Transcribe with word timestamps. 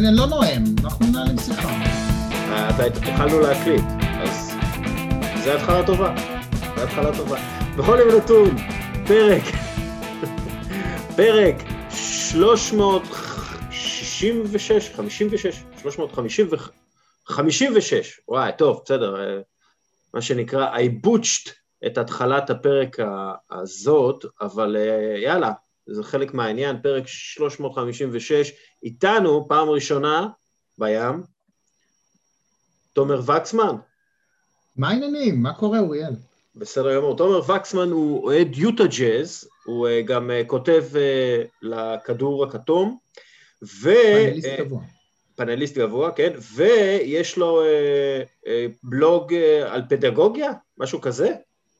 אני 0.00 0.16
לא 0.16 0.26
נואם, 0.26 0.64
אנחנו 0.84 1.06
מנהלים 1.06 1.38
שיחה. 1.38 1.68
אתה 2.70 2.84
התחלנו 2.84 3.40
להקליט, 3.40 3.84
אז 4.20 4.52
זה 5.44 5.54
התחלה 5.54 5.86
טובה. 5.86 6.14
זה 6.76 6.84
התחלה 6.84 7.16
טובה. 7.16 7.38
בכל 7.78 7.98
יום 8.00 8.08
נתון, 8.16 8.56
פרק, 9.06 9.42
פרק 11.16 11.54
366, 11.90 14.90
56, 14.90 15.62
356, 15.82 18.20
וואי, 18.28 18.52
טוב, 18.58 18.82
בסדר, 18.84 19.20
אה, 19.20 19.40
מה 20.14 20.22
שנקרא, 20.22 20.76
I 20.76 21.06
butched 21.06 21.50
את 21.86 21.98
התחלת 21.98 22.50
הפרק 22.50 22.96
הזאת, 23.50 24.24
אבל 24.40 24.76
אה, 24.76 25.18
יאללה, 25.18 25.52
זה 25.86 26.04
חלק 26.04 26.34
מהעניין, 26.34 26.82
פרק 26.82 27.06
356, 27.06 28.52
איתנו 28.82 29.48
פעם 29.48 29.68
ראשונה 29.68 30.28
בים, 30.78 31.22
תומר 32.92 33.20
וקסמן. 33.26 33.76
מה 34.76 34.88
העניינים? 34.88 35.42
מה 35.42 35.54
קורה, 35.54 35.78
אוריאל? 35.78 36.14
בסדר 36.56 36.96
גמור. 36.96 37.16
תומר 37.16 37.50
וקסמן 37.50 37.90
הוא 37.90 38.24
אוהד 38.24 38.56
יוטה 38.56 38.84
ג'אז, 38.86 39.48
הוא 39.64 39.88
אה, 39.88 40.02
גם 40.02 40.30
אה, 40.30 40.42
כותב 40.46 40.84
אה, 40.96 41.42
לכדור 41.62 42.44
הכתום, 42.44 42.98
ו... 43.62 43.90
פאנליסט 43.92 44.48
גבוה. 44.58 44.82
פאנליסט 45.36 45.78
גבוה, 45.78 46.10
כן, 46.12 46.32
ויש 46.54 47.36
לו 47.36 47.62
בלוג 48.82 49.34
על 49.66 49.82
פדגוגיה, 49.88 50.52
משהו 50.78 51.00
כזה. 51.00 51.34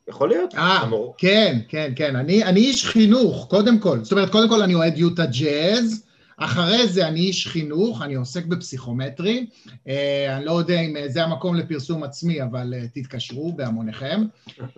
יכול 0.08 0.28
להיות? 0.28 0.54
אה, 0.54 0.88
כן, 1.18 1.58
כן, 1.68 1.92
כן. 1.96 2.16
אני, 2.16 2.44
אני 2.44 2.60
איש 2.60 2.86
חינוך, 2.86 3.46
קודם 3.50 3.78
כל. 3.78 3.98
זאת 4.02 4.12
אומרת, 4.12 4.30
קודם 4.30 4.48
כל 4.48 4.62
אני 4.62 4.74
אוהד 4.74 4.98
יוטה 4.98 5.26
ג'אז, 5.26 6.06
אחרי 6.40 6.88
זה 6.88 7.08
אני 7.08 7.20
איש 7.20 7.48
חינוך, 7.48 8.02
אני 8.02 8.14
עוסק 8.14 8.44
בפסיכומטרי. 8.44 9.46
אה, 9.88 10.36
אני 10.36 10.44
לא 10.44 10.52
יודע 10.52 10.80
אם 10.80 10.96
זה 11.08 11.22
המקום 11.22 11.56
לפרסום 11.56 12.02
עצמי, 12.02 12.42
אבל 12.42 12.74
אה, 12.74 12.88
תתקשרו 12.94 13.52
בהמוניכם. 13.52 14.20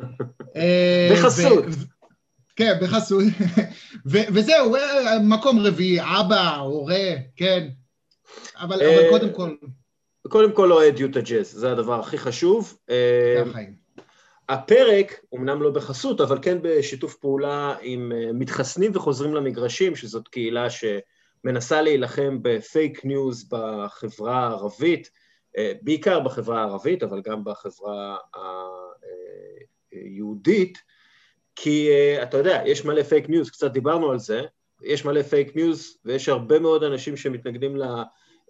אה, 0.56 1.10
בחסות. 1.12 1.64
כן, 2.56 2.78
בחסות. 2.82 3.24
וזהו, 4.06 4.76
אה, 4.76 5.18
מקום 5.18 5.58
רביעי, 5.58 6.00
אבא, 6.00 6.56
הורה, 6.56 7.10
כן. 7.36 7.68
אבל, 8.56 8.80
אה, 8.82 9.06
קודם 9.10 9.32
כל... 9.32 9.54
קודם 10.28 10.52
כל 10.52 10.72
אוהד 10.72 10.98
יוטה 10.98 11.20
ג'אז, 11.20 11.50
זה 11.50 11.72
הדבר 11.72 12.00
הכי 12.00 12.18
חשוב. 12.18 12.78
זה 12.88 13.44
החיים. 13.50 13.82
הפרק, 14.48 15.20
אמנם 15.34 15.62
לא 15.62 15.70
בחסות, 15.70 16.20
אבל 16.20 16.38
כן 16.42 16.58
בשיתוף 16.62 17.14
פעולה 17.14 17.74
עם 17.82 18.12
אה, 18.12 18.32
מתחסנים 18.32 18.92
וחוזרים 18.94 19.34
למגרשים, 19.34 19.96
שזאת 19.96 20.28
קהילה 20.28 20.70
שמנסה 21.42 21.82
להילחם 21.82 22.38
בפייק 22.42 23.04
ניוז 23.04 23.48
בחברה 23.48 24.38
הערבית, 24.38 25.10
אה, 25.58 25.72
בעיקר 25.82 26.20
בחברה 26.20 26.60
הערבית, 26.60 27.02
אבל 27.02 27.22
גם 27.24 27.44
בחברה 27.44 28.16
היהודית, 29.92 30.78
כי 31.56 31.90
אה, 31.90 32.22
אתה 32.22 32.36
יודע, 32.36 32.62
יש 32.66 32.84
מלא 32.84 33.02
פייק 33.02 33.28
ניוז, 33.28 33.50
קצת 33.50 33.72
דיברנו 33.72 34.10
על 34.10 34.18
זה, 34.18 34.42
יש 34.82 35.04
מלא 35.04 35.22
פייק 35.22 35.56
ניוז 35.56 35.98
ויש 36.04 36.28
הרבה 36.28 36.58
מאוד 36.58 36.82
אנשים 36.82 37.16
שמתנגדים 37.16 37.76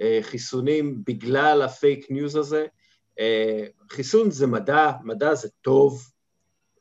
לחיסונים 0.01 1.05
בגלל 1.05 1.63
הפייק 1.63 2.11
ניוז 2.11 2.37
הזה. 2.37 2.67
אה, 3.19 3.67
חיסון 3.91 4.31
זה 4.31 4.47
מדע, 4.47 4.91
מדע 5.05 5.35
זה 5.35 5.48
טוב, 5.61 6.11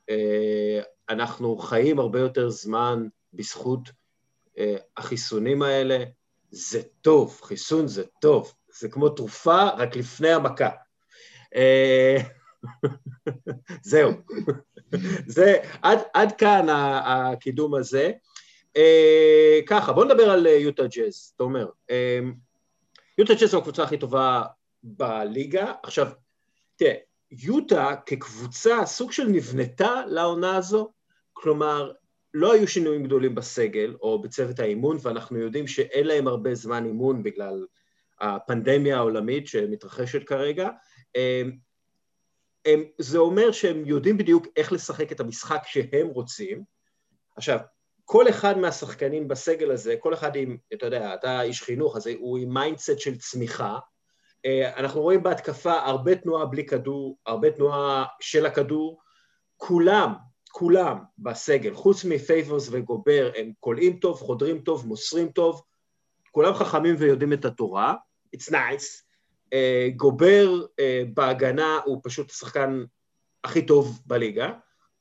אה, 0.09 0.81
אנחנו 1.09 1.57
חיים 1.57 1.99
הרבה 1.99 2.19
יותר 2.19 2.49
זמן 2.49 3.07
בזכות 3.33 3.87
אה, 3.87 3.93
החיסונים 4.97 5.61
האלה, 5.61 6.03
זה 6.51 6.81
טוב, 7.01 7.39
חיסון 7.43 7.87
זה 7.87 8.03
טוב, 8.21 8.53
זה 8.79 8.89
כמו 8.89 9.09
תרופה 9.09 9.69
רק 9.69 9.95
לפני 9.95 10.29
המכה. 10.29 10.69
זהו, 13.83 14.11
זה, 15.35 15.57
עד, 15.81 15.99
עד 16.13 16.31
כאן 16.31 16.65
הקידום 17.03 17.75
הזה. 17.75 18.11
ככה, 19.67 19.93
בואו 19.93 20.05
נדבר 20.05 20.29
על 20.29 20.45
יוטה 20.45 20.83
ג'אז, 20.87 21.31
אתה 21.35 21.43
אומר. 21.43 21.67
יוטה 23.17 23.33
ג'אז 23.33 23.49
זו 23.49 23.57
הקבוצה 23.57 23.83
הכי 23.83 23.97
טובה 23.97 24.43
בליגה. 24.83 25.73
עכשיו, 25.83 26.07
תראה, 26.75 26.93
יוטה 27.31 27.95
כקבוצה 28.05 28.85
סוג 28.85 29.11
של 29.11 29.27
נבנתה 29.27 30.01
לעונה 30.07 30.55
הזו, 30.55 30.91
כלומר, 31.33 31.91
לא 32.33 32.53
היו 32.53 32.67
שינויים 32.67 33.03
גדולים 33.03 33.35
בסגל 33.35 33.95
או 34.01 34.21
בצוות 34.21 34.59
האימון, 34.59 34.97
ואנחנו 35.01 35.39
יודעים 35.39 35.67
שאין 35.67 36.07
להם 36.07 36.27
הרבה 36.27 36.55
זמן 36.55 36.85
אימון 36.85 37.23
בגלל 37.23 37.65
הפנדמיה 38.19 38.97
העולמית 38.97 39.47
שמתרחשת 39.47 40.27
כרגע. 40.27 40.69
הם, 41.15 41.57
הם, 42.65 42.83
זה 42.97 43.17
אומר 43.17 43.51
שהם 43.51 43.85
יודעים 43.85 44.17
בדיוק 44.17 44.47
איך 44.55 44.71
לשחק 44.71 45.11
את 45.11 45.19
המשחק 45.19 45.61
שהם 45.65 46.07
רוצים. 46.07 46.63
עכשיו, 47.37 47.59
כל 48.05 48.29
אחד 48.29 48.57
מהשחקנים 48.57 49.27
בסגל 49.27 49.71
הזה, 49.71 49.95
כל 49.99 50.13
אחד 50.13 50.35
עם, 50.35 50.57
אתה 50.73 50.85
יודע, 50.85 51.13
אתה 51.13 51.41
איש 51.41 51.61
חינוך, 51.61 51.95
אז 51.95 52.07
הוא 52.07 52.37
עם 52.37 52.53
mindset 52.53 52.99
של 52.99 53.17
צמיחה, 53.17 53.79
אה, 54.45 54.79
אנחנו 54.79 55.01
רואים 55.01 55.23
בהתקפה 55.23 55.73
הרבה 55.73 56.15
תנועה 56.15 56.45
בלי 56.45 56.65
כדור, 56.65 57.17
הרבה 57.25 57.51
תנועה 57.51 58.05
של 58.19 58.45
הכדור, 58.45 59.01
כולם, 59.57 60.13
כולם 60.51 60.97
בסגל, 61.17 61.73
חוץ 61.73 62.05
מפייברס 62.05 62.67
וגובר, 62.71 63.31
הם 63.35 63.51
קולעים 63.59 63.97
טוב, 63.97 64.19
חודרים 64.19 64.59
טוב, 64.59 64.87
מוסרים 64.87 65.29
טוב, 65.29 65.61
כולם 66.31 66.53
חכמים 66.53 66.95
ויודעים 66.99 67.33
את 67.33 67.45
התורה, 67.45 67.95
it's 68.35 68.51
nice. 68.51 69.03
אה, 69.53 69.89
גובר 69.95 70.65
אה, 70.79 71.03
בהגנה 71.13 71.79
הוא 71.85 72.01
פשוט 72.03 72.31
השחקן 72.31 72.83
הכי 73.43 73.65
טוב 73.65 74.01
בליגה, 74.05 74.51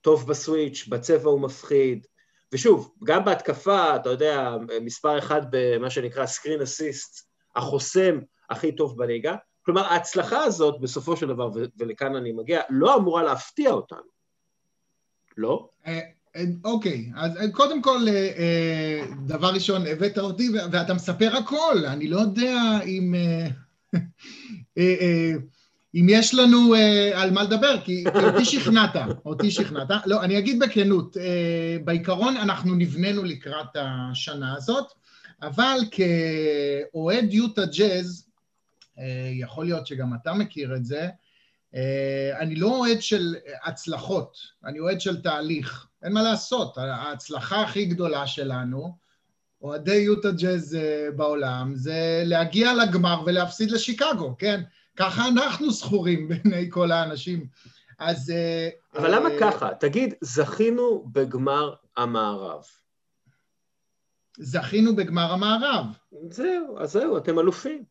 טוב 0.00 0.28
בסוויץ', 0.28 0.86
בצבע 0.88 1.30
הוא 1.30 1.40
מפחיד, 1.40 2.06
ושוב, 2.52 2.94
גם 3.04 3.24
בהתקפה, 3.24 3.96
אתה 3.96 4.10
יודע, 4.10 4.56
מספר 4.80 5.18
אחד 5.18 5.42
במה 5.50 5.90
שנקרא 5.90 6.24
screen 6.24 6.62
assist, 6.62 7.22
החוסם 7.56 8.18
הכי 8.50 8.76
טוב 8.76 8.98
בליגה. 8.98 9.36
כלומר, 9.62 9.84
ההצלחה 9.84 10.44
הזאת, 10.44 10.80
בסופו 10.80 11.16
של 11.16 11.28
דבר, 11.28 11.50
ולכאן 11.78 12.16
אני 12.16 12.32
מגיע, 12.32 12.60
לא 12.70 12.96
אמורה 12.96 13.22
להפתיע 13.22 13.70
אותנו. 13.70 14.19
לא? 15.36 15.68
אה, 15.86 16.00
אה, 16.36 16.44
אוקיי, 16.64 17.10
אז 17.16 17.36
אה, 17.36 17.50
קודם 17.50 17.82
כל, 17.82 18.04
דבר 19.26 19.54
ראשון, 19.54 19.86
הבאת 19.86 20.18
אותי 20.18 20.48
ואתה 20.72 20.94
מספר 20.94 21.36
הכל, 21.36 21.84
אני 21.86 22.08
לא 22.08 22.20
יודע 22.20 22.78
אם... 22.86 23.14
אם 25.94 26.06
יש 26.08 26.34
לנו 26.34 26.74
על 27.14 27.30
מה 27.30 27.42
לדבר, 27.42 27.80
כי, 27.84 28.04
כי 28.04 28.24
אותי 28.24 28.44
שכנעת, 28.44 28.96
אותי 29.24 29.50
שכנעת. 29.50 29.90
לא, 30.06 30.22
אני 30.22 30.38
אגיד 30.38 30.58
בכנות, 30.58 31.16
בעיקרון 31.84 32.36
אנחנו 32.36 32.74
נבננו 32.74 33.24
לקראת 33.24 33.66
השנה 33.74 34.54
הזאת, 34.54 34.92
אבל 35.42 35.78
כאוהד 35.90 37.32
יוטה 37.32 37.62
ג'אז, 37.66 38.30
אה, 38.98 39.30
יכול 39.32 39.64
להיות 39.64 39.86
שגם 39.86 40.14
אתה 40.14 40.32
מכיר 40.32 40.76
את 40.76 40.84
זה, 40.84 41.00
אה, 41.00 41.08
אני 42.40 42.54
לא 42.54 42.66
אוהד 42.66 43.02
של 43.02 43.34
הצלחות, 43.64 44.36
אני 44.64 44.80
אוהד 44.80 45.00
של 45.00 45.22
תהליך. 45.22 45.86
אין 46.02 46.12
מה 46.12 46.22
לעשות, 46.22 46.78
ההצלחה 46.78 47.62
הכי 47.62 47.84
גדולה 47.84 48.26
שלנו, 48.26 48.96
אוהדי 49.62 49.94
יוטה 49.94 50.30
ג'אז 50.30 50.74
אה, 50.74 51.08
בעולם, 51.16 51.74
זה 51.74 52.22
להגיע 52.24 52.74
לגמר 52.74 53.22
ולהפסיד 53.26 53.70
לשיקגו, 53.70 54.36
כן? 54.38 54.62
ככה 54.96 55.28
אנחנו 55.28 55.70
זכורים 55.70 56.28
בעיני 56.28 56.66
כל 56.70 56.92
האנשים. 56.92 57.46
אז... 57.98 58.32
אבל 58.96 59.14
למה 59.14 59.28
ככה? 59.40 59.74
תגיד, 59.74 60.14
זכינו 60.20 61.04
בגמר 61.12 61.74
המערב. 61.96 62.62
זכינו 64.38 64.96
בגמר 64.96 65.32
המערב. 65.32 65.86
זהו, 66.30 66.78
אז 66.78 66.92
זהו, 66.92 67.18
אתם 67.18 67.38
אלופים. 67.38 67.84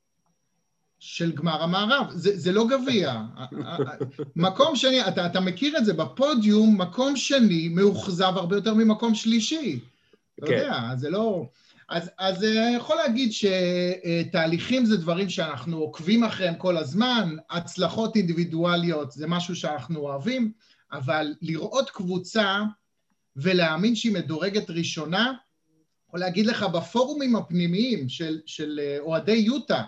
של 1.00 1.32
גמר 1.32 1.64
המערב, 1.64 2.08
זה, 2.10 2.38
זה 2.38 2.52
לא 2.52 2.68
גביע. 2.68 3.22
מקום 4.36 4.76
שני, 4.76 5.08
אתה, 5.08 5.26
אתה 5.26 5.40
מכיר 5.40 5.78
את 5.78 5.86
זה, 5.86 5.94
בפודיום, 5.94 6.82
מקום 6.82 7.16
שני 7.16 7.68
מאוכזב 7.68 8.34
הרבה 8.36 8.56
יותר 8.56 8.74
ממקום 8.74 9.16
שלישי. 9.16 9.80
אתה 10.40 10.48
כן. 10.48 10.54
יודע, 10.54 10.82
זה 10.96 11.10
לא... 11.10 11.46
אז, 11.90 12.12
אז 12.18 12.44
אני 12.44 12.60
אה, 12.60 12.78
יכול 12.78 12.96
להגיד 12.96 13.32
שתהליכים 13.32 14.86
זה 14.86 14.98
דברים 14.98 15.30
שאנחנו 15.30 15.78
עוקבים 15.78 16.24
אחריהם 16.24 16.56
כל 16.56 16.78
הזמן, 16.78 17.36
הצלחות 17.50 18.16
אינדיבידואליות 18.16 19.12
זה 19.12 19.28
משהו 19.28 19.56
שאנחנו 19.56 20.00
אוהבים, 20.00 20.52
אבל 20.92 21.34
לראות 21.42 21.90
קבוצה 21.90 22.62
ולהאמין 23.36 23.96
שהיא 23.96 24.14
מדורגת 24.14 24.70
ראשונה, 24.70 25.34
יכול 26.08 26.20
להגיד 26.20 26.46
לך 26.46 26.64
בפורומים 26.64 27.36
הפנימיים 27.36 28.10
של, 28.10 28.40
של 28.46 28.80
אה, 28.84 28.98
אוהדי 29.00 29.32
יוטה, 29.32 29.84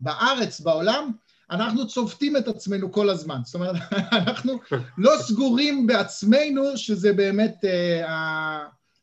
בארץ, 0.00 0.60
בעולם, 0.60 1.12
אנחנו 1.50 1.86
צובטים 1.86 2.36
את 2.36 2.48
עצמנו 2.48 2.92
כל 2.92 3.10
הזמן. 3.10 3.40
זאת 3.44 3.54
אומרת, 3.54 3.76
אנחנו 4.12 4.60
לא 4.98 5.12
סגורים 5.18 5.86
בעצמנו 5.86 6.76
שזה 6.76 7.12
באמת 7.12 7.64
uh, 7.64 8.10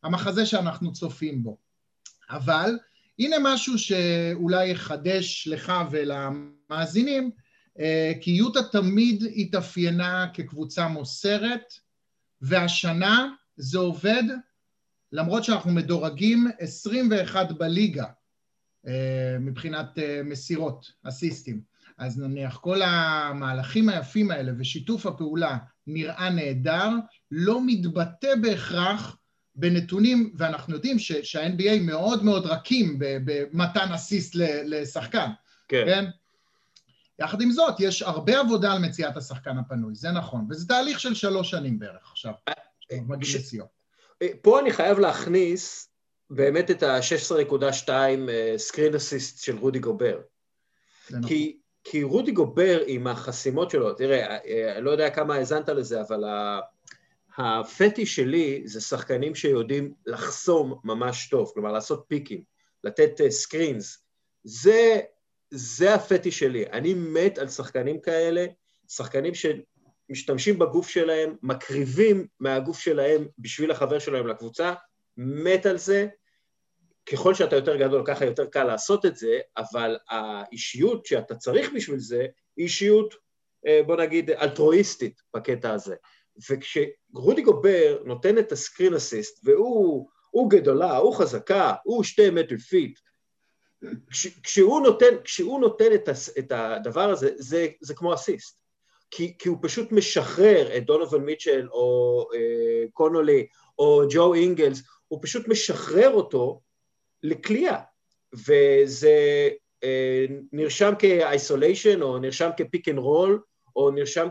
המחזה 0.04 0.46
שאנחנו 0.46 0.94
צופים 0.94 1.44
בו. 1.44 1.58
אבל 2.30 2.78
הנה 3.20 3.36
משהו 3.42 3.80
שאולי 3.80 4.70
יחדש 4.70 5.48
לך 5.52 5.74
ולמאזינים, 5.92 7.32
אה, 7.80 8.12
כי 8.22 8.32
יוטה 8.32 8.64
תמיד 8.64 9.24
התאפיינה 9.36 10.28
כקבוצה 10.34 10.88
מוסרת, 10.88 11.74
והשנה 12.42 13.30
זה 13.58 13.78
עובד, 13.78 14.24
למרות 15.12 15.44
שאנחנו 15.44 15.72
מדורגים 15.72 16.48
21 16.60 17.52
בליגה 17.52 18.04
אה, 18.04 18.10
מבחינת 19.40 20.00
אה, 20.00 20.22
מסירות, 20.24 20.92
אסיסטים. 21.04 21.62
אז 21.98 22.20
נניח 22.20 22.58
כל 22.58 22.82
המהלכים 22.82 23.90
היפים 23.90 24.32
האלה 24.32 24.52
ושיתוף 24.58 25.06
הפעולה 25.06 25.58
נראה 25.88 26.30
נהדר, 26.30 26.90
לא 27.32 27.60
מתבטא 27.66 28.36
בהכרח 28.42 29.18
בנתונים, 29.56 30.34
ואנחנו 30.38 30.74
יודעים 30.74 31.00
שה-NBA 31.00 31.82
מאוד 31.82 32.24
מאוד 32.24 32.46
רכים 32.46 32.96
במתן 33.00 33.92
אסיסט 33.94 34.36
לשחקן, 34.66 35.30
כן? 35.68 35.84
כן? 35.86 36.06
יחד 37.20 37.42
עם 37.42 37.52
זאת, 37.52 37.80
יש 37.80 38.02
הרבה 38.02 38.40
עבודה 38.40 38.74
על 38.74 38.80
מציאת 38.80 39.18
השחקן 39.18 39.58
הפנוי, 39.58 39.96
זה 39.96 40.12
נכון, 40.12 40.48
וזה 40.50 40.68
תהליך 40.68 41.00
של 41.00 41.14
שלוש 41.14 41.52
שנים 41.52 41.80
בערך 41.80 42.12
עכשיו, 42.12 42.34
מגיע 42.92 43.36
לסיום. 43.36 43.68
פה 44.42 44.60
אני 44.60 44.72
חייב 44.72 45.00
להכניס 45.00 45.90
באמת 46.30 46.72
את 46.72 46.84
ה-16.2 46.84 47.90
סקרין 48.58 48.96
אסיסט 48.96 49.44
של 49.44 49.58
רודי 49.58 49.80
גובר. 49.80 50.20
נכון. 51.10 51.28
כי, 51.28 51.58
כי 51.84 52.04
רודי 52.04 52.32
גובר 52.32 52.82
עם 52.88 53.08
החסימות 53.08 53.72
שלו, 53.72 53.94
תראה, 53.94 54.26
אני 54.26 54.38
אה, 54.48 54.76
אה, 54.76 54.80
לא 54.80 54.92
יודע 54.92 55.10
כמה 55.10 55.36
האזנת 55.36 55.70
לזה, 55.70 56.02
אבל 56.02 56.24
הפטי 57.38 58.06
שלי 58.06 58.62
זה 58.66 58.82
שחקנים 58.82 59.36
שיודעים 59.36 59.94
לחסום 60.06 60.80
ממש 60.84 61.30
טוב, 61.30 61.52
כלומר 61.54 61.72
לעשות 61.72 62.06
פיקים, 62.08 62.42
לתת 62.84 63.22
סקרינס. 63.30 63.98
אה, 63.98 64.02
זה, 64.44 65.00
זה 65.52 65.94
הפטי 65.94 66.32
שלי. 66.32 66.66
אני 66.66 66.94
מת 66.94 67.38
על 67.38 67.48
שחקנים 67.48 68.02
כאלה, 68.02 68.46
שחקנים 68.90 69.34
שמשתמשים 69.34 70.60
בגוף 70.60 70.90
שלהם, 70.90 71.36
מקריבים 71.44 72.28
מהגוף 72.40 72.80
שלהם 72.80 73.28
בשביל 73.40 73.72
החבר 73.72 74.00
שלהם 74.00 74.28
לקבוצה, 74.28 74.74
מת 75.18 75.66
על 75.66 75.78
זה. 75.78 76.08
ככל 77.06 77.34
שאתה 77.34 77.56
יותר 77.56 77.76
גדול, 77.76 78.04
ככה 78.06 78.26
יותר 78.26 78.46
קל 78.46 78.64
לעשות 78.64 79.06
את 79.06 79.16
זה, 79.16 79.40
אבל 79.58 79.98
האישיות 80.10 81.06
שאתה 81.06 81.36
צריך 81.36 81.72
בשביל 81.76 82.00
זה, 82.00 82.26
היא 82.58 82.64
אישיות, 82.64 83.14
אה, 83.68 83.82
בוא 83.86 83.96
נגיד, 83.96 84.32
אלטרואיסטית 84.32 85.22
בקטע 85.36 85.74
הזה. 85.74 85.96
וכשרודי 86.50 87.42
גובר 87.42 88.02
נותן 88.06 88.38
את 88.38 88.52
ה 88.52 88.58
screen 88.58 88.94
assist, 88.94 89.40
והוא 89.44 90.50
גדולה, 90.50 90.98
הוא 90.98 91.16
חזקה, 91.16 91.74
הוא 91.84 92.04
שתי 92.04 92.30
מטר 92.30 92.58
feet, 92.58 93.00
כש, 94.12 94.28
כשהוא 94.44 94.82
נותן, 94.82 95.22
כשהוא 95.24 95.60
נותן 95.60 95.94
את, 95.94 96.10
הס, 96.10 96.38
את 96.38 96.52
הדבר 96.52 97.10
הזה, 97.10 97.32
זה, 97.36 97.68
זה 97.82 97.96
כמו 97.96 98.14
אסיסט. 98.14 98.62
כי, 99.12 99.38
כי 99.40 99.50
הוא 99.50 99.58
פשוט 99.62 99.92
משחרר 99.92 100.78
את 100.78 100.86
דונובן 100.86 101.20
מיטשל 101.20 101.68
או 101.72 102.28
אה, 102.34 102.86
קונולי 102.94 103.48
או 103.80 104.04
ג'ו 104.10 104.34
אינגלס, 104.34 104.82
הוא 105.08 105.20
פשוט 105.22 105.48
משחרר 105.48 106.10
אותו 106.10 106.62
לקליעה. 107.24 107.82
וזה 108.34 109.50
אה, 109.84 110.26
נרשם 110.52 110.94
כ 111.00 111.18
isolation 111.18 112.02
או 112.02 112.18
נרשם 112.18 112.50
כ 112.58 112.68
pick 112.68 112.90
and 112.90 112.98
roll, 112.98 113.42
או 113.76 113.92
נרשם 113.92 114.28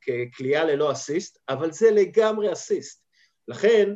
כקליעה 0.00 0.64
ללא 0.64 0.92
אסיסט, 0.92 1.38
אבל 1.48 1.72
זה 1.72 1.90
לגמרי 1.90 2.52
אסיסט. 2.52 3.04
לכן, 3.48 3.94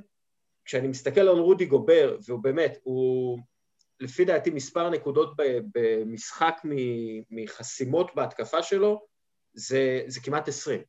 כשאני 0.65 0.89
מסתכל 0.89 1.21
על 1.21 1.39
רודי 1.39 1.67
גובר, 1.67 2.17
והוא 2.27 2.41
באמת, 2.41 2.79
הוא 2.83 3.39
לפי 4.01 4.25
דעתי 4.25 4.51
מספר 4.51 4.91
נקודות 4.91 5.33
במשחק 5.75 6.61
מחסימות 7.31 8.11
בהתקפה 8.15 8.63
שלו, 8.63 9.07
זה, 9.53 10.03
זה 10.07 10.21
כמעט 10.21 10.49
20. 10.49 10.83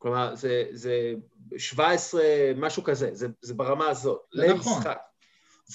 כלומר, 0.00 0.34
זה, 0.34 0.64
זה 0.72 1.12
17, 1.56 2.22
משהו 2.56 2.82
כזה, 2.82 3.10
זה, 3.12 3.28
זה 3.40 3.54
ברמה 3.54 3.88
הזאת, 3.88 4.20
זה 4.34 4.54
נכון. 4.54 4.72
למשחק. 4.72 4.98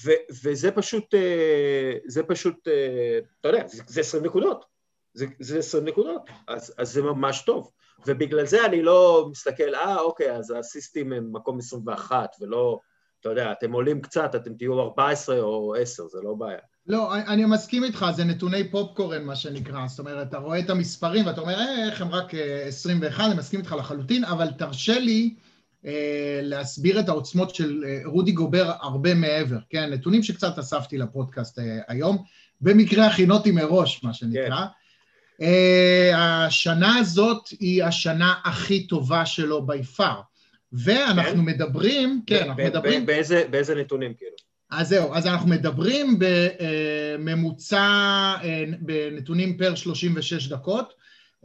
ו, 0.05 0.11
וזה 0.43 0.71
פשוט, 0.71 1.13
אה, 1.13 1.97
זה 2.05 2.23
פשוט, 2.23 2.67
אה, 2.67 3.19
אתה 3.39 3.49
יודע, 3.49 3.67
זה, 3.67 3.83
זה 3.87 4.01
20 4.01 4.23
נקודות. 4.25 4.65
זה, 5.13 5.25
זה 5.39 5.59
20 5.59 5.85
נקודות, 5.85 6.29
אז, 6.47 6.73
אז 6.77 6.91
זה 6.91 7.01
ממש 7.01 7.41
טוב. 7.45 7.71
ובגלל 8.07 8.45
זה 8.45 8.65
אני 8.65 8.81
לא 8.81 9.27
מסתכל, 9.31 9.75
אה, 9.75 9.99
אוקיי, 9.99 10.31
אז 10.31 10.51
האסיסטים 10.51 11.13
הם 11.13 11.33
מקום 11.33 11.59
21, 11.59 12.35
ולא, 12.41 12.79
אתה 13.19 13.29
יודע, 13.29 13.51
אתם 13.51 13.71
עולים 13.71 14.01
קצת, 14.01 14.35
אתם 14.35 14.53
תהיו 14.53 14.81
14 14.81 15.41
או 15.41 15.75
10, 15.75 16.07
זה 16.07 16.21
לא 16.23 16.33
בעיה. 16.33 16.59
לא, 16.87 17.15
אני 17.15 17.45
מסכים 17.45 17.83
איתך, 17.83 18.05
זה 18.15 18.23
נתוני 18.23 18.71
פופקורן, 18.71 19.23
מה 19.23 19.35
שנקרא. 19.35 19.87
זאת 19.87 19.99
אומרת, 19.99 20.27
אתה 20.27 20.37
רואה 20.37 20.59
את 20.59 20.69
המספרים 20.69 21.25
ואתה 21.25 21.41
אומר, 21.41 21.59
אה, 21.59 21.85
איך 21.85 22.01
הם 22.01 22.09
רק 22.09 22.33
21, 22.67 23.19
אה, 23.19 23.25
אני 23.25 23.35
מסכים 23.35 23.59
איתך 23.59 23.75
לחלוטין, 23.79 24.23
אבל 24.23 24.51
תרשה 24.51 24.99
לי 24.99 25.35
אה, 25.85 26.39
להסביר 26.43 26.99
את 26.99 27.09
העוצמות 27.09 27.55
של 27.55 27.83
אה, 27.87 28.01
רודי 28.05 28.31
גובר 28.31 28.71
הרבה 28.81 29.13
מעבר, 29.13 29.57
כן? 29.69 29.93
נתונים 29.93 30.23
שקצת 30.23 30.59
אספתי 30.59 30.97
לפודקאסט 30.97 31.59
אה, 31.59 31.79
היום, 31.87 32.23
במקרה 32.61 33.07
הכינותי 33.07 33.51
מראש, 33.51 34.03
מה 34.03 34.13
שנקרא. 34.13 34.47
כן. 34.47 34.63
Uh, 35.41 36.15
השנה 36.15 36.97
הזאת 36.97 37.47
היא 37.59 37.83
השנה 37.83 38.33
הכי 38.45 38.87
טובה 38.87 39.25
שלו 39.25 39.65
בי 39.65 39.83
פאר. 39.83 40.21
ואנחנו 40.73 41.35
כן? 41.35 41.39
מדברים, 41.39 42.21
כן, 42.27 42.43
אנחנו 42.43 42.63
מדברים... 42.63 43.05
באיזה, 43.05 43.43
באיזה 43.49 43.75
נתונים 43.75 44.13
כאילו? 44.13 44.35
אז 44.77 44.87
זהו, 44.87 45.13
אז 45.13 45.27
אנחנו 45.27 45.49
מדברים 45.49 46.19
בממוצע, 46.19 47.77
אה, 48.43 48.63
בנתונים 48.79 49.57
פר 49.57 49.75
36 49.75 50.47
דקות. 50.47 50.93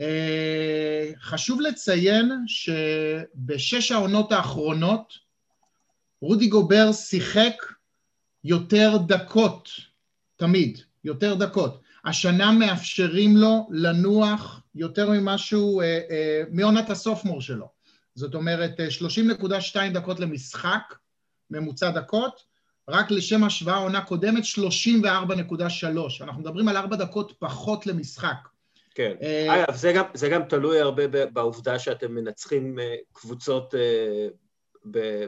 אה, 0.00 1.10
חשוב 1.20 1.60
לציין 1.60 2.32
שבשש 2.46 3.92
העונות 3.92 4.32
האחרונות 4.32 5.12
רודי 6.22 6.46
גובר 6.46 6.92
שיחק 6.92 7.54
יותר 8.44 8.96
דקות, 9.06 9.68
תמיד, 10.36 10.78
יותר 11.04 11.34
דקות. 11.34 11.80
השנה 12.04 12.52
מאפשרים 12.52 13.36
לו 13.36 13.68
לנוח 13.70 14.62
יותר 14.74 15.10
ממשהו, 15.10 15.80
אה, 15.80 16.00
אה, 16.10 16.42
מעונת 16.50 16.90
הסופמור 16.90 17.40
שלו. 17.40 17.68
זאת 18.14 18.34
אומרת, 18.34 18.80
30.2 18.90 19.76
אה, 19.76 19.90
דקות 19.90 20.20
למשחק, 20.20 20.94
ממוצע 21.50 21.90
דקות, 21.90 22.49
רק 22.88 23.10
לשם 23.10 23.44
השוואה 23.44 23.76
עונה 23.76 24.00
קודמת 24.00 24.44
34.3. 24.44 25.06
אנחנו 26.20 26.40
מדברים 26.42 26.68
על 26.68 26.76
4 26.76 26.96
דקות 26.96 27.32
פחות 27.38 27.86
למשחק. 27.86 28.48
כן. 28.94 29.12
אגב, 29.48 29.74
זה, 29.76 29.92
זה 30.14 30.28
גם 30.28 30.42
תלוי 30.42 30.80
הרבה 30.80 31.26
בעובדה 31.26 31.78
שאתם 31.78 32.14
מנצחים 32.14 32.78
קבוצות 33.12 33.74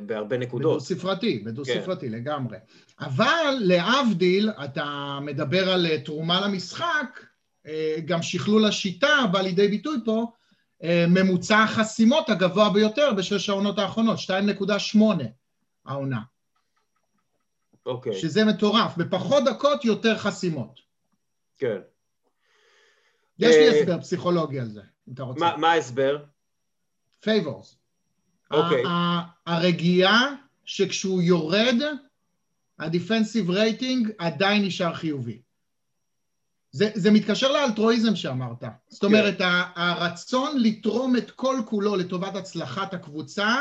בהרבה 0.06 0.38
נקודות. 0.38 0.76
בדו-ספרתי, 0.76 1.38
בדו-ספרתי 1.38 2.06
כן. 2.06 2.12
לגמרי. 2.12 2.56
אבל 3.00 3.56
להבדיל, 3.61 4.50
אתה 4.64 5.18
מדבר 5.23 5.73
על 5.73 5.87
אה, 5.87 6.00
תרומה 6.00 6.47
למשחק, 6.47 7.21
אה, 7.66 7.97
גם 8.04 8.23
שכלול 8.23 8.64
השיטה 8.64 9.09
בא 9.32 9.40
לידי 9.40 9.68
ביטוי 9.68 9.97
פה, 10.04 10.26
אה, 10.82 11.04
ממוצע 11.09 11.59
החסימות 11.59 12.30
הגבוה 12.30 12.71
ביותר 12.71 13.12
בשש 13.12 13.49
העונות 13.49 13.78
האחרונות, 13.78 14.18
2.8 14.18 14.99
העונה. 15.87 16.21
אוקיי. 17.86 18.14
שזה 18.14 18.44
מטורף, 18.44 18.96
בפחות 18.96 19.44
דקות 19.44 19.84
יותר 19.84 20.18
חסימות. 20.18 20.80
כן. 21.58 21.78
יש 23.38 23.56
לי 23.56 23.80
הסבר 23.80 24.00
פסיכולוגי 24.00 24.60
על 24.60 24.68
זה, 24.68 24.80
אם 25.08 25.12
אתה 25.14 25.22
רוצה. 25.22 25.56
מה 25.56 25.72
ההסבר? 25.72 26.24
פייבורס. 27.20 27.76
אוקיי. 28.50 28.82
הרגיעה 29.46 30.34
שכשהוא 30.64 31.22
יורד, 31.22 31.74
ה 32.78 32.86
defensive 32.86 33.50
rating 33.50 34.11
עדיין 34.18 34.64
נשאר 34.64 34.94
חיובי. 34.94 35.42
זה, 36.70 36.90
זה 36.94 37.10
מתקשר 37.10 37.52
לאלטרואיזם 37.52 38.16
שאמרת. 38.16 38.64
זאת 38.88 39.00
כן. 39.00 39.06
אומרת. 39.06 39.36
הרצון 39.74 40.58
לתרום 40.58 41.16
את 41.16 41.30
כל 41.30 41.56
כולו 41.66 41.96
לטובת 41.96 42.36
הצלחת 42.36 42.94
הקבוצה, 42.94 43.56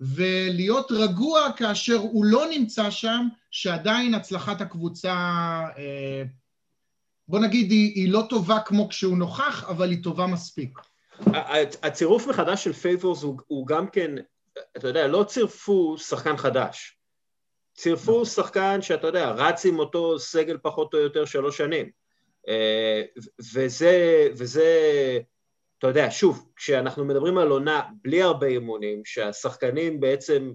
ולהיות 0.00 0.92
רגוע 0.92 1.52
כאשר 1.56 1.96
הוא 1.96 2.24
לא 2.24 2.46
נמצא 2.50 2.90
שם, 2.90 3.28
שעדיין 3.50 4.14
הצלחת 4.14 4.60
הקבוצה, 4.60 5.12
אה, 5.78 6.22
בוא 7.28 7.38
נגיד, 7.38 7.70
היא, 7.70 7.92
היא 7.94 8.12
לא 8.12 8.22
טובה 8.28 8.60
כמו 8.60 8.88
כשהוא 8.88 9.18
נוכח, 9.18 9.64
אבל 9.68 9.90
היא 9.90 10.02
טובה 10.02 10.26
מספיק. 10.26 10.78
הצירוף 11.82 12.26
מחדש 12.26 12.64
של 12.64 12.72
פייבורס 12.72 13.22
הוא, 13.22 13.38
הוא 13.46 13.66
גם 13.66 13.88
כן, 13.88 14.14
אתה 14.76 14.88
יודע, 14.88 15.06
לא 15.06 15.24
צירפו 15.24 15.98
שחקן 15.98 16.36
חדש. 16.36 16.96
צירפו 17.74 18.12
נכון. 18.12 18.24
שחקן 18.24 18.82
שאתה 18.82 19.06
יודע, 19.06 19.30
רץ 19.30 19.66
עם 19.66 19.78
אותו 19.78 20.18
סגל 20.18 20.58
פחות 20.62 20.94
או 20.94 20.98
יותר 20.98 21.24
שלוש 21.24 21.56
שנים. 21.56 21.90
אה, 22.48 23.02
וזה, 23.54 24.28
וזה, 24.32 24.68
אתה 25.80 25.88
יודע, 25.88 26.06
שוב, 26.10 26.52
כשאנחנו 26.56 27.04
מדברים 27.04 27.38
על 27.38 27.48
עונה 27.48 27.82
בלי 28.04 28.22
הרבה 28.22 28.46
אימונים, 28.46 29.04
שהשחקנים 29.04 30.00
בעצם 30.00 30.52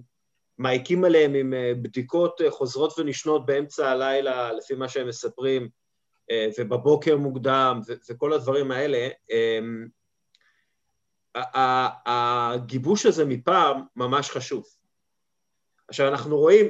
מעיקים 0.58 1.04
עליהם 1.04 1.34
עם 1.34 1.54
בדיקות 1.82 2.40
חוזרות 2.50 2.98
ונשנות 2.98 3.46
באמצע 3.46 3.90
הלילה, 3.90 4.52
לפי 4.52 4.74
מה 4.74 4.88
שהם 4.88 5.08
מספרים, 5.08 5.68
ובבוקר 6.58 7.16
מוקדם, 7.16 7.80
וכל 8.10 8.32
הדברים 8.32 8.70
האלה, 8.70 9.08
הגיבוש 12.06 13.06
הזה 13.06 13.24
מפעם 13.24 13.82
ממש 13.96 14.30
חשוב. 14.30 14.64
עכשיו 15.88 16.08
אנחנו 16.08 16.38
רואים, 16.38 16.66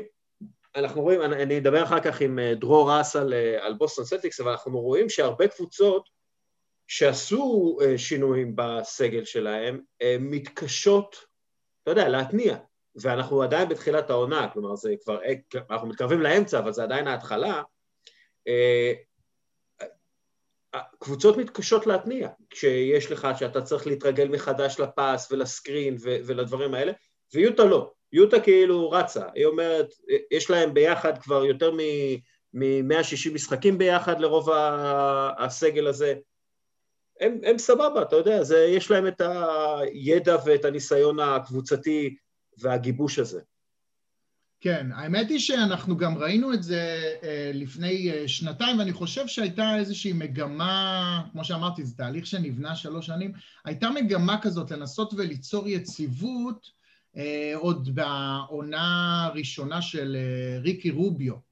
אנחנו 0.76 1.02
רואים, 1.02 1.22
אני, 1.22 1.58
אדבר 1.58 1.84
אחר 1.84 2.00
כך 2.00 2.20
עם 2.20 2.38
אה, 2.38 2.54
דרור 2.54 2.92
רס 2.92 3.16
על, 3.16 3.34
אה, 3.34 3.66
על 3.66 3.74
בוסטון 3.74 4.04
סלטיקס, 4.04 4.40
אבל 4.40 4.50
אנחנו 4.50 4.80
רואים 4.80 5.08
שהרבה 5.08 5.48
קבוצות 5.48 6.08
שעשו 6.86 7.78
אה, 7.82 7.98
שינויים 7.98 8.56
בסגל 8.56 9.24
שלהם, 9.24 9.80
מתקשות, 10.20 11.16
אתה 11.82 11.90
יודע, 11.90 12.08
להתניע, 12.08 12.56
ואנחנו 13.02 13.42
עדיין 13.42 13.68
בתחילת 13.68 14.10
העונה, 14.10 14.48
כלומר 14.52 14.76
זה 14.76 14.94
כבר, 15.04 15.20
אנחנו 15.70 15.88
מתקרבים 15.88 16.20
לאמצע, 16.20 16.58
אבל 16.58 16.72
זה 16.72 16.82
עדיין 16.82 17.06
ההתחלה, 17.06 17.62
קבוצות 20.98 21.36
מתקשות 21.36 21.86
להתניע, 21.86 22.28
כשיש 22.50 23.12
לך 23.12 23.28
שאתה 23.38 23.62
צריך 23.62 23.86
להתרגל 23.86 24.28
מחדש 24.28 24.80
ל 24.80 24.91
pass 24.91 25.32
ול 25.32 25.48
screen 25.48 25.96
ולדברים 26.00 26.74
האלה, 26.74 26.92
ויוטה 27.34 27.64
לא. 27.64 27.92
יוטה 28.12 28.40
כאילו 28.40 28.90
רצה, 28.90 29.24
היא 29.34 29.46
אומרת, 29.46 29.86
יש 30.30 30.50
להם 30.50 30.74
ביחד 30.74 31.18
כבר 31.18 31.44
יותר 31.44 31.70
מ-160 31.70 33.34
משחקים 33.34 33.78
ביחד 33.78 34.20
לרוב 34.20 34.48
הסגל 35.38 35.86
הזה. 35.86 36.14
הם, 37.20 37.38
הם 37.42 37.58
סבבה, 37.58 38.02
אתה 38.02 38.16
יודע, 38.16 38.42
זה, 38.42 38.58
יש 38.58 38.90
להם 38.90 39.06
את 39.06 39.20
הידע 39.20 40.36
ואת 40.46 40.64
הניסיון 40.64 41.20
הקבוצתי 41.20 42.16
והגיבוש 42.58 43.18
הזה. 43.18 43.40
כן, 44.60 44.86
האמת 44.94 45.28
היא 45.28 45.38
שאנחנו 45.38 45.96
גם 45.96 46.18
ראינו 46.18 46.52
את 46.52 46.62
זה 46.62 47.12
אה, 47.22 47.50
לפני 47.54 48.10
אה, 48.12 48.28
שנתיים, 48.28 48.78
ואני 48.78 48.92
חושב 48.92 49.26
שהייתה 49.26 49.76
איזושהי 49.76 50.12
מגמה, 50.12 51.22
כמו 51.32 51.44
שאמרתי, 51.44 51.84
זה 51.84 51.96
תהליך 51.96 52.26
שנבנה 52.26 52.76
שלוש 52.76 53.06
שנים, 53.06 53.32
הייתה 53.64 53.90
מגמה 53.90 54.40
כזאת 54.42 54.70
לנסות 54.70 55.14
וליצור 55.16 55.68
יציבות 55.68 56.70
אה, 57.16 57.52
עוד 57.56 57.94
בעונה 57.94 59.24
הראשונה 59.26 59.82
של 59.82 60.16
ריקי 60.62 60.90
רוביו. 60.90 61.45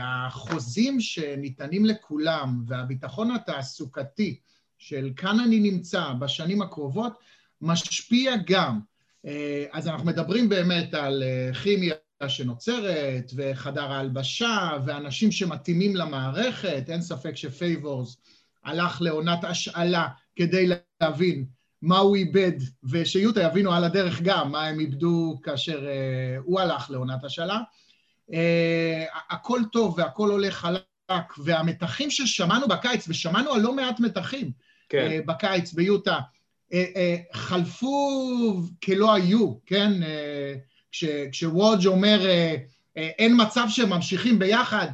החוזים 0.00 1.00
שניתנים 1.00 1.84
לכולם 1.84 2.62
והביטחון 2.66 3.30
התעסוקתי 3.30 4.40
של 4.78 5.10
כאן 5.16 5.40
אני 5.40 5.60
נמצא 5.60 6.12
בשנים 6.12 6.62
הקרובות 6.62 7.18
משפיע 7.60 8.32
גם 8.46 8.80
אה, 9.26 9.64
אז 9.72 9.88
אנחנו 9.88 10.06
מדברים 10.06 10.48
באמת 10.48 10.94
על 10.94 11.22
אה, 11.22 11.54
כימיה 11.54 11.94
שנוצרת, 12.28 13.32
וחדר 13.36 13.92
ההלבשה, 13.92 14.70
ואנשים 14.86 15.32
שמתאימים 15.32 15.96
למערכת, 15.96 16.84
אין 16.88 17.02
ספק 17.02 17.36
שפייבורס 17.36 18.16
הלך 18.64 19.02
לעונת 19.02 19.44
השאלה 19.44 20.08
כדי 20.36 20.68
להבין 21.00 21.44
מה 21.82 21.98
הוא 21.98 22.16
איבד, 22.16 22.52
ושיוטה 22.84 23.42
יבינו 23.42 23.72
על 23.72 23.84
הדרך 23.84 24.22
גם 24.22 24.52
מה 24.52 24.64
הם 24.64 24.80
איבדו 24.80 25.40
כאשר 25.42 25.78
uh, 25.78 26.42
הוא 26.44 26.60
הלך 26.60 26.90
לעונת 26.90 27.24
השאלה. 27.24 27.60
Uh, 28.30 28.34
הכל 29.30 29.60
טוב 29.72 29.94
והכל 29.98 30.30
הולך 30.30 30.54
חלק, 30.54 31.38
והמתחים 31.38 32.10
ששמענו 32.10 32.68
בקיץ, 32.68 33.08
ושמענו 33.08 33.52
על 33.52 33.60
לא 33.60 33.74
מעט 33.74 34.00
מתחים 34.00 34.50
כן. 34.88 35.08
uh, 35.10 35.26
בקיץ 35.26 35.72
ביוטה, 35.72 36.18
אה, 36.72 36.84
אה, 36.96 37.16
חלפו 37.32 38.62
כלא 38.84 39.14
היו, 39.14 39.54
כן? 39.66 40.02
אה, 40.02 40.54
כשוודג' 41.32 41.86
אומר 41.86 42.20
אין 42.96 43.42
מצב 43.42 43.64
שהם 43.68 43.90
ממשיכים 43.90 44.38
ביחד, 44.38 44.86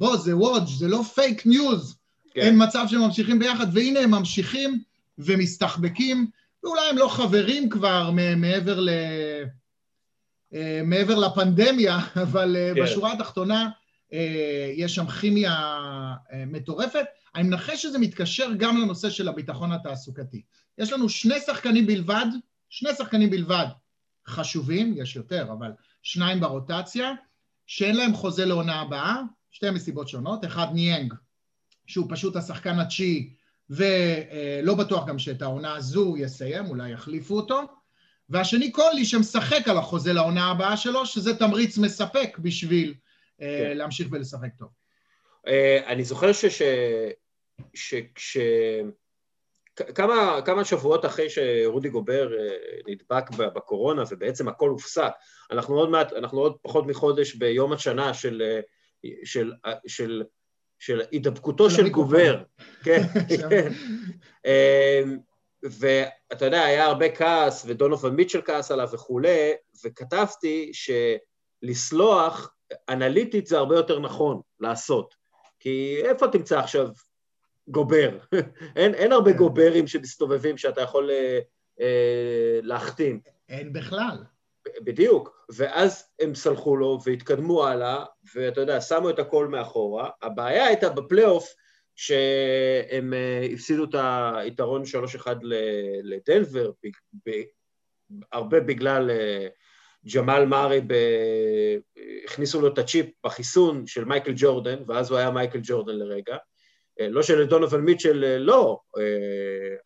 בוא, 0.00 0.16
זה 0.16 0.36
ווג', 0.36 0.66
זה 0.66 0.88
לא 0.88 1.02
פייק 1.14 1.46
ניוז, 1.46 1.96
כן. 2.34 2.40
אין 2.40 2.62
מצב 2.62 2.84
שהם 2.88 3.00
ממשיכים 3.00 3.38
ביחד, 3.38 3.66
והנה 3.72 4.00
הם 4.00 4.10
ממשיכים 4.10 4.82
ומסתחבקים, 5.18 6.26
ואולי 6.64 6.80
הם 6.90 6.98
לא 6.98 7.08
חברים 7.08 7.68
כבר 7.68 8.10
מעבר 8.36 8.80
ל... 8.80 8.90
מעבר 10.84 11.14
לפנדמיה, 11.18 11.98
אבל 12.22 12.56
כן. 12.74 12.82
בשורה 12.82 13.12
התחתונה 13.12 13.68
יש 14.76 14.94
שם 14.94 15.08
כימיה 15.08 15.76
מטורפת. 16.46 17.04
אני 17.34 17.48
מנחש 17.48 17.82
שזה 17.82 17.98
מתקשר 17.98 18.48
גם 18.58 18.76
לנושא 18.76 19.10
של 19.10 19.28
הביטחון 19.28 19.72
התעסוקתי. 19.72 20.42
יש 20.78 20.92
לנו 20.92 21.08
שני 21.08 21.40
שחקנים 21.40 21.86
בלבד, 21.86 22.26
שני 22.68 22.90
שחקנים 22.94 23.30
בלבד 23.30 23.66
חשובים, 24.26 24.94
יש 24.96 25.16
יותר, 25.16 25.52
אבל 25.52 25.70
שניים 26.02 26.40
ברוטציה, 26.40 27.12
שאין 27.66 27.96
להם 27.96 28.14
חוזה 28.14 28.44
לעונה 28.44 28.80
הבאה, 28.80 29.16
שתי 29.50 29.70
מסיבות 29.70 30.08
שונות, 30.08 30.44
אחד 30.44 30.66
ניאנג, 30.74 31.14
שהוא 31.86 32.06
פשוט 32.10 32.36
השחקן 32.36 32.78
התשיעי, 32.78 33.34
ולא 33.70 34.74
בטוח 34.74 35.06
גם 35.06 35.18
שאת 35.18 35.42
העונה 35.42 35.74
הזו 35.74 36.00
הוא 36.00 36.18
יסיים, 36.18 36.66
אולי 36.66 36.90
יחליפו 36.90 37.36
אותו, 37.36 37.62
והשני 38.28 38.72
קולי 38.72 39.04
שמשחק 39.04 39.68
על 39.68 39.78
החוזה 39.78 40.12
לעונה 40.12 40.50
הבאה 40.50 40.76
שלו, 40.76 41.06
שזה 41.06 41.38
תמריץ 41.38 41.78
מספק 41.78 42.38
בשביל 42.38 42.94
אה, 43.40 43.58
כן. 43.70 43.76
להמשיך 43.76 44.08
ולשחק 44.12 44.50
טוב. 44.58 44.68
אה, 45.46 45.80
אני 45.86 46.04
זוכר 46.04 46.30
שכש... 47.74 48.36
כמה, 49.94 50.40
כמה 50.44 50.64
שבועות 50.64 51.04
אחרי 51.04 51.30
שרודי 51.30 51.88
גובר 51.88 52.32
אה, 52.38 52.48
נדבק 52.86 53.30
בקורונה 53.30 54.02
ובעצם 54.10 54.48
הכל 54.48 54.68
הופסק, 54.68 55.12
אנחנו 55.50 55.78
עוד 55.78 55.90
מעט, 55.90 56.12
אנחנו 56.12 56.40
עוד 56.40 56.56
פחות 56.62 56.86
מחודש 56.86 57.34
ביום 57.34 57.72
השנה 57.72 58.14
של, 58.14 58.42
של, 59.24 59.52
אה, 59.66 59.72
של, 59.86 60.22
של 60.78 61.00
הידבקותו 61.10 61.70
של 61.70 61.88
גובר, 61.88 62.42
כן, 62.82 63.02
כן. 63.50 63.72
אמ, 64.46 65.18
ואתה 66.30 66.44
יודע, 66.44 66.64
היה 66.64 66.86
הרבה 66.86 67.16
כעס, 67.16 67.64
ודונובל 67.68 68.10
מיטשל 68.10 68.40
כעס 68.44 68.70
עליו 68.70 68.88
וכולי, 68.92 69.52
וכתבתי 69.84 70.70
שלסלוח, 71.62 72.54
אנליטית 72.88 73.46
זה 73.46 73.58
הרבה 73.58 73.76
יותר 73.76 73.98
נכון 73.98 74.40
לעשות. 74.60 75.14
כי 75.60 76.00
איפה 76.04 76.28
תמצא 76.28 76.58
עכשיו 76.58 76.88
גובר. 77.68 78.18
אין, 78.76 78.94
אין 78.94 79.12
הרבה 79.12 79.32
כן. 79.32 79.36
גוברים 79.38 79.86
שמסתובבים 79.86 80.58
שאתה 80.58 80.80
יכול 80.80 81.10
אה, 81.10 81.38
אה, 81.80 82.58
להחתים. 82.62 83.20
אין 83.48 83.72
בכלל. 83.72 84.24
בדיוק, 84.80 85.46
ואז 85.52 86.04
הם 86.20 86.34
סלחו 86.34 86.76
לו 86.76 86.98
והתקדמו 87.04 87.66
הלאה, 87.66 88.04
ואתה 88.34 88.60
יודע, 88.60 88.80
שמו 88.80 89.10
את 89.10 89.18
הכל 89.18 89.48
מאחורה. 89.48 90.10
הבעיה 90.22 90.66
הייתה 90.66 90.88
בפלייאוף 90.88 91.54
שהם 91.98 93.14
אה, 93.14 93.48
הפסידו 93.52 93.84
את 93.84 93.94
היתרון 94.34 94.82
3-1 95.22 95.28
לדנבר, 96.02 96.70
הרבה 98.32 98.60
בגלל 98.60 99.10
אה, 99.10 99.46
ג'מאל 100.14 100.44
מארי, 100.46 100.80
ב... 100.86 100.94
הכניסו 102.24 102.60
לו 102.60 102.68
את 102.68 102.78
הצ'יפ 102.78 103.06
בחיסון 103.24 103.86
של 103.86 104.04
מייקל 104.04 104.32
ג'ורדן, 104.36 104.82
ואז 104.86 105.10
הוא 105.10 105.18
היה 105.18 105.30
מייקל 105.30 105.60
ג'ורדן 105.62 105.96
לרגע. 105.96 106.36
אה, 107.00 107.08
לא 107.08 107.22
שלדונובל 107.22 107.80
מיטשל 107.80 108.36
לא 108.38 108.80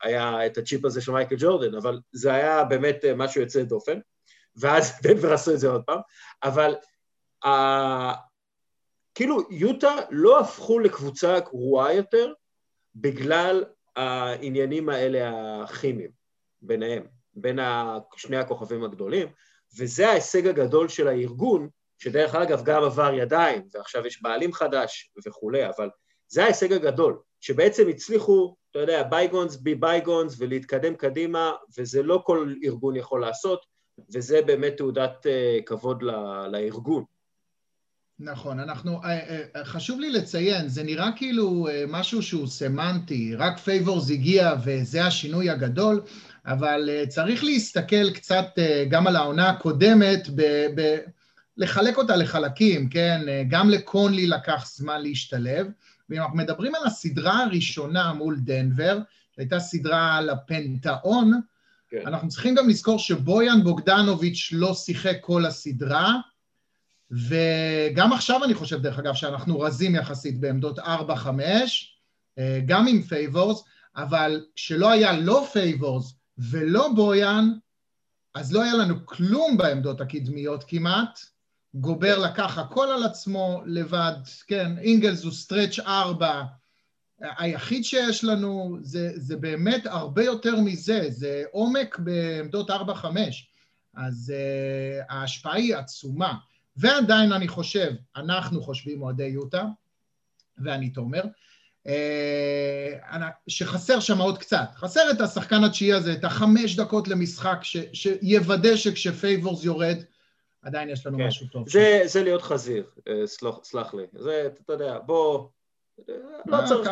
היה 0.02 0.47
את 0.47 0.59
הצ'יפ 0.59 0.85
הזה 0.85 1.00
של 1.00 1.12
מייקל 1.12 1.37
ג'ורדן, 1.38 1.75
אבל 1.75 2.00
זה 2.12 2.33
היה 2.33 2.64
באמת 2.64 3.04
משהו 3.16 3.40
יוצא 3.40 3.62
דופן, 3.62 3.99
ואז 4.57 4.92
דנבר 5.02 5.33
עשו 5.33 5.54
את 5.54 5.59
זה 5.59 5.69
עוד 5.69 5.83
פעם, 5.87 6.00
אבל. 6.42 6.75
כאילו 9.14 9.38
יוטה 9.50 9.97
לא 10.11 10.40
הפכו 10.40 10.78
לקבוצה 10.78 11.40
גרועה 11.40 11.95
יותר 11.95 12.33
בגלל 12.95 13.64
העניינים 13.97 14.88
האלה 14.88 15.31
הכימיים 15.62 16.11
ביניהם, 16.62 17.07
בין 17.35 17.59
שני 18.16 18.37
הכוכבים 18.37 18.85
הגדולים, 18.85 19.28
וזה 19.78 20.09
ההישג 20.09 20.47
הגדול 20.47 20.88
של 20.88 21.09
הארגון, 21.09 21.69
שדרך 21.99 22.35
אגב 22.35 22.64
גם 22.64 22.85
עבר 22.85 23.14
ידיים, 23.14 23.62
ועכשיו 23.75 24.07
יש 24.07 24.23
בעלים 24.23 24.52
חדש 24.52 25.12
וכולי, 25.26 25.69
אבל 25.69 25.90
זה 26.28 26.45
ההישג 26.45 26.73
הגדול, 26.73 27.19
שבעצם 27.40 27.88
הצליחו, 27.88 28.57
אתה 28.71 28.78
יודע, 28.78 29.02
bygones 29.02 29.57
be 29.57 29.75
bygones 29.75 30.37
ולהתקדם 30.38 30.95
קדימה, 30.95 31.52
וזה 31.78 32.02
לא 32.02 32.23
כל 32.26 32.54
ארגון 32.64 32.97
יכול 32.97 33.21
לעשות, 33.21 33.66
וזה 34.14 34.42
באמת 34.42 34.76
תעודת 34.76 35.26
אה, 35.26 35.62
כבוד 35.66 36.02
לארגון. 36.52 37.04
נכון, 38.25 38.61
אנחנו, 38.61 39.00
אה, 39.05 39.19
אה, 39.57 39.64
חשוב 39.64 40.00
לי 40.00 40.11
לציין, 40.11 40.69
זה 40.69 40.83
נראה 40.83 41.11
כאילו 41.17 41.69
משהו 41.88 42.23
שהוא 42.23 42.47
סמנטי, 42.47 43.35
רק 43.37 43.59
פייבורס 43.59 44.11
הגיע 44.11 44.55
וזה 44.64 45.05
השינוי 45.05 45.50
הגדול, 45.50 46.00
אבל 46.47 46.91
צריך 47.09 47.45
להסתכל 47.45 48.11
קצת 48.11 48.47
גם 48.91 49.07
על 49.07 49.17
העונה 49.17 49.49
הקודמת, 49.49 50.29
ב- 50.35 50.67
ב- 50.75 50.99
לחלק 51.57 51.99
אותה 51.99 52.17
לחלקים, 52.17 52.88
כן? 52.88 53.21
גם 53.49 53.71
לקונלי 53.71 54.26
לקח 54.26 54.67
זמן 54.75 55.02
להשתלב, 55.02 55.67
ואם 56.11 56.21
אנחנו 56.21 56.37
מדברים 56.37 56.75
על 56.75 56.87
הסדרה 56.87 57.43
הראשונה 57.43 58.12
מול 58.12 58.37
דנבר, 58.41 58.99
שהייתה 59.37 59.61
סדרה 59.61 60.17
על 60.17 60.31
הפנתאון, 60.31 61.41
כן. 61.91 62.02
אנחנו 62.07 62.29
צריכים 62.29 62.55
גם 62.55 62.69
לזכור 62.69 62.99
שבויאן 62.99 63.62
בוגדנוביץ' 63.62 64.50
לא 64.52 64.75
שיחק 64.75 65.17
כל 65.21 65.45
הסדרה, 65.45 66.17
וגם 67.12 68.12
עכשיו 68.12 68.45
אני 68.45 68.54
חושב, 68.54 68.83
דרך 68.83 68.99
אגב, 68.99 69.14
שאנחנו 69.14 69.61
רזים 69.61 69.95
יחסית 69.95 70.40
בעמדות 70.40 70.78
4-5, 70.78 70.83
אה, 72.38 72.61
גם 72.66 72.87
עם 72.88 73.02
פייבורס, 73.02 73.64
אבל 73.97 74.45
כשלא 74.54 74.90
היה 74.90 75.12
לא 75.12 75.47
פייבורס 75.52 76.14
ולא 76.38 76.88
בויאן, 76.95 77.52
אז 78.35 78.52
לא 78.52 78.62
היה 78.62 78.75
לנו 78.75 79.07
כלום 79.07 79.57
בעמדות 79.57 80.00
הקדמיות 80.00 80.64
כמעט. 80.69 81.21
גובר 81.75 82.19
לקח 82.19 82.59
הכל 82.59 82.88
על 82.88 83.04
עצמו 83.04 83.62
לבד, 83.66 84.12
כן, 84.47 84.78
אינגלס 84.78 85.25
הוא 85.25 85.33
stretch 85.33 85.79
ארבע, 85.78 86.42
היחיד 87.21 87.85
שיש 87.85 88.25
לנו 88.25 88.78
זה, 88.81 89.12
זה 89.14 89.37
באמת 89.37 89.87
הרבה 89.87 90.25
יותר 90.25 90.61
מזה, 90.61 91.07
זה 91.09 91.45
עומק 91.50 91.99
בעמדות 91.99 92.71
ארבע 92.71 92.95
חמש, 92.95 93.49
אז 93.95 94.33
אה, 94.33 95.05
ההשפעה 95.12 95.54
היא 95.54 95.76
עצומה. 95.76 96.35
ועדיין 96.76 97.33
אני 97.33 97.49
חושב, 97.49 97.93
אנחנו 98.17 98.62
חושבים 98.62 99.02
אוהדי 99.02 99.25
יוטה, 99.26 99.64
ואני 100.59 100.91
תומר, 100.91 101.23
אה, 101.87 101.91
שחסר 103.49 104.00
שם 104.00 104.19
עוד 104.19 104.38
קצת. 104.38 104.69
חסר 104.75 105.11
את 105.11 105.21
השחקן 105.21 105.64
התשיעי 105.64 105.93
הזה, 105.93 106.12
את 106.12 106.25
החמש 106.25 106.76
דקות 106.76 107.09
למשחק, 107.09 107.59
ש, 107.62 107.76
שיוודא 107.93 108.76
שכשפייבורס 108.76 109.64
יורד, 109.64 109.97
עדיין 110.62 110.88
יש 110.88 111.07
לנו 111.07 111.19
כן. 111.19 111.26
משהו 111.26 111.47
טוב. 111.47 111.69
זה, 111.69 112.02
זה 112.05 112.23
להיות 112.23 112.43
חזיר, 112.43 112.85
אה, 113.09 113.26
סלח, 113.26 113.55
סלח 113.62 113.95
לי. 113.95 114.05
זה, 114.12 114.49
אתה 114.64 114.73
יודע, 114.73 114.99
בוא... 114.99 115.49
לא 116.47 116.59
צריך... 116.69 116.88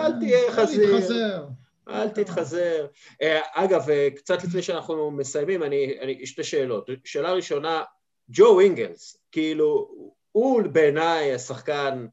אל 0.00 0.12
תהיה 0.20 0.52
חזיר. 0.52 1.46
אל 1.88 2.08
תתחזר. 2.08 2.86
אה, 3.22 3.40
אגב, 3.54 3.90
אה, 3.90 4.08
קצת 4.16 4.44
לפני 4.44 4.62
שאנחנו 4.62 5.10
מסיימים, 5.10 5.62
אני, 5.62 5.98
אני, 6.00 6.26
שתי 6.26 6.44
שאלות. 6.44 6.90
שאלה 7.04 7.32
ראשונה, 7.32 7.82
ג'ו 8.30 8.60
אינגלס, 8.60 9.16
כאילו, 9.32 9.90
הוא 10.32 10.62
בעיניי 10.62 11.34
השחקן 11.34 12.06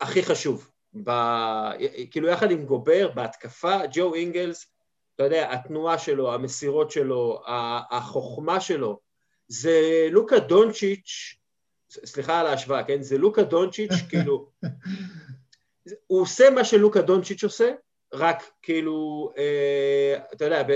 הכי 0.00 0.22
חשוב. 0.22 0.70
ב, 1.04 1.10
כאילו, 2.10 2.28
יחד 2.28 2.50
עם 2.50 2.64
גובר, 2.64 3.10
בהתקפה, 3.14 3.76
ג'ו 3.92 4.14
אינגלס, 4.14 4.66
אתה 5.14 5.24
יודע, 5.24 5.52
התנועה 5.52 5.98
שלו, 5.98 6.34
המסירות 6.34 6.90
שלו, 6.90 7.42
החוכמה 7.90 8.60
שלו, 8.60 9.00
זה 9.48 10.08
לוקה 10.10 10.38
דונצ'יץ', 10.38 11.34
סליחה 11.90 12.40
על 12.40 12.46
ההשוואה, 12.46 12.84
כן? 12.84 13.02
זה 13.02 13.18
לוקה 13.18 13.42
דונצ'יץ', 13.42 13.92
כאילו, 14.10 14.50
הוא 16.06 16.20
עושה 16.20 16.50
מה 16.50 16.64
שלוקה 16.64 17.02
דונצ'יץ' 17.02 17.44
עושה, 17.44 17.72
רק 18.12 18.42
כאילו, 18.62 19.30
אה, 19.38 20.18
אתה 20.32 20.44
יודע, 20.44 20.62
ב... 20.62 20.72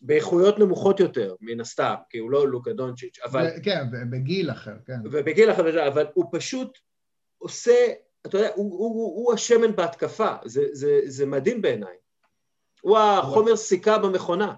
באיכויות 0.00 0.58
נמוכות 0.58 1.00
יותר, 1.00 1.34
מן 1.40 1.60
הסתם, 1.60 1.94
כי 2.10 2.18
הוא 2.18 2.30
לא 2.30 2.48
לוקה 2.48 2.72
דונצ'יץ', 2.72 3.18
אבל... 3.24 3.48
כן, 3.62 3.84
בגיל 4.10 4.50
אחר, 4.50 4.74
כן. 4.86 4.98
ובגיל 5.04 5.52
אחר, 5.52 5.88
אבל 5.88 6.06
הוא 6.14 6.24
פשוט 6.32 6.78
עושה, 7.38 7.86
אתה 8.26 8.38
יודע, 8.38 8.48
הוא, 8.54 8.78
הוא, 8.78 8.94
הוא, 8.94 9.24
הוא 9.24 9.34
השמן 9.34 9.76
בהתקפה, 9.76 10.34
זה, 10.44 10.62
זה, 10.72 11.00
זה 11.06 11.26
מדהים 11.26 11.62
בעיניי. 11.62 11.96
הוא 12.80 12.98
החומר 12.98 13.56
סיכה 13.56 13.98
במכונה. 13.98 14.54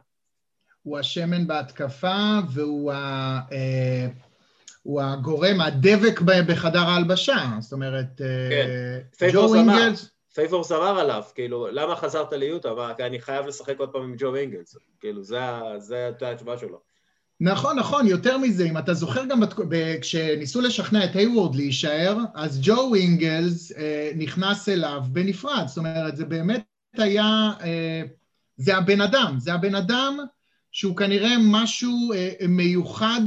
הוא 0.82 0.98
השמן 0.98 1.46
בהתקפה 1.46 2.38
והוא 2.52 2.92
ה... 2.92 3.40
אה, 3.52 4.06
הוא 4.82 5.00
הגורם, 5.00 5.60
הדבק 5.60 6.20
בחדר 6.20 6.78
ההלבשה, 6.78 7.50
זאת 7.60 7.72
אומרת, 7.72 8.20
אה, 8.20 9.00
כן. 9.18 9.28
ג'ו 9.32 9.54
אינגלס... 9.54 10.10
פייבור 10.34 10.64
זמר 10.64 11.00
עליו, 11.00 11.22
כאילו, 11.34 11.66
למה 11.72 11.96
חזרת 11.96 12.32
ליוטה? 12.32 12.68
כי 12.96 13.02
אני 13.02 13.20
חייב 13.20 13.46
לשחק 13.46 13.78
עוד 13.78 13.88
פעם 13.88 14.02
עם 14.02 14.14
ג'ו 14.18 14.36
אינגלס, 14.36 14.76
כאילו, 15.00 15.22
זה 15.22 16.10
התשובה 16.20 16.58
שלו. 16.58 16.80
נכון, 17.40 17.78
נכון, 17.78 18.06
יותר 18.06 18.38
מזה, 18.38 18.64
אם 18.64 18.78
אתה 18.78 18.94
זוכר 18.94 19.24
גם 19.24 19.40
בת... 19.40 19.54
כשניסו 20.00 20.60
לשכנע 20.60 21.04
את 21.04 21.16
היוורד 21.16 21.54
להישאר, 21.54 22.16
אז 22.34 22.60
ג'ו 22.62 22.94
אינגלס 22.94 23.72
אה, 23.72 24.10
נכנס 24.16 24.68
אליו 24.68 25.02
בנפרד, 25.12 25.64
זאת 25.66 25.78
אומרת, 25.78 26.16
זה 26.16 26.24
באמת 26.24 26.64
היה, 26.96 27.50
אה, 27.62 28.02
זה 28.56 28.76
הבן 28.76 29.00
אדם, 29.00 29.34
זה 29.38 29.54
הבן 29.54 29.74
אדם 29.74 30.18
שהוא 30.72 30.96
כנראה 30.96 31.34
משהו 31.40 32.12
אה, 32.14 32.32
מיוחד 32.48 33.20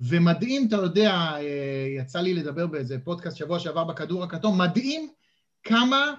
ומדהים, 0.00 0.66
אתה 0.68 0.76
יודע, 0.76 1.10
אה, 1.12 1.86
יצא 1.98 2.20
לי 2.20 2.34
לדבר 2.34 2.66
באיזה 2.66 2.98
פודקאסט 3.04 3.36
שבוע 3.36 3.58
שעבר 3.58 3.84
בכדור 3.84 4.24
הכתום, 4.24 4.60
מדהים 4.60 5.10
כמה 5.64 6.14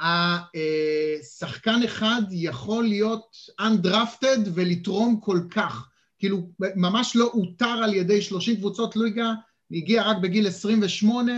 השחקן 0.00 1.82
אחד 1.84 2.22
יכול 2.30 2.84
להיות 2.84 3.36
undrafted 3.60 4.48
ולתרום 4.54 5.20
כל 5.20 5.40
כך. 5.50 5.88
כאילו, 6.18 6.50
ממש 6.58 7.16
לא 7.16 7.24
אותר 7.24 7.66
על 7.84 7.94
ידי 7.94 8.22
30 8.22 8.56
קבוצות 8.56 8.96
ליגה, 8.96 9.32
הגיע 9.70 10.02
רק 10.02 10.16
בגיל 10.16 10.46
28, 10.46 11.32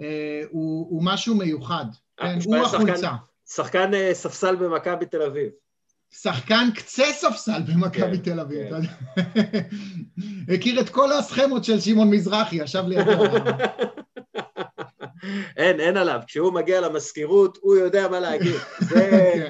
אה, 0.00 0.42
הוא, 0.50 0.86
הוא 0.90 1.02
משהו 1.04 1.34
מיוחד. 1.34 1.84
כן, 2.16 2.38
הוא 2.44 2.56
החולצה. 2.56 3.12
שחקן 3.48 3.90
ספסל 4.12 4.56
במכבי 4.56 5.06
תל 5.06 5.22
אביב. 5.22 5.50
שחקן 6.10 6.68
קצה 6.74 7.04
ספסל 7.12 7.62
במכבי 7.62 8.18
כן, 8.18 8.22
תל 8.22 8.40
אביב, 8.40 8.68
כן. 8.70 8.80
הכיר 10.54 10.80
את 10.80 10.88
כל 10.88 11.12
הסכמות 11.12 11.64
של 11.64 11.80
שמעון 11.80 12.10
מזרחי, 12.10 12.56
ישב 12.56 12.84
לידו. 12.86 13.10
אין, 15.56 15.80
אין 15.80 15.96
עליו. 15.96 16.20
כשהוא 16.26 16.52
מגיע 16.52 16.80
למזכירות, 16.80 17.58
הוא 17.60 17.76
יודע 17.76 18.08
מה 18.08 18.20
להגיד. 18.20 18.56
זה 18.80 19.48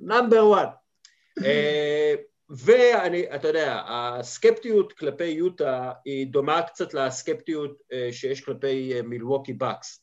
number 0.00 0.46
one. 0.46 0.66
אה, 1.44 2.14
ואני, 2.50 3.34
אתה 3.34 3.48
יודע, 3.48 3.82
הסקפטיות 3.86 4.92
כלפי 4.92 5.24
יוטה 5.24 5.92
היא 6.04 6.26
דומה 6.26 6.62
קצת 6.62 6.94
לסקפטיות 6.94 7.82
אה, 7.92 8.08
שיש 8.12 8.44
כלפי 8.44 8.92
אה, 8.94 9.02
מילווקי 9.02 9.52
בקס. 9.52 10.02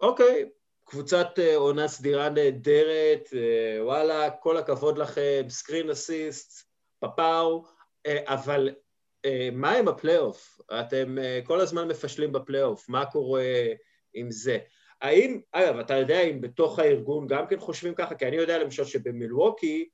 אוקיי, 0.00 0.48
קבוצת 0.84 1.28
עונה 1.56 1.88
סדירה 1.88 2.28
נהדרת, 2.28 3.28
וואלה, 3.80 4.30
כל 4.30 4.56
הכבוד 4.56 4.98
לכם, 4.98 5.42
screen 5.48 5.90
assist, 5.90 6.68
פפאו, 7.00 7.64
אבל 8.06 8.70
מה 9.52 9.72
עם 9.72 9.88
הפלייאוף? 9.88 10.60
אתם 10.80 11.16
כל 11.44 11.60
הזמן 11.60 11.88
מפשלים 11.88 12.32
בפלייאוף, 12.32 12.88
מה 12.88 13.06
קורה 13.06 13.42
עם 14.14 14.30
זה? 14.30 14.58
האם, 15.00 15.40
אגב, 15.52 15.78
אתה 15.78 15.94
יודע 15.94 16.20
אם 16.20 16.40
בתוך 16.40 16.78
הארגון 16.78 17.26
גם 17.26 17.46
כן 17.46 17.60
חושבים 17.60 17.94
ככה? 17.94 18.14
כי 18.14 18.28
אני 18.28 18.36
יודע 18.36 18.58
למשל 18.58 18.84
שבמילווקי 18.84 19.88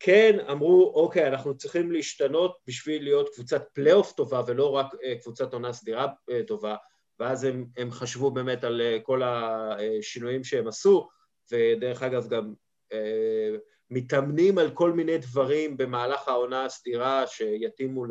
כן 0.00 0.38
אמרו, 0.50 0.92
אוקיי, 0.94 1.28
אנחנו 1.28 1.56
צריכים 1.56 1.92
להשתנות 1.92 2.58
בשביל 2.66 3.02
להיות 3.02 3.28
קבוצת 3.34 3.68
פלייאוף 3.72 4.12
טובה 4.12 4.42
ולא 4.46 4.70
רק 4.70 4.86
קבוצת 5.22 5.52
עונה 5.52 5.72
סדירה 5.72 6.06
טובה, 6.46 6.76
ואז 7.20 7.44
הם, 7.44 7.66
הם 7.76 7.90
חשבו 7.90 8.30
באמת 8.30 8.64
על 8.64 8.80
אה, 8.80 8.98
כל 9.02 9.22
השינויים 9.22 10.44
שהם 10.44 10.68
עשו, 10.68 11.08
ודרך 11.52 12.02
אגב 12.02 12.28
גם 12.28 12.54
אה, 12.92 13.56
מתאמנים 13.90 14.58
על 14.58 14.70
כל 14.70 14.92
מיני 14.92 15.18
דברים 15.18 15.76
במהלך 15.76 16.28
העונה 16.28 16.64
הסדירה 16.64 17.26
שיתאימו 17.26 18.04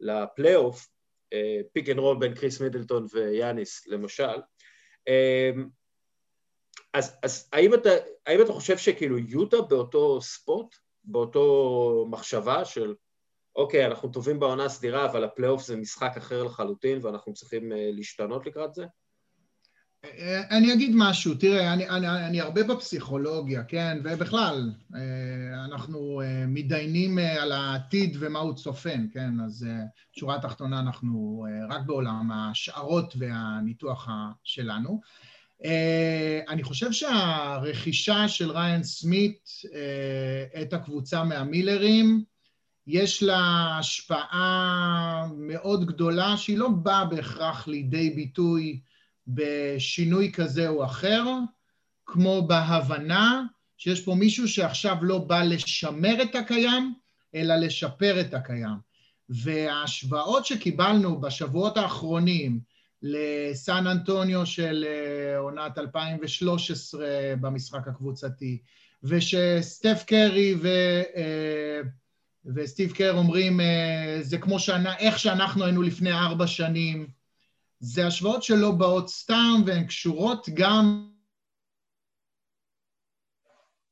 לפלייאוף, 0.00 0.88
pick 1.72 1.88
and 1.88 1.98
roll 1.98 2.18
בין 2.18 2.34
קריס 2.34 2.60
מידלטון 2.60 3.06
ויאניס 3.12 3.86
למשל. 3.86 4.40
אה, 5.08 5.50
אז, 6.92 7.18
אז 7.22 7.48
האם, 7.52 7.74
אתה, 7.74 7.90
האם 8.26 8.42
אתה 8.42 8.52
חושב 8.52 8.78
שכאילו 8.78 9.18
יוטה 9.18 9.60
באותו 9.60 10.20
spot, 10.20 10.76
באותו 11.04 12.06
מחשבה 12.10 12.64
של 12.64 12.94
אוקיי, 13.56 13.86
אנחנו 13.86 14.08
טובים 14.08 14.40
בעונה 14.40 14.64
הסדירה, 14.64 15.10
אבל 15.10 15.24
הפלייאוף 15.24 15.62
זה 15.62 15.76
משחק 15.76 16.12
אחר 16.16 16.42
לחלוטין 16.42 16.98
ואנחנו 17.02 17.32
צריכים 17.32 17.72
אה, 17.72 17.90
להשתנות 17.92 18.46
לקראת 18.46 18.74
זה? 18.74 18.84
אה, 20.04 20.56
אני 20.56 20.72
אגיד 20.72 20.90
משהו, 20.94 21.34
תראה, 21.34 21.72
אני, 21.72 21.88
אני, 21.88 22.08
אני 22.08 22.40
הרבה 22.40 22.62
בפסיכולוגיה, 22.62 23.64
כן, 23.64 23.98
ובכלל, 24.04 24.72
אה, 24.94 25.64
אנחנו 25.64 26.22
מתדיינים 26.48 27.18
על 27.18 27.52
העתיד 27.52 28.16
ומה 28.20 28.38
הוא 28.38 28.54
צופן, 28.54 29.06
כן, 29.12 29.40
אז 29.44 29.66
שורה 30.12 30.36
התחתונה 30.36 30.80
אנחנו 30.80 31.46
רק 31.68 31.80
בעולם 31.86 32.30
השערות 32.32 33.14
והניתוח 33.18 34.08
שלנו. 34.44 35.00
אני 36.48 36.62
חושב 36.62 36.92
שהרכישה 36.92 38.28
של 38.28 38.50
ריין 38.50 38.82
סמית 38.82 39.48
את 40.62 40.72
הקבוצה 40.72 41.24
מהמילרים, 41.24 42.24
יש 42.86 43.22
לה 43.22 43.76
השפעה 43.78 45.26
מאוד 45.36 45.86
גדולה 45.86 46.36
שהיא 46.36 46.58
לא 46.58 46.68
באה 46.68 47.04
בהכרח 47.04 47.68
לידי 47.68 48.10
ביטוי 48.10 48.80
בשינוי 49.26 50.32
כזה 50.32 50.68
או 50.68 50.84
אחר, 50.84 51.24
כמו 52.06 52.46
בהבנה 52.46 53.42
שיש 53.78 54.04
פה 54.04 54.14
מישהו 54.14 54.48
שעכשיו 54.48 54.96
לא 55.02 55.18
בא 55.18 55.42
לשמר 55.42 56.22
את 56.22 56.34
הקיים, 56.34 56.94
אלא 57.34 57.56
לשפר 57.56 58.20
את 58.20 58.34
הקיים. 58.34 58.90
וההשוואות 59.28 60.46
שקיבלנו 60.46 61.20
בשבועות 61.20 61.76
האחרונים 61.76 62.60
לסן 63.02 63.86
אנטוניו 63.86 64.46
של 64.46 64.84
עונת 65.38 65.78
2013 65.78 67.06
במשחק 67.40 67.88
הקבוצתי, 67.88 68.58
ושסטף 69.02 70.04
קרי 70.06 70.54
ו... 70.62 70.68
וסטיב 72.54 72.92
קר 72.92 73.16
אומרים, 73.16 73.60
זה 74.20 74.38
כמו 74.38 74.58
שנה, 74.58 74.96
איך 74.96 75.18
שאנחנו 75.18 75.64
היינו 75.64 75.82
לפני 75.82 76.12
ארבע 76.12 76.46
שנים. 76.46 77.19
זה 77.80 78.06
השוואות 78.06 78.42
שלא 78.42 78.70
באות 78.70 79.08
סתם 79.08 79.62
והן 79.66 79.86
קשורות 79.86 80.46
גם... 80.54 81.10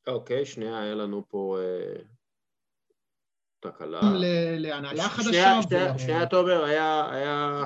אוקיי, 0.07 0.46
שנייה, 0.46 0.81
היה 0.81 0.94
לנו 0.94 1.24
פה 1.29 1.59
אה, 1.61 2.03
תקלה. 3.61 4.01
להנהלה 4.59 5.09
חדשה. 5.09 5.61
שנייה, 5.98 6.27
תומר, 6.27 6.64
היה 6.64 7.64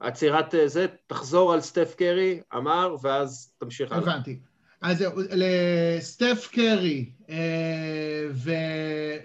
עצירת 0.00 0.54
אה, 0.54 0.68
זה, 0.68 0.86
תחזור 1.06 1.52
על 1.52 1.60
סטף 1.60 1.94
קרי, 1.98 2.40
אמר, 2.54 2.96
ואז 3.02 3.52
תמשיך 3.58 3.92
הלאה. 3.92 4.02
הבנתי. 4.02 4.40
אז 4.80 5.04
לסטף 5.30 6.48
קרי 6.52 7.12
אה, 7.30 8.28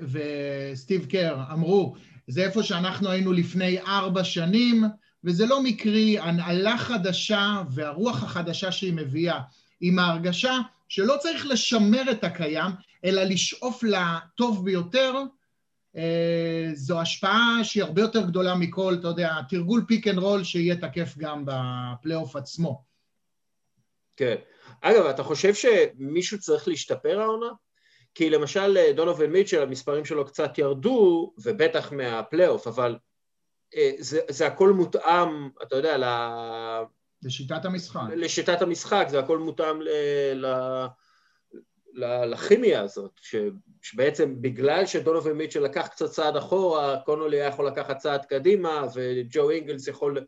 וסטיב 0.01 1.05
קר 1.05 1.37
אמרו, 1.51 1.95
זה 2.27 2.45
איפה 2.45 2.63
שאנחנו 2.63 3.09
היינו 3.09 3.33
לפני 3.33 3.79
ארבע 3.79 4.23
שנים, 4.23 4.83
וזה 5.23 5.45
לא 5.45 5.63
מקרי, 5.63 6.19
הנהלה 6.19 6.77
חדשה 6.77 7.63
והרוח 7.71 8.23
החדשה 8.23 8.71
שהיא 8.71 8.93
מביאה, 8.93 9.39
עם 9.81 9.99
ההרגשה 9.99 10.57
שלא 10.89 11.15
צריך 11.19 11.45
לשמר 11.45 12.12
את 12.12 12.23
הקיים, 12.23 12.71
אלא 13.05 13.23
לשאוף 13.23 13.83
לטוב 13.83 14.65
ביותר, 14.65 15.13
אה, 15.95 16.69
זו 16.73 17.01
השפעה 17.01 17.59
שהיא 17.63 17.83
הרבה 17.83 18.01
יותר 18.01 18.21
גדולה 18.21 18.55
מכל, 18.55 18.95
אתה 18.99 19.07
יודע, 19.07 19.36
תרגול 19.49 19.86
pick 19.88 20.07
and 20.07 20.17
roll 20.17 20.43
שיהיה 20.43 20.75
תקף 20.75 21.17
גם 21.17 21.45
בפלייאוף 21.45 22.36
עצמו. 22.36 22.83
כן. 24.17 24.36
אגב, 24.81 25.05
אתה 25.05 25.23
חושב 25.23 25.53
שמישהו 25.53 26.39
צריך 26.39 26.67
להשתפר 26.67 27.19
העונה? 27.19 27.49
כי 28.15 28.29
למשל 28.29 28.77
אה, 28.77 28.93
דונובל 28.93 29.27
מיטשל, 29.27 29.62
המספרים 29.62 30.05
שלו 30.05 30.25
קצת 30.25 30.57
ירדו, 30.57 31.33
ובטח 31.38 31.91
מהפלייאוף, 31.91 32.67
אבל 32.67 32.97
זה, 33.99 34.19
זה 34.29 34.47
הכל 34.47 34.73
מותאם, 34.73 35.49
אתה 35.63 35.75
יודע, 35.75 35.97
ל... 35.97 36.03
לשיטת 37.23 37.65
המשחק. 37.65 38.01
לשיטת 38.15 38.62
המשחק, 38.62 39.05
זה 39.09 39.19
הכל 39.19 39.38
מותאם 39.38 39.81
ל... 39.81 39.89
ל... 40.33 42.25
לכימיה 42.25 42.81
הזאת, 42.81 43.12
ש... 43.21 43.36
שבעצם 43.81 44.41
בגלל 44.41 44.86
שדונובל 44.86 45.33
מיטשל 45.33 45.59
לקח 45.59 45.88
קצת 45.88 46.09
צעד 46.09 46.36
אחורה, 46.36 46.99
קונולי 47.05 47.38
היה 47.38 47.47
יכול 47.47 47.67
לקחת 47.67 47.97
צעד 47.97 48.25
קדימה, 48.25 48.86
וג'ו 48.95 49.49
אינגלס 49.49 49.88
יכול 49.88 50.17
אה, 50.17 50.23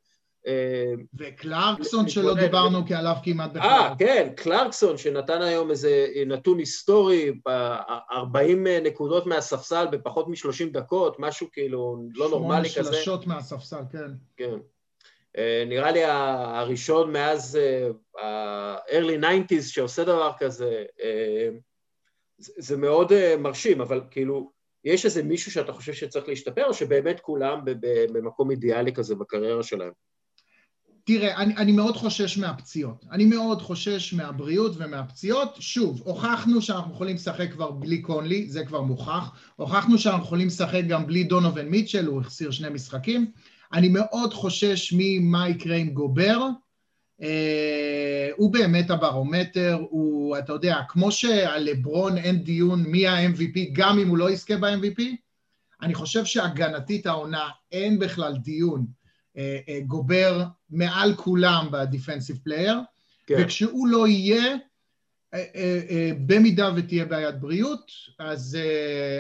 וקלרקסון 1.14 2.10
שלא 2.10 2.34
דיברנו 2.34 2.86
כי 2.86 2.96
עליו 2.96 3.16
כמעט 3.24 3.52
בכלל. 3.52 3.70
אה, 3.70 3.94
כן, 4.00 4.30
קלרקסון 4.36 4.98
שנתן 4.98 5.42
היום 5.42 5.72
איזה 5.72 6.08
נתון 6.26 6.60
היסטורי, 6.60 7.32
40 8.12 8.68
נקודות 8.68 9.26
מהספסל 9.26 9.86
בפחות 9.92 10.28
מ-30 10.28 10.72
דקות, 10.72 11.20
משהו 11.20 11.48
כאילו 11.52 11.98
לא 12.16 12.30
נורמלי 12.30 12.70
כזה. 12.70 12.74
שמונה 12.74 12.94
שלשות 12.94 13.28
מהספסל, 13.28 13.82
כן. 13.92 14.12
כן. 14.38 14.58
אה, 15.38 15.64
נראה 15.68 15.92
לי 15.92 16.04
הראשון 16.04 17.14
מאז 17.14 17.60
ה-early 18.24 19.24
90's 19.24 19.62
שעושה 19.62 20.04
דבר 20.04 20.32
כזה, 20.40 20.84
זה 22.38 22.78
מאוד 22.78 23.12
מרשים, 23.38 23.82
אבל 23.82 24.02
כאילו, 24.12 24.52
יש 24.84 25.06
איזה 25.06 25.24
מישהו 25.24 25.52
שאתה 25.52 25.74
חושב 25.74 25.94
שצריך 25.94 26.28
להשתפר, 26.28 26.66
או 26.66 26.74
שבאמת 26.74 27.20
כולם 27.20 27.62
במקום 28.14 28.52
אידיאלי 28.52 28.94
כזה 28.94 29.16
בקריירה 29.16 29.64
שלהם? 29.64 29.92
תראה, 31.08 31.38
אני, 31.38 31.58
אני 31.58 31.72
מאוד 31.72 31.98
חושש 31.98 32.38
מהפציעות. 32.38 33.06
אני 33.12 33.26
מאוד 33.26 33.62
חושש 33.62 34.14
מהבריאות 34.14 34.72
ומהפציעות. 34.78 35.56
שוב, 35.60 36.02
הוכחנו 36.06 36.62
שאנחנו 36.62 36.94
יכולים 36.94 37.16
לשחק 37.16 37.52
כבר 37.52 37.72
בלי 37.72 38.02
קונלי, 38.02 38.50
זה 38.50 38.66
כבר 38.66 38.82
מוכח. 38.82 39.32
הוכחנו 39.56 39.98
שאנחנו 39.98 40.24
יכולים 40.24 40.48
לשחק 40.48 40.82
גם 40.88 41.08
בלי 41.08 41.24
דונובין 41.24 41.70
מיטשל, 41.70 42.06
הוא 42.06 42.22
החסיר 42.22 42.52
שני 42.52 42.70
משחקים. 42.70 43.32
אני 43.74 43.90
מאוד 43.90 44.34
חושש 44.34 44.94
ממה 44.98 45.50
יקרה 45.50 45.76
עם 45.76 45.90
גובר. 45.90 46.40
אה, 47.22 48.30
הוא 48.36 48.54
באמת 48.54 48.90
הברומטר, 48.90 49.78
הוא, 49.90 50.38
אתה 50.38 50.54
יודע, 50.54 50.78
כמו 50.90 51.12
שעל 51.12 51.64
לברון 51.64 52.18
אין 52.18 52.44
דיון 52.44 52.84
מי 52.84 53.08
ה-MVP, 53.08 53.60
גם 53.72 54.00
אם 54.00 54.08
הוא 54.08 54.18
לא 54.18 54.32
יזכה 54.32 54.58
ב-MVP, 54.58 55.02
אני 55.82 55.94
חושב 55.94 56.26
שהגנתית 56.26 57.06
העונה 57.06 57.50
אין 57.72 58.00
בכלל 58.00 58.38
דיון. 58.38 58.86
אה, 59.38 59.60
אה, 59.70 59.80
גובר 59.80 60.44
מעל 60.70 61.16
כולם 61.16 61.68
ב 61.72 61.79
defensive 61.79 62.40
player, 62.44 62.80
כן. 63.28 63.36
וכשהוא 63.40 63.88
לא 63.88 64.08
יהיה, 64.08 64.56
אה, 65.34 66.12
במידה 66.26 66.72
ותהיה 66.76 67.06
בעיית 67.06 67.40
בריאות, 67.40 67.92
אז, 68.20 68.58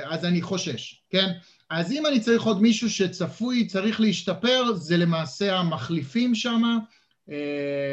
אז 0.04 0.25
אני 0.25 0.41
חושש, 0.41 1.01
כן? 1.10 1.28
אז 1.69 1.91
אם 1.91 2.06
אני 2.06 2.19
צריך 2.19 2.43
עוד 2.43 2.62
מישהו 2.62 2.89
שצפוי, 2.89 3.67
צריך 3.67 4.01
להשתפר, 4.01 4.73
זה 4.73 4.97
למעשה 4.97 5.56
המחליפים 5.56 6.36
שם, 6.36 6.62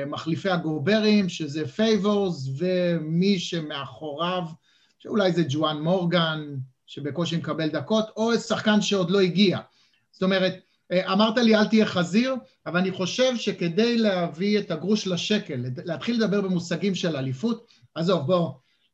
מחליפי 0.07 0.51
הגוברים, 0.51 1.29
שזה 1.29 1.69
פייבורס, 1.69 2.49
ומי 2.59 3.39
שמאחוריו, 3.39 4.43
שאולי 4.99 5.33
זה 5.33 5.43
ג'ואן 5.49 5.83
מורגן, 5.83 6.41
שבקושי 6.87 7.37
מקבל 7.37 7.69
דקות, 7.69 8.05
או 8.17 8.39
שחקן 8.39 8.81
שעוד 8.81 9.11
לא 9.11 9.21
הגיע. 9.21 9.59
זאת 10.13 10.23
אומרת, 10.23 10.55
אמרת 10.93 11.37
לי 11.37 11.57
אל 11.57 11.65
תהיה 11.65 11.87
חזיר, 11.87 12.35
אבל 12.67 12.79
אני 12.81 12.91
חושב 12.91 13.37
שכדי 13.37 13.99
להביא 13.99 14.59
את 14.59 14.71
הגרוש 14.71 15.07
לשקל, 15.07 15.65
להתחיל 15.85 16.17
לדבר 16.17 16.41
במושגים 16.41 16.95
של 16.95 17.17
אליפות, 17.17 17.67
עזוב, 17.95 18.27
בוא, 18.27 18.51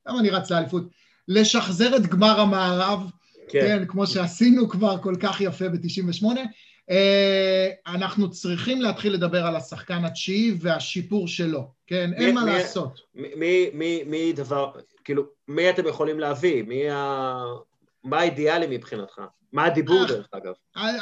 למה 0.06 0.20
אני 0.20 0.30
רץ 0.30 0.50
לאליפות? 0.50 0.82
לשחזר 1.28 1.96
את 1.96 2.06
גמר 2.06 2.40
המערב, 2.40 3.10
כן, 3.48 3.60
כן 3.60 3.84
כמו 3.86 4.06
שעשינו 4.06 4.68
כבר 4.68 4.98
כל 5.02 5.14
כך 5.20 5.40
יפה 5.40 5.68
ב-98, 5.68 6.24
אה, 6.90 7.68
אנחנו 7.86 8.30
צריכים 8.30 8.82
להתחיל 8.82 9.12
לדבר 9.12 9.46
על 9.46 9.56
השחקן 9.56 10.04
התשיעי 10.04 10.54
והשיפור 10.60 11.28
שלו, 11.28 11.70
כן? 11.86 12.10
מי, 12.10 12.26
אין 12.26 12.34
מה 12.34 12.44
מי, 12.44 12.50
לעשות. 12.50 13.00
מי, 13.14 13.70
מי, 13.72 14.02
מי 14.06 14.32
דבר, 14.32 14.72
כאילו, 15.04 15.22
מי 15.48 15.70
אתם 15.70 15.86
יכולים 15.86 16.20
להביא? 16.20 16.62
מי 16.62 16.90
ה... 16.90 17.36
מה 18.04 18.20
האידיאלי 18.20 18.66
מבחינתך? 18.70 19.20
מה 19.52 19.64
הדיבור 19.64 20.04
דרך 20.08 20.28
אגב? 20.30 20.52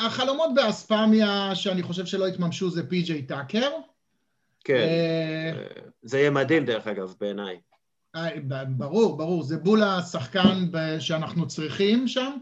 החלומות 0.07 0.51
באספמיה 0.55 1.55
שאני 1.55 1.83
חושב 1.83 2.07
שלא 2.07 2.27
התממשו 2.27 2.71
זה 2.71 2.89
פי.ג'יי 2.89 3.23
טאקר. 3.23 3.71
כן, 4.65 4.75
אה, 4.75 5.53
זה 6.03 6.19
יהיה 6.19 6.31
מדהים 6.31 6.65
דרך 6.65 6.87
אגב 6.87 7.15
בעיניי. 7.21 7.61
אה, 8.17 8.29
ברור, 8.69 9.17
ברור, 9.17 9.43
זה 9.43 9.57
בול 9.57 9.83
השחקן 9.83 10.67
שאנחנו 10.99 11.49
צריכים 11.49 12.09
שם. 12.09 12.33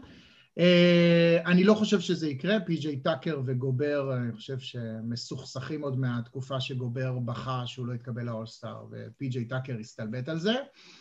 אה, 0.57 1.37
אני 1.45 1.63
לא 1.63 1.73
חושב 1.73 1.99
שזה 1.99 2.29
יקרה, 2.29 2.59
פי.ג'יי 2.65 2.99
טאקר 2.99 3.39
וגובר, 3.45 4.13
אני 4.17 4.31
חושב 4.31 4.59
שמסוכסכים 4.59 5.81
עוד 5.81 5.99
מהתקופה 5.99 6.61
שגובר 6.61 7.11
בכה 7.25 7.61
שהוא 7.65 7.87
לא 7.87 7.93
יתקבל 7.93 8.23
לאולסטאר, 8.23 8.85
ופי.ג'יי 8.91 9.45
טאקר 9.45 9.77
הסתלבט 9.79 10.29
על 10.29 10.39
זה. 10.39 10.53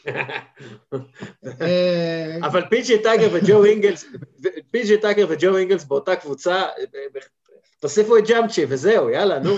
אה, 1.60 2.38
אבל 2.42 2.62
פי.ג'יי 2.70 3.02
טאקר 3.02 3.28
וג'ו 3.32 3.64
אינגלס, 3.64 4.04
פי.ג'יי 4.70 5.00
טאקר 5.00 5.26
וג'ו 5.28 5.56
אינגלס 5.56 5.84
באותה 5.84 6.16
קבוצה, 6.16 6.62
תוסיפו 7.84 8.18
את 8.18 8.28
ג'אמצ'י 8.28 8.64
וזהו, 8.68 9.10
יאללה, 9.10 9.38
נו. 9.38 9.56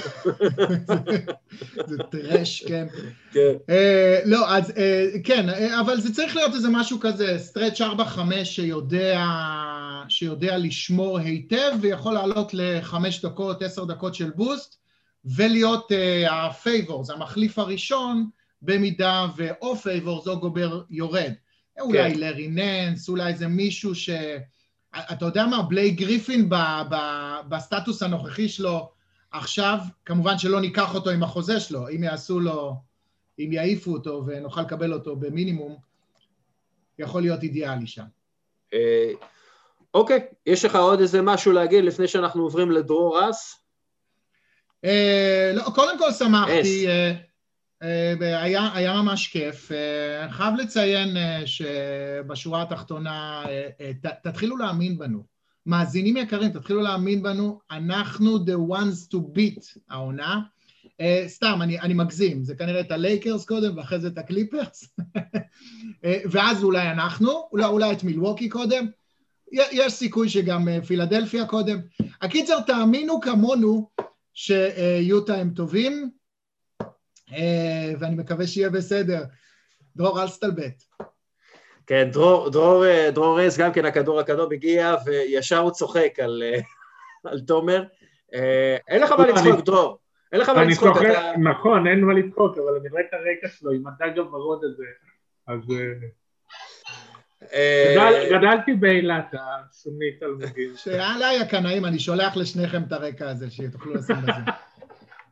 זה 1.89 1.97
trash, 2.11 2.65
כן. 2.69 2.87
כן. 3.33 3.53
אה, 3.71 4.21
לא, 4.25 4.57
אז 4.57 4.73
כן, 5.25 5.49
אבל 5.81 6.01
זה 6.01 6.15
צריך 6.15 6.37
להיות 6.37 6.55
איזה 6.55 6.69
משהו 6.69 7.01
כזה, 7.01 7.39
stretch 7.39 7.81
4-5 7.81 7.85
שיודע... 8.45 9.25
שיודע 10.09 10.59
לשמור 10.59 11.19
היטב 11.19 11.73
ויכול 11.81 12.15
לעלות 12.15 12.51
לחמש 12.55 13.25
דקות, 13.25 13.63
עשר 13.63 13.85
דקות 13.85 14.15
של 14.15 14.31
boost 14.31 14.77
ולהיות 15.25 15.93
הפייבורס, 16.31 17.11
אה, 17.11 17.13
המחליף 17.13 17.59
הראשון 17.59 18.29
במידה 18.63 19.27
ואו 19.37 19.77
פייבורס 19.77 20.27
או 20.27 20.41
גובר 20.41 20.83
יורד. 20.91 21.33
כן. 21.77 21.83
אולי 21.83 22.15
לארי 22.15 22.49
ננס, 22.49 23.09
אולי 23.09 23.33
איזה 23.33 23.49
מישהו 23.49 23.95
ש... 23.95 24.11
אתה 24.95 25.25
יודע 25.25 25.47
מה, 25.47 25.63
בליי 25.63 25.91
גריפין 25.91 26.49
ב, 26.49 26.55
ב, 26.91 26.97
בסטטוס 27.49 28.03
הנוכחי 28.03 28.49
שלו 28.49 28.91
עכשיו, 29.31 29.79
כמובן 30.05 30.39
שלא 30.39 30.61
ניקח 30.61 30.95
אותו 30.95 31.11
עם 31.11 31.23
החוזה 31.23 31.61
שלו, 31.61 31.89
אם 31.89 32.05
יעשו 32.05 32.41
לו, 32.41 32.75
אם 33.39 33.53
יעיפו 33.53 33.93
אותו 33.93 34.25
ונוכל 34.27 34.61
לקבל 34.61 34.93
אותו 34.93 35.17
במינימום, 35.17 35.77
יכול 36.99 37.23
להיות 37.23 37.43
אידיאלי 37.43 37.87
שם. 37.87 38.05
אה, 38.75 39.11
אוקיי, 39.95 40.27
יש 40.47 40.65
לך 40.65 40.77
עוד 40.77 41.01
איזה 41.01 41.23
משהו 41.23 41.53
להגיד 41.53 41.85
לפני 41.85 42.09
שאנחנו 42.09 42.43
עוברים 42.43 42.71
לדרור 42.71 43.21
רס? 43.21 43.61
אה, 44.85 45.53
לא, 45.55 45.63
קודם 45.75 45.99
כל 45.99 46.13
שמחתי, 46.13 46.89
אה, 46.89 47.13
היה, 48.21 48.71
היה 48.75 49.03
ממש 49.03 49.29
כיף. 49.29 49.71
חייב 50.31 50.55
לציין 50.55 51.17
שבשורה 51.47 52.63
התחתונה, 52.63 53.45
ת, 54.03 54.07
תתחילו 54.23 54.57
להאמין 54.57 54.99
בנו. 54.99 55.37
מאזינים 55.67 56.17
יקרים, 56.17 56.53
תתחילו 56.53 56.81
להאמין 56.81 57.23
בנו, 57.23 57.61
אנחנו 57.71 58.37
the 58.37 58.73
ones 58.77 59.15
to 59.15 59.17
beat 59.17 59.79
העונה. 59.91 60.41
Uh, 60.87 61.29
סתם, 61.29 61.59
אני, 61.63 61.81
אני 61.81 61.95
מגזים, 61.95 62.45
זה 62.45 62.55
כנראה 62.55 62.81
את 62.81 62.91
הלייקרס 62.91 63.45
קודם 63.45 63.77
ואחרי 63.77 64.01
זה 64.01 64.09
את 64.09 64.19
הקליפרס, 64.19 64.85
uh, 65.17 65.21
ואז 66.31 66.65
אולי 66.65 66.91
אנחנו, 66.91 67.49
אולי, 67.53 67.65
אולי 67.65 67.93
את 67.93 68.05
מילווקי 68.05 68.49
קודם, 68.49 68.87
יש 69.53 69.93
סיכוי 69.93 70.29
שגם 70.29 70.69
uh, 70.69 70.85
פילדלפיה 70.87 71.47
קודם. 71.47 71.79
הקיצר, 72.23 72.61
תאמינו 72.61 73.21
כמונו 73.21 73.91
שיוטה 74.35 75.37
הם 75.37 75.51
טובים, 75.51 76.11
uh, 76.13 76.16
ואני 78.01 78.15
מקווה 78.17 78.47
שיהיה 78.47 78.71
בסדר. 78.71 79.23
דרור, 79.97 80.23
אל 80.23 80.27
תסתלבט. 80.27 80.83
כן, 81.87 82.09
דרור, 82.13 82.51
דרור, 82.51 82.85
דרור 83.11 83.41
רז, 83.41 83.59
גם 83.59 83.73
כן 83.73 83.85
הכדור 83.85 84.21
הקדום 84.21 84.53
הגיע, 84.53 84.95
וישר 85.07 85.59
הוא 85.59 85.71
צוחק 85.71 86.19
על, 86.23 86.43
על 87.25 87.41
תומר. 87.41 87.85
אין 88.89 89.03
לך 89.03 89.13
מה 89.13 89.27
לצחוק, 89.27 89.65
דרור. 89.65 89.99
אין 90.33 90.41
לך 90.41 90.49
מה 90.49 90.65
לצחוק, 90.65 90.97
אתה... 90.97 91.33
נכון, 91.43 91.87
אין 91.87 92.01
מה 92.01 92.13
לצחוק, 92.15 92.59
אבל 92.59 92.77
אני 92.81 92.89
רואה 92.89 93.03
את 93.03 93.15
הרקע 93.15 93.49
שלו 93.49 93.71
עם 93.71 93.85
הדג 93.87 94.19
הוורוד 94.19 94.65
הזה, 94.65 94.85
אז... 95.47 95.61
אה, 97.53 98.25
גדלתי 98.31 98.75
באילת, 98.75 99.35
השונית 99.35 100.23
אלמוגים. 100.23 100.71
שעליי 100.77 101.41
הקנאים, 101.41 101.85
אני 101.85 101.99
שולח 101.99 102.37
לשניכם 102.37 102.83
את 102.83 102.93
הרקע 102.93 103.29
הזה, 103.29 103.51
שתוכלו 103.51 103.95
לשים 103.95 104.17
בזה. 104.17 104.33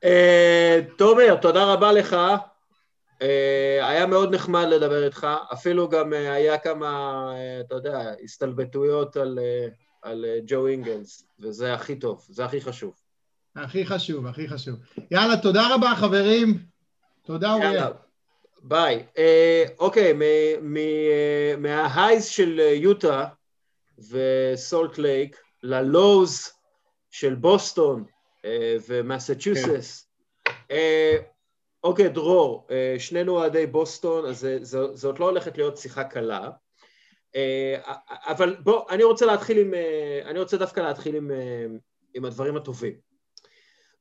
אה, 0.05 0.81
תומר, 0.97 1.37
תודה 1.43 1.73
רבה 1.73 1.93
לך. 1.93 2.17
אה, 3.23 3.89
היה 3.89 4.07
מאוד 4.07 4.35
נחמד 4.35 4.67
לדבר 4.69 5.05
איתך, 5.05 5.27
אפילו 5.53 5.89
גם 5.89 6.13
היה 6.13 6.59
כמה, 6.59 7.33
אתה 7.61 7.75
יודע, 7.75 8.13
הסתלבטויות 8.25 9.17
על 10.03 10.25
ג'ו 10.47 10.67
אינגלס, 10.67 11.27
וזה 11.41 11.75
הכי 11.75 11.97
טוב, 11.97 12.27
זה 12.29 12.45
הכי 12.45 12.61
חשוב. 12.61 12.95
הכי 13.57 13.87
חשוב, 13.87 14.27
הכי 14.27 14.49
חשוב. 14.49 14.75
יאללה, 15.11 15.37
תודה 15.37 15.75
רבה, 15.75 15.93
חברים. 15.97 16.59
תודה, 17.27 17.53
אוריאל. 17.53 17.93
ביי. 18.63 19.07
אה, 19.19 19.65
אוקיי, 19.79 20.13
מה 21.59 21.78
highs 21.78 22.27
של 22.27 22.59
יוטה 22.59 23.27
וסולט 24.11 24.99
לייק 24.99 25.37
ל 25.63 25.81
lows 25.81 26.53
של 27.11 27.35
בוסטון 27.35 28.05
ומסצ'וסס. 28.89 30.09
אוקיי. 30.49 30.51
אה, 30.51 31.23
אוקיי, 31.85 32.09
דרור, 32.09 32.69
אה, 32.69 33.01
שנינו 33.01 33.33
אוהדי 33.33 33.67
בוסטון, 33.67 34.27
אז 34.27 34.49
זאת 34.95 35.21
לא 35.21 35.25
הולכת 35.25 35.57
להיות 35.57 35.77
שיחה 35.77 36.05
קלה. 36.05 36.51
אה, 37.27 37.91
אבל 38.11 38.57
בוא, 38.57 38.91
אני 38.91 39.05
רוצה 39.05 39.27
להתחיל 39.27 39.59
עם, 39.59 39.75
אני 40.25 40.39
רוצה 40.39 40.57
דווקא 40.57 40.81
להתחיל 40.81 41.17
עם, 41.17 41.31
עם 42.15 42.25
הדברים 42.25 42.57
הטובים. 42.57 42.95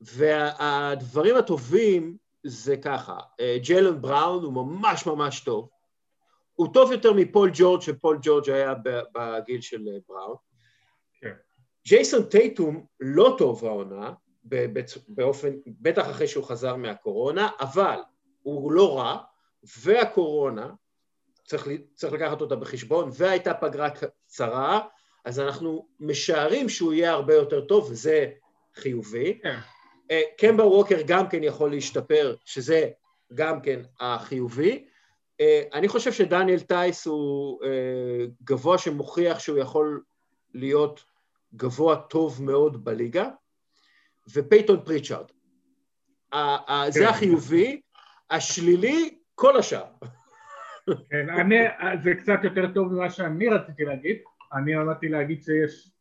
והדברים 0.02 1.36
הטובים 1.36 2.18
זה 2.44 2.78
ככה, 2.78 3.18
אה, 3.40 3.58
ג'לן 3.68 4.02
בראון 4.02 4.44
הוא 4.44 4.54
ממש 4.54 5.06
ממש 5.06 5.40
טוב, 5.40 5.70
הוא 6.54 6.74
טוב 6.74 6.92
יותר 6.92 7.14
מפול 7.14 7.52
ג'ורג' 7.54 7.82
שפול 7.82 8.20
ג'ורג' 8.22 8.50
היה 8.50 8.74
בגיל 9.14 9.62
של 9.62 9.88
אה, 9.88 9.98
בראון. 10.10 10.36
כן. 11.22 11.34
ג'ייסון 11.86 12.24
טייטום 12.24 12.86
לא 13.00 13.36
טוב 13.38 13.66
העונה, 13.66 14.14
באופן, 15.08 15.50
בטח 15.68 16.10
אחרי 16.10 16.28
שהוא 16.28 16.46
חזר 16.46 16.76
מהקורונה, 16.76 17.50
אבל 17.60 18.00
הוא 18.42 18.72
לא 18.72 18.98
רע, 18.98 19.18
והקורונה, 19.84 20.70
צריך, 21.46 21.68
צריך 21.96 22.14
לקחת 22.14 22.42
אותה 22.42 22.56
בחשבון, 22.56 23.10
והייתה 23.14 23.54
פגרה 23.54 23.90
קצרה, 23.90 24.82
אז 25.26 25.40
אנחנו 25.40 25.88
משערים 26.00 26.70
שהוא 26.70 26.94
יהיה 26.94 27.12
הרבה 27.12 27.34
יותר 27.34 27.62
טוב, 27.62 27.88
וזה 27.92 28.32
חיובי. 28.76 29.40
כן. 29.44 29.60
אה, 30.12 30.22
קמבה 30.38 30.66
ווקר 30.66 31.02
גם 31.08 31.30
כן 31.30 31.44
יכול 31.44 31.72
להשתפר, 31.72 32.36
שזה 32.46 32.90
גם 33.34 33.62
כן 33.62 33.82
החיובי. 34.00 34.86
אה, 35.42 35.64
אני 35.74 35.88
חושב 35.88 36.14
שדניאל 36.14 36.60
טייס 36.60 37.08
הוא 37.08 37.64
אה, 37.64 38.26
גבוה 38.44 38.78
שמוכיח 38.78 39.40
שהוא 39.40 39.58
יכול 39.58 40.02
להיות 40.54 41.04
גבוה 41.56 41.96
טוב 41.96 42.44
מאוד 42.44 42.86
בליגה, 42.86 43.30
ופייתון 44.34 44.80
פריצ'ארד. 44.86 45.26
זה 46.90 47.00
כן. 47.00 47.06
החיובי, 47.06 47.82
השלילי, 48.30 49.18
כל 49.36 49.58
השאר. 49.58 49.86
כן, 51.10 51.30
אני, 51.30 51.56
זה 52.04 52.16
קצת 52.16 52.40
יותר 52.44 52.72
טוב 52.74 52.94
ממה 52.94 53.10
שאני 53.10 53.50
רציתי 53.50 53.86
להגיד. 53.86 54.18
אני 54.54 54.76
עמדתי 54.76 55.10
להגיד 55.10 55.44
שיש 55.44 55.92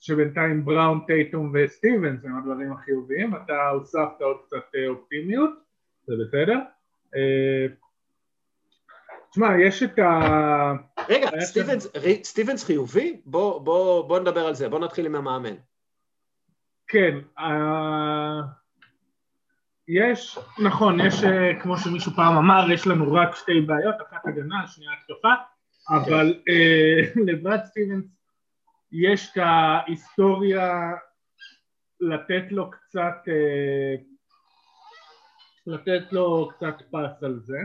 שבינתיים 0.00 0.64
בראון, 0.64 1.00
טייטום 1.06 1.52
וסטיבנס 1.54 2.24
הם 2.24 2.38
הדברים 2.38 2.72
החיוביים, 2.72 3.36
אתה 3.36 3.68
הוספת 3.68 4.20
עוד 4.20 4.36
קצת 4.46 4.74
אה, 4.76 4.88
אופטימיות, 4.88 5.50
זה 6.06 6.14
בסדר. 6.24 6.58
אה, 7.16 7.66
תשמע, 9.30 9.60
יש 9.60 9.82
את 9.82 9.98
ה... 9.98 10.72
רגע, 11.08 11.40
סטיבנס, 11.40 11.86
ש... 11.86 12.20
סטיבנס 12.24 12.64
חיובי? 12.64 13.20
בוא, 13.24 13.60
בוא, 13.60 14.08
בוא 14.08 14.20
נדבר 14.20 14.46
על 14.46 14.54
זה, 14.54 14.68
בוא 14.68 14.78
נתחיל 14.78 15.06
עם 15.06 15.14
המאמן. 15.14 15.54
כן, 16.92 17.18
uh, 17.38 17.42
יש, 19.88 20.38
נכון, 20.58 21.00
יש, 21.00 21.24
uh, 21.24 21.62
כמו 21.62 21.78
שמישהו 21.78 22.12
פעם 22.12 22.36
אמר, 22.36 22.72
יש 22.72 22.86
לנו 22.86 23.12
רק 23.12 23.36
שתי 23.36 23.60
בעיות, 23.60 23.94
אחת 24.08 24.26
הגנה, 24.26 24.66
שנייה 24.66 24.92
התקפה, 24.92 25.34
אבל 25.88 26.34
uh, 26.34 27.20
לבד 27.26 27.58
סטיבנס 27.64 28.04
יש 28.92 29.30
את 29.32 29.36
ההיסטוריה 29.36 30.92
לתת 32.00 32.44
לו 32.50 32.70
קצת, 32.70 33.14
אה, 33.28 33.94
לתת 35.66 36.12
לו 36.12 36.48
קצת 36.50 36.74
פס 36.90 37.22
על 37.22 37.40
זה. 37.40 37.58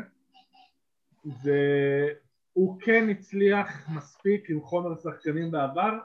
והוא 2.56 2.82
כן 2.82 3.10
הצליח 3.10 3.90
מספיק 3.90 4.50
עם 4.50 4.62
חומר 4.62 4.96
שחקנים 5.04 5.52
בעבר 5.52 6.00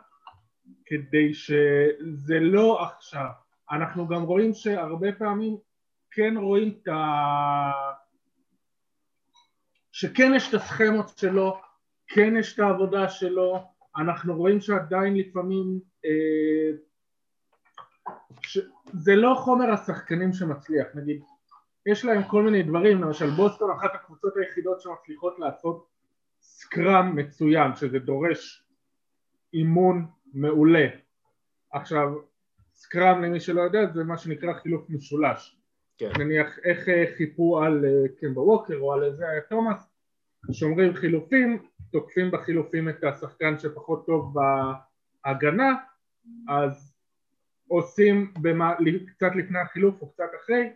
כדי 0.87 1.35
שזה 1.35 2.41
לא 2.41 2.83
עכשיו. 2.83 3.27
אנחנו 3.71 4.09
גם 4.09 4.23
רואים 4.23 4.55
שהרבה 4.55 5.13
פעמים 5.13 5.57
כן 6.11 6.35
רואים 6.37 6.79
את 6.83 6.89
ה... 6.89 7.01
שכן 9.93 10.33
יש 10.37 10.49
את 10.49 10.55
הסכמות 10.55 11.19
שלו, 11.19 11.61
כן 12.09 12.35
יש 12.39 12.55
את 12.55 12.59
העבודה 12.59 13.09
שלו, 13.09 13.65
אנחנו 13.97 14.37
רואים 14.37 14.61
שעדיין 14.61 15.17
לפעמים 15.17 15.81
אה, 16.05 16.77
ש... 18.43 18.59
זה 18.93 19.17
לא 19.17 19.35
חומר 19.39 19.71
השחקנים 19.71 20.33
שמצליח, 20.33 20.87
נגיד 20.95 21.23
יש 21.87 22.05
להם 22.05 22.23
כל 22.25 22.43
מיני 22.43 22.63
דברים, 22.63 23.03
למשל 23.03 23.31
בוסטון 23.31 23.71
אחת 23.71 23.95
הקבוצות 23.95 24.37
היחידות 24.37 24.81
שמצליחות 24.81 25.39
לעשות 25.39 25.87
סקראם 26.41 27.17
מצוין, 27.17 27.77
שזה 27.77 27.99
דורש 27.99 28.65
אימון 29.55 30.07
מעולה. 30.35 30.87
עכשיו, 31.73 32.09
סקראם 32.75 33.23
למי 33.23 33.41
שלא 33.41 33.61
יודע 33.61 33.87
זה 33.87 34.05
מה 34.05 34.19
שנקרא 34.19 34.53
חילוף 34.53 34.91
משולש. 34.91 35.57
כן. 35.99 36.11
נניח 36.19 36.59
איך 36.65 36.89
אה, 36.89 37.05
חיפו 37.17 37.63
על 37.63 37.85
אה, 37.85 38.09
קמבה 38.21 38.41
ווקר 38.41 38.77
או 38.77 38.93
על 38.93 39.05
איזה 39.05 39.25
תומאס, 39.49 39.91
שומרים 40.53 40.95
חילופים, 40.95 41.63
תוקפים 41.93 42.31
בחילופים 42.31 42.89
את 42.89 43.05
השחקן 43.05 43.59
שפחות 43.59 44.07
טוב 44.07 44.35
בהגנה, 45.25 45.75
אז 46.49 46.95
עושים 47.69 48.33
במה, 48.43 48.75
קצת 49.07 49.31
לפני 49.37 49.59
החילוף 49.59 50.03
או 50.03 50.13
קצת 50.13 50.31
אחרי, 50.43 50.73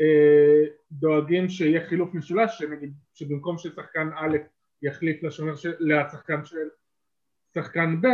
אה, 0.00 0.64
דואגים 0.92 1.48
שיהיה 1.48 1.86
חילוף 1.88 2.14
משולש, 2.14 2.58
שנגיד, 2.58 2.92
שבמקום 3.14 3.58
ששחקן 3.58 4.08
א' 4.16 4.36
יחליף 4.82 5.22
לשומר 5.22 5.54
של, 5.54 5.74
לשחקן 5.80 6.44
של 6.44 6.68
שחקן 7.54 8.00
ב', 8.00 8.06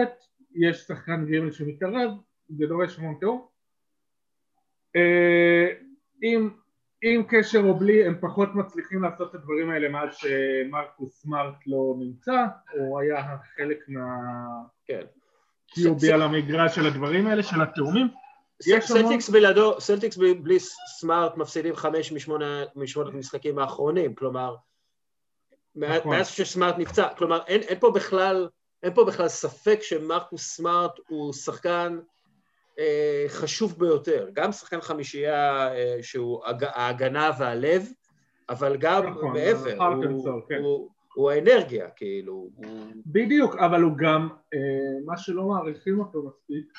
יש 0.59 0.77
שחקן 0.77 1.27
ג' 1.27 1.53
שמתערב, 1.53 2.11
זה 2.49 2.67
דורש 2.67 2.99
המון 2.99 3.15
תיאור. 3.21 3.53
אה, 4.97 5.67
אם 6.23 6.51
עם 7.03 7.23
קשר 7.29 7.61
או 7.65 7.75
בלי 7.75 8.07
הם 8.07 8.19
פחות 8.21 8.55
מצליחים 8.55 9.03
לעשות 9.03 9.31
את 9.31 9.35
הדברים 9.35 9.71
האלה 9.71 9.89
מאז 9.89 10.09
שמרקוס 10.15 11.23
סמארט 11.23 11.55
לא 11.67 11.95
נמצא 11.99 12.45
או 12.79 13.01
היה 13.01 13.37
חלק 13.57 13.79
מה... 13.89 14.03
כן. 14.85 15.03
QB 15.67 16.13
על 16.13 16.23
המגרש 16.23 16.75
של 16.75 16.87
הדברים 16.87 17.27
האלה, 17.27 17.43
של 17.43 17.63
התיאומים. 17.63 18.09
סלטיקס 18.81 19.29
בלעדו, 19.29 19.81
סלטיקס 19.81 20.17
בלי 20.17 20.59
סמארט 20.99 21.37
מפסידים 21.37 21.77
חמש 21.77 22.13
משמונת 22.77 23.15
המשחקים 23.15 23.59
האחרונים, 23.59 24.15
כלומר 24.15 24.57
נכון. 25.77 26.17
מאז 26.17 26.29
שסמארט 26.29 26.75
נפצע, 26.79 27.09
כלומר 27.15 27.41
אין 27.47 27.79
פה 27.81 27.91
בכלל 27.91 28.49
אין 28.83 28.95
פה 28.95 29.05
בכלל 29.05 29.29
ספק 29.29 29.79
שמרקוס 29.83 30.57
סמארט 30.57 30.93
הוא 31.09 31.33
שחקן 31.33 31.99
אה, 32.79 33.25
חשוב 33.29 33.79
ביותר, 33.79 34.29
גם 34.33 34.53
שחקן 34.53 34.81
חמישייה 34.81 35.75
אה, 35.75 35.99
שהוא 36.03 36.43
ההגנה 36.63 37.31
והלב, 37.39 37.89
אבל 38.49 38.77
גם 38.77 39.07
נכון, 39.07 39.33
מעבר, 39.33 39.83
הוא, 40.05 40.41
כן. 40.49 40.59
הוא, 40.63 40.89
הוא 41.15 41.31
האנרגיה, 41.31 41.91
כאילו. 41.91 42.33
הוא... 42.33 42.93
בדיוק, 43.07 43.57
אבל 43.57 43.83
הוא 43.83 43.97
גם, 43.97 44.29
אה, 44.55 44.59
מה 45.07 45.17
שלא 45.17 45.45
מעריכים 45.45 46.01
אותו 46.01 46.23
מספיק, 46.23 46.73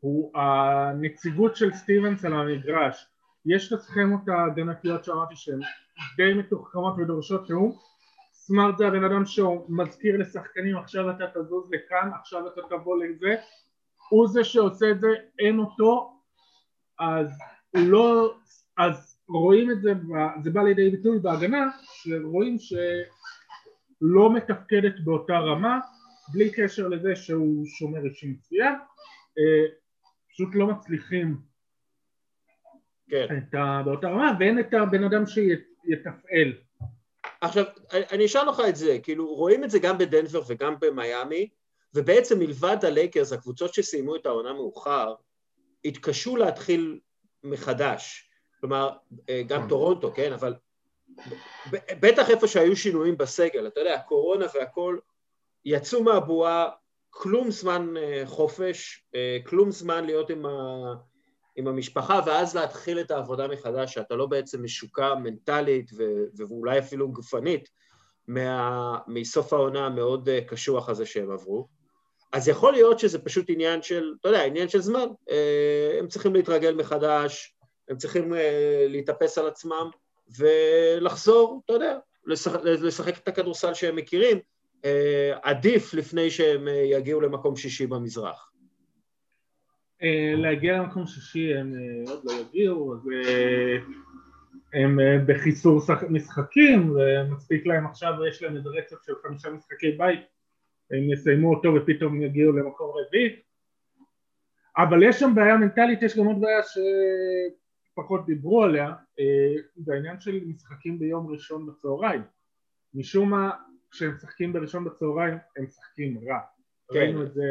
הוא 0.00 0.32
הנציגות 0.38 1.56
של 1.56 1.72
סטיבנס 1.72 2.24
על 2.24 2.32
המגרש. 2.32 3.06
יש 3.46 3.72
את 3.72 3.78
הסכמות 3.78 4.20
ההגנתיות 4.28 5.04
שאמרתי 5.04 5.36
שהן 5.36 5.60
די 6.16 6.34
מתוחכמות 6.34 6.94
ודורשות 6.98 7.46
תיאום 7.46 7.78
סמארט 8.50 8.78
זה 8.78 8.86
הבן 8.86 9.04
אדם 9.04 9.24
שהוא 9.24 9.66
מזכיר 9.68 10.16
לשחקנים 10.16 10.76
עכשיו 10.76 11.10
אתה 11.10 11.24
תזוז 11.34 11.70
לכאן, 11.70 12.10
עכשיו 12.20 12.46
אתה 12.46 12.60
תבוא 12.70 13.04
לזה 13.04 13.34
הוא 14.08 14.28
זה 14.28 14.44
שעושה 14.44 14.90
את 14.90 15.00
זה, 15.00 15.08
אין 15.38 15.58
אותו 15.58 16.20
אז 16.98 17.38
לא, 17.74 18.34
אז 18.76 19.20
רואים 19.28 19.70
את 19.70 19.82
זה, 19.82 19.92
זה 20.42 20.50
בא 20.50 20.62
לידי 20.62 20.90
ביטוי 20.90 21.18
בהגנה 21.18 21.70
שרואים 21.80 22.56
שלא 22.58 24.32
מתפקדת 24.34 25.00
באותה 25.04 25.38
רמה 25.38 25.80
בלי 26.32 26.50
קשר 26.50 26.88
לזה 26.88 27.16
שהוא 27.16 27.66
שומר 27.66 28.04
אישי 28.04 28.26
מצוין 28.26 28.74
אה, 29.38 29.66
פשוט 30.30 30.48
לא 30.54 30.66
מצליחים 30.66 31.36
כן. 33.10 33.26
את 33.38 33.54
ה, 33.54 33.82
באותה 33.84 34.08
רמה 34.08 34.32
ואין 34.40 34.58
את 34.58 34.74
הבן 34.74 35.04
אדם 35.04 35.26
שיתפעל 35.26 36.52
עכשיו, 37.40 37.64
אני 37.92 38.26
אשאל 38.26 38.48
לך 38.48 38.62
את 38.68 38.76
זה, 38.76 38.98
כאילו 39.02 39.34
רואים 39.34 39.64
את 39.64 39.70
זה 39.70 39.78
גם 39.78 39.98
בדנבר 39.98 40.42
וגם 40.46 40.74
במיאמי, 40.80 41.48
ובעצם 41.94 42.38
מלבד 42.38 42.84
הלייקרס, 42.84 43.32
הקבוצות 43.32 43.74
שסיימו 43.74 44.16
את 44.16 44.26
העונה 44.26 44.52
מאוחר, 44.52 45.14
התקשו 45.84 46.36
להתחיל 46.36 47.00
מחדש. 47.44 48.30
כלומר, 48.60 48.90
אה, 49.28 49.42
גם 49.46 49.68
טורונטו, 49.68 50.12
כן, 50.14 50.32
אבל 50.32 50.54
בטח 52.00 52.30
איפה 52.30 52.46
שהיו 52.46 52.76
שינויים 52.76 53.18
בסגל, 53.18 53.66
אתה 53.66 53.80
יודע, 53.80 53.94
הקורונה 53.94 54.46
והכל, 54.54 54.98
יצאו 55.64 56.02
מהבועה, 56.02 56.70
כלום 57.10 57.50
זמן 57.50 57.94
אה, 57.96 58.22
חופש, 58.26 59.06
אה, 59.14 59.38
כלום 59.46 59.70
זמן 59.70 60.04
להיות 60.04 60.30
עם, 60.30 60.46
ה, 60.46 60.50
עם 61.56 61.68
המשפחה, 61.68 62.20
ואז 62.26 62.56
להתחיל 62.56 63.00
את 63.00 63.10
העבודה 63.10 63.48
מחדש, 63.48 63.94
שאתה 63.94 64.14
לא 64.14 64.26
בעצם 64.26 64.64
משוקע 64.64 65.14
מנטלית 65.14 65.90
ו, 65.96 66.04
ואולי 66.36 66.78
אפילו 66.78 67.12
גופנית 67.12 67.68
מה, 68.28 68.98
מסוף 69.06 69.52
העונה 69.52 69.86
המאוד 69.86 70.28
אה, 70.28 70.40
קשוח 70.40 70.88
הזה 70.88 71.06
שהם 71.06 71.30
עברו. 71.30 71.68
אז 72.32 72.48
יכול 72.48 72.72
להיות 72.72 72.98
שזה 72.98 73.18
פשוט 73.18 73.46
עניין 73.48 73.82
של, 73.82 74.14
אתה 74.20 74.28
יודע, 74.28 74.44
עניין 74.44 74.68
של 74.68 74.80
זמן. 74.80 75.06
הם 75.98 76.08
צריכים 76.08 76.34
להתרגל 76.34 76.74
מחדש, 76.74 77.54
הם 77.88 77.96
צריכים 77.96 78.32
להתאפס 78.88 79.38
על 79.38 79.46
עצמם 79.46 79.90
ולחזור, 80.38 81.62
אתה 81.64 81.72
יודע, 81.72 81.98
לשחק, 82.26 82.60
לשחק 82.64 83.18
את 83.18 83.28
הכדורסל 83.28 83.74
שהם 83.74 83.96
מכירים, 83.96 84.38
אה, 84.84 85.32
עדיף 85.42 85.94
לפני 85.94 86.30
שהם 86.30 86.68
אה, 86.68 86.72
יגיעו 86.72 87.20
למקום 87.20 87.56
שישי 87.56 87.86
במזרח? 87.86 88.49
אה, 90.02 90.32
להגיע 90.36 90.78
למקום 90.78 91.06
שישי 91.06 91.54
הם 91.54 91.74
עוד 92.08 92.20
לא 92.24 92.32
יגיעו, 92.32 92.94
אז 92.94 93.10
הם 94.74 94.98
בחיסור 95.26 95.80
משחקים 96.10 96.96
ומספיק 96.96 97.66
להם 97.66 97.86
עכשיו 97.86 98.14
ויש 98.20 98.42
להם 98.42 98.56
איזה 98.56 98.68
רצף 98.68 98.96
של 99.06 99.12
חמישה 99.22 99.50
משחקי 99.50 99.90
בית 99.90 100.20
הם 100.90 101.10
יסיימו 101.12 101.54
אותו 101.54 101.74
ופתאום 101.74 102.22
יגיעו 102.22 102.52
למקום 102.52 102.92
רביעי 102.96 103.36
אבל 104.76 105.02
יש 105.02 105.20
שם 105.20 105.34
בעיה 105.34 105.56
מנטלית, 105.56 106.02
יש 106.02 106.18
גם 106.18 106.26
עוד 106.26 106.40
בעיה 106.40 106.60
שפחות 107.92 108.26
דיברו 108.26 108.64
עליה 108.64 108.94
זה 109.76 109.94
העניין 109.94 110.20
של 110.20 110.40
משחקים 110.46 110.98
ביום 110.98 111.32
ראשון 111.32 111.66
בצהריים 111.66 112.22
משום 112.94 113.30
מה 113.30 113.50
כשהם 113.90 114.14
משחקים 114.14 114.52
בראשון 114.52 114.84
בצהריים 114.84 115.38
הם 115.56 115.64
משחקים 115.64 116.18
רע. 116.28 116.38
כן. 116.92 116.98
ראינו 116.98 117.22
את 117.22 117.32
זה, 117.32 117.44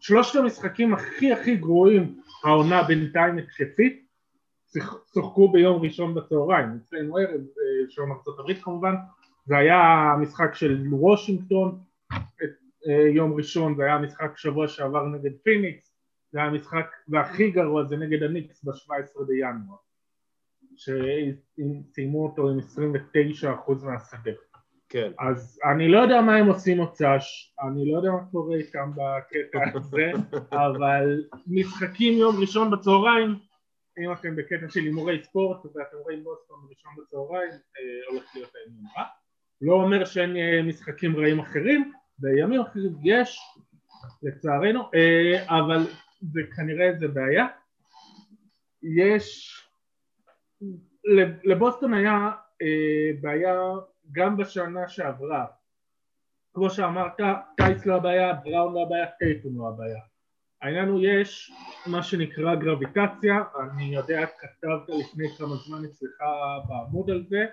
שלושת 0.00 0.36
המשחקים 0.36 0.94
הכי 0.94 1.32
הכי 1.32 1.56
גרועים 1.56 2.20
העונה 2.44 2.82
בינתיים 2.82 3.38
התקפית 3.38 4.08
שוחקו 5.14 5.52
ביום 5.52 5.82
ראשון 5.82 6.14
בצהריים, 6.14 6.68
אצלנו 6.84 7.16
ערב, 7.16 7.40
אה, 7.40 7.90
שעון 7.90 8.10
ארצות 8.10 8.38
הברית 8.38 8.62
כמובן, 8.62 8.94
זה 9.46 9.56
היה 9.56 9.76
המשחק 10.12 10.54
של 10.54 10.86
וושינגטון, 10.90 11.80
אה, 12.88 13.08
יום 13.14 13.34
ראשון 13.34 13.76
זה 13.76 13.82
היה 13.84 13.94
המשחק 13.94 14.36
שבוע 14.36 14.68
שעבר 14.68 15.06
נגד 15.06 15.30
פיניקס, 15.42 15.94
זה 16.32 16.38
היה 16.38 16.48
המשחק, 16.48 16.86
והכי 17.08 17.50
גרוע 17.50 17.84
זה 17.84 17.96
נגד 17.96 18.22
הניקס 18.22 18.64
ב-17 18.64 19.24
בינואר, 19.26 19.76
שסיימו 20.76 22.26
אותו 22.26 22.50
עם 22.50 22.58
29% 22.58 23.84
מהשדה. 23.84 24.30
כן. 24.88 25.10
אז 25.18 25.60
אני 25.72 25.88
לא 25.88 25.98
יודע 25.98 26.20
מה 26.20 26.36
הם 26.36 26.46
עושים 26.46 26.76
מוצ"ש, 26.76 27.54
אני 27.68 27.92
לא 27.92 27.96
יודע 27.96 28.10
מה 28.10 28.24
קורה 28.32 28.56
איתם 28.56 28.90
בקטע 28.90 29.58
הזה, 29.74 30.10
אבל 30.66 31.24
משחקים 31.46 32.18
יום 32.18 32.40
ראשון 32.40 32.70
בצהריים, 32.70 33.34
אם 33.98 34.12
אתם 34.12 34.36
בקטע 34.36 34.68
של 34.68 34.80
הימורי 34.80 35.22
ספורט 35.22 35.66
ואתם 35.66 35.96
רואים 36.02 36.24
בוסטון 36.24 36.56
ראשון 36.70 36.92
בצהריים, 36.98 37.50
אה, 37.50 38.10
הולך 38.10 38.30
להיות 38.34 38.52
העניין 38.56 38.84
רע. 38.96 39.04
לא 39.60 39.72
אומר 39.72 40.04
שאין 40.04 40.36
אה, 40.36 40.62
משחקים 40.62 41.16
רעים 41.16 41.38
אחרים, 41.38 41.92
בימים 42.18 42.60
אחרים 42.60 42.92
יש, 43.04 43.40
לצערנו, 44.22 44.80
אה, 44.94 45.58
אבל 45.58 45.82
זה 46.20 46.40
כנראה 46.56 46.88
איזה 46.88 47.08
בעיה. 47.08 47.46
יש, 48.82 49.54
לבוסטון 51.44 51.94
היה 51.94 52.30
בעיה 53.20 53.54
גם 54.12 54.36
בשנה 54.36 54.88
שעברה, 54.88 55.46
כמו 56.54 56.70
שאמרת, 56.70 57.20
טייס 57.56 57.86
לא 57.86 57.94
הבעיה, 57.94 58.34
בראון 58.34 58.74
לא 58.74 58.82
הבעיה, 58.82 59.06
טייטום 59.18 59.58
לא 59.58 59.68
הבעיה. 59.68 60.00
העניין 60.62 60.88
הוא 60.88 61.00
יש 61.02 61.52
מה 61.86 62.02
שנקרא 62.02 62.54
גרביטציה, 62.54 63.44
אני 63.60 63.84
יודע, 63.84 64.26
כתבת 64.26 64.88
לפני 64.88 65.28
כמה 65.38 65.56
זמן 65.56 65.84
אצלך 65.84 66.22
בעמוד 66.68 67.10
על 67.10 67.24
זה, 67.28 67.46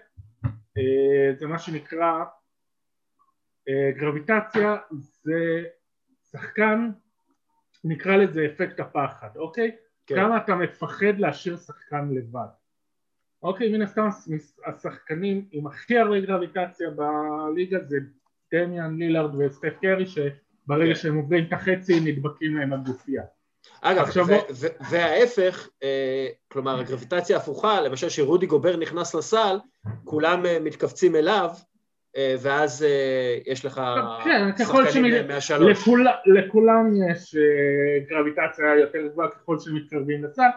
אה, 0.77 1.33
זה 1.39 1.47
מה 1.47 1.59
שנקרא 1.59 2.23
אה, 3.69 3.91
גרביטציה, 3.97 4.75
זה 4.91 5.63
שחקן, 6.31 6.91
נקרא 7.83 8.15
לזה 8.15 8.45
אפקט 8.45 8.79
הפחד, 8.79 9.37
אוקיי? 9.37 9.75
כן. 10.07 10.15
כמה 10.15 10.37
אתה 10.37 10.55
מפחד 10.55 11.19
להשאיר 11.19 11.57
שחקן 11.57 12.09
לבד. 12.11 12.47
אוקיי, 13.45 13.71
מן 13.71 13.81
הסתם 13.81 14.07
השחקנים 14.65 15.45
עם 15.51 15.67
הכי 15.67 15.97
הרבה 15.97 16.19
גרביטציה 16.19 16.89
בליגה 16.89 17.77
זה 17.87 17.97
דמיאן 18.53 18.95
לילארד 18.97 19.35
וסטף 19.35 19.73
קרי 19.81 20.05
שברגע 20.05 20.93
כן. 20.93 20.95
שהם 20.95 21.15
עוברים 21.15 21.45
את 21.47 21.53
החצי 21.53 21.99
נדבקים 21.99 22.57
להם 22.57 22.73
הגופייה. 22.73 23.23
אגב, 23.81 24.03
עכשיו... 24.03 24.25
וההפך, 24.89 25.69
אה, 25.83 26.27
כלומר 26.47 26.79
הגרביטציה 26.79 27.37
הפוכה, 27.37 27.81
למשל 27.81 28.09
שרודי 28.09 28.45
גובר 28.45 28.77
נכנס 28.77 29.15
לסל, 29.15 29.59
כולם 30.03 30.45
אה, 30.45 30.57
מתכווצים 30.59 31.15
אליו, 31.15 31.49
אה, 32.17 32.35
ואז 32.39 32.85
יש 33.45 33.65
לך 33.65 33.81
כן, 34.23 34.57
שחקנים 34.57 35.27
מהשלוש. 35.27 35.81
לכול, 35.81 36.07
לכולם 36.25 36.91
יש 37.11 37.35
גרביטציה 38.09 38.65
יותר 38.79 38.99
גבוהה 39.11 39.29
ככל 39.29 39.59
שמתקרבים 39.59 40.23
לסל, 40.23 40.49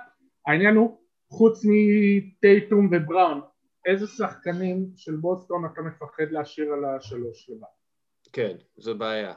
העניין 0.47 0.77
הוא 0.77 0.99
חוץ 1.29 1.63
מטייטום 1.65 2.91
ובראון, 2.93 3.41
איזה 3.87 4.07
שחקנים 4.07 4.87
של 4.97 5.17
בוסטון 5.17 5.65
אתה 5.65 5.81
מפחד 5.81 6.31
להשאיר 6.31 6.73
על 6.73 6.85
השלוש 6.85 7.51
לבד? 7.51 7.67
כן, 8.33 8.57
זו 8.77 8.99
בעיה. 8.99 9.35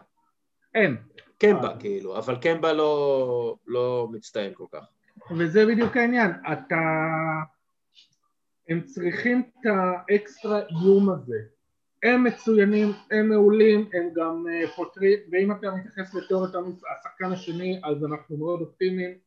אין. 0.76 0.98
קמבה 1.38 1.70
אה. 1.70 1.80
כאילו, 1.80 2.18
אבל 2.18 2.36
קמבה 2.36 2.74
לא, 2.74 3.56
לא 3.68 4.08
מצטיין 4.12 4.54
כל 4.54 4.66
כך. 4.72 4.86
וזה 5.38 5.66
בדיוק 5.66 5.98
העניין, 5.98 6.32
אתה... 6.52 6.76
הם 8.70 8.82
צריכים 8.82 9.42
את 9.50 9.66
האקסטרה 9.66 10.60
איום 10.60 11.10
הזה. 11.10 11.38
הם 12.04 12.24
מצוינים, 12.24 12.92
הם 13.12 13.30
מעולים, 13.30 13.90
הם 13.94 14.10
גם 14.16 14.46
אה, 14.50 14.68
פותרים, 14.68 15.20
ואם 15.32 15.52
אתה 15.52 15.72
מתייחס 15.72 16.16
לתיאוריית 16.16 16.56
השחקן 16.56 17.32
השני 17.32 17.82
אז 17.84 18.06
אנחנו 18.06 18.38
מאוד 18.38 18.62
אופטימיים. 18.62 19.18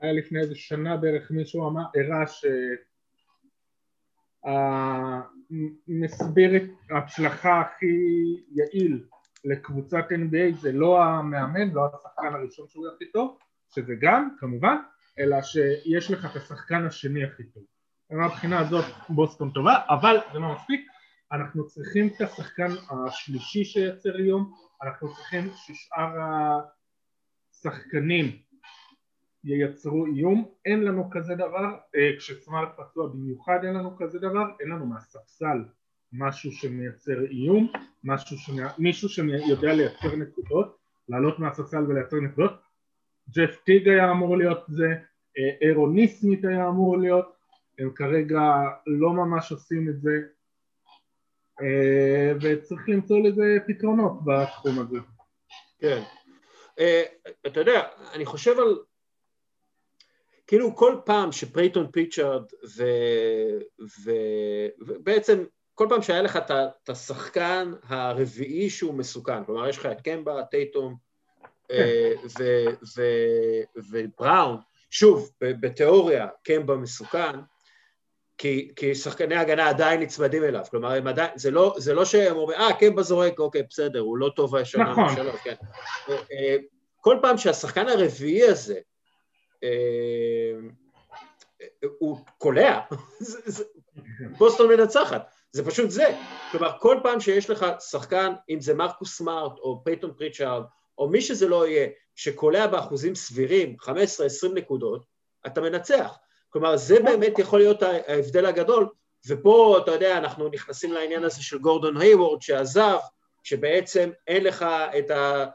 היה 0.00 0.12
לפני 0.12 0.40
איזה 0.40 0.54
שנה 0.54 0.96
בערך 0.96 1.30
מישהו 1.30 1.68
אמר, 1.68 1.82
הראה 1.94 2.24
שהמסביר 5.94 6.56
את 6.56 6.62
ההצלחה 6.90 7.60
הכי 7.60 7.86
יעיל 8.50 9.04
לקבוצת 9.44 10.04
NBA 10.10 10.56
זה 10.60 10.72
לא 10.72 11.02
המאמן, 11.02 11.70
לא 11.72 11.86
השחקן 11.86 12.34
הראשון 12.34 12.68
שהוא 12.68 12.86
הכי 12.94 13.12
טוב, 13.12 13.38
שזה 13.74 13.94
גם 14.00 14.28
כמובן, 14.38 14.76
אלא 15.18 15.42
שיש 15.42 16.10
לך 16.10 16.24
את 16.30 16.36
השחקן 16.36 16.86
השני 16.86 17.24
הכי 17.24 17.42
טוב. 17.44 17.62
מהבחינה 18.10 18.58
הזאת 18.58 18.84
בוסטון 19.08 19.50
טובה, 19.50 19.74
אבל 19.88 20.16
זה 20.32 20.38
לא 20.38 20.52
מספיק, 20.52 20.88
אנחנו 21.32 21.66
צריכים 21.66 22.06
את 22.06 22.20
השחקן 22.20 22.70
השלישי 22.90 23.64
שייצר 23.64 24.18
איום, 24.18 24.52
אנחנו 24.82 25.14
צריכים 25.14 25.50
ששאר 25.54 26.08
השחקנים 27.50 28.42
ייצרו 29.44 30.06
איום, 30.06 30.50
אין 30.64 30.82
לנו 30.84 31.10
כזה 31.10 31.34
דבר, 31.34 31.64
אה, 31.96 32.10
כשסמארט 32.18 32.68
פצוע 32.76 33.08
במיוחד 33.08 33.58
אין 33.64 33.74
לנו 33.74 33.96
כזה 33.96 34.18
דבר, 34.18 34.44
אין 34.60 34.68
לנו 34.68 34.86
מהספסל 34.86 35.64
משהו 36.12 36.52
שמייצר 36.52 37.24
איום, 37.30 37.72
משהו 38.04 38.38
שמי... 38.38 38.62
מישהו 38.78 39.08
שיודע 39.08 39.72
לייצר 39.72 40.16
נקודות, 40.16 40.78
לעלות 41.08 41.38
מהספסל 41.38 41.84
ולייצר 41.88 42.16
נקודות, 42.16 42.52
ג'ף 43.30 43.56
טיג 43.64 43.88
היה 43.88 44.10
אמור 44.10 44.36
להיות 44.36 44.64
זה, 44.68 44.94
אירוניסמית 45.60 46.44
היה 46.44 46.68
אמור 46.68 46.98
להיות, 46.98 47.32
הם 47.78 47.90
כרגע 47.94 48.42
לא 48.86 49.12
ממש 49.12 49.52
עושים 49.52 49.88
את 49.88 50.00
זה 50.00 50.20
וצריך 52.40 52.88
למצוא 52.88 53.18
לזה 53.18 53.56
פתרונות 53.66 54.24
בתחום 54.24 54.78
הזה. 54.78 54.98
כן. 55.78 56.02
אתה 57.46 57.60
יודע, 57.60 57.88
אני 58.14 58.26
חושב 58.26 58.58
על 58.58 58.78
כאילו 60.48 60.76
כל 60.76 60.96
פעם 61.04 61.32
שפרייטון 61.32 61.86
פיצ'ארד 61.92 62.42
ו... 62.76 62.84
ו... 64.04 64.10
ובעצם 64.80 65.44
כל 65.74 65.86
פעם 65.88 66.02
שהיה 66.02 66.22
לך 66.22 66.36
את 66.36 66.88
השחקן 66.88 67.72
הרביעי 67.88 68.70
שהוא 68.70 68.94
מסוכן, 68.94 69.44
כלומר 69.44 69.68
יש 69.68 69.78
לך 69.78 69.86
את 69.86 70.00
קמבה, 70.00 70.42
טייטום 70.42 70.96
אה, 71.70 72.12
ו... 72.38 72.64
ו... 72.96 73.02
ובראון, 73.90 74.56
שוב, 74.90 75.30
בתיאוריה 75.40 76.26
קמבה 76.44 76.76
מסוכן, 76.76 77.36
כי, 78.38 78.70
כי 78.76 78.94
שחקני 78.94 79.36
הגנה 79.36 79.68
עדיין 79.68 80.00
נצמדים 80.00 80.44
אליו, 80.44 80.64
כלומר 80.70 80.92
הם 80.92 81.06
עדיין, 81.06 81.30
זה 81.36 81.50
לא, 81.50 81.74
זה 81.76 81.94
לא 81.94 82.04
שהם 82.04 82.36
אומרים, 82.36 82.60
אה 82.60 82.72
קמבה 82.72 83.02
זורק, 83.02 83.38
אוקיי 83.38 83.62
בסדר, 83.62 84.00
הוא 84.00 84.18
לא 84.18 84.30
טוב 84.36 84.56
השנה 84.56 84.90
נכון. 84.90 85.04
משלו, 85.04 85.32
כן. 85.32 85.54
אה, 86.08 86.16
אה, 86.32 86.56
כל 87.00 87.18
פעם 87.22 87.38
שהשחקן 87.38 87.88
הרביעי 87.88 88.44
הזה 88.44 88.78
הוא 91.98 92.18
קולע, 92.38 92.80
בוסטון 94.38 94.68
מנצחת, 94.68 95.30
זה 95.52 95.64
פשוט 95.64 95.90
זה. 95.90 96.14
כלומר, 96.50 96.78
כל 96.78 97.00
פעם 97.02 97.20
שיש 97.20 97.50
לך 97.50 97.66
שחקן, 97.90 98.32
אם 98.50 98.60
זה 98.60 98.74
מרקוס 98.74 99.16
סמארט 99.16 99.58
או 99.58 99.84
פייתון 99.84 100.12
פריצ'ארד, 100.16 100.62
או 100.98 101.08
מי 101.08 101.20
שזה 101.20 101.48
לא 101.48 101.68
יהיה, 101.68 101.88
שקולע 102.14 102.66
באחוזים 102.66 103.14
סבירים, 103.14 103.76
15-20 103.82 103.88
נקודות, 104.54 105.04
אתה 105.46 105.60
מנצח. 105.60 106.18
כלומר, 106.50 106.76
זה 106.76 107.00
באמת 107.00 107.38
יכול 107.38 107.58
להיות 107.58 107.82
ההבדל 107.82 108.46
הגדול, 108.46 108.88
ופה, 109.28 109.78
אתה 109.82 109.90
יודע, 109.90 110.18
אנחנו 110.18 110.48
נכנסים 110.48 110.92
לעניין 110.92 111.24
הזה 111.24 111.42
של 111.42 111.58
גורדון 111.58 111.96
היוורד 111.96 112.42
שעזב, 112.42 112.98
שבעצם 113.42 114.10
אין 114.26 114.44
לך 114.44 114.64
את 114.98 115.10
ה... 115.10 115.46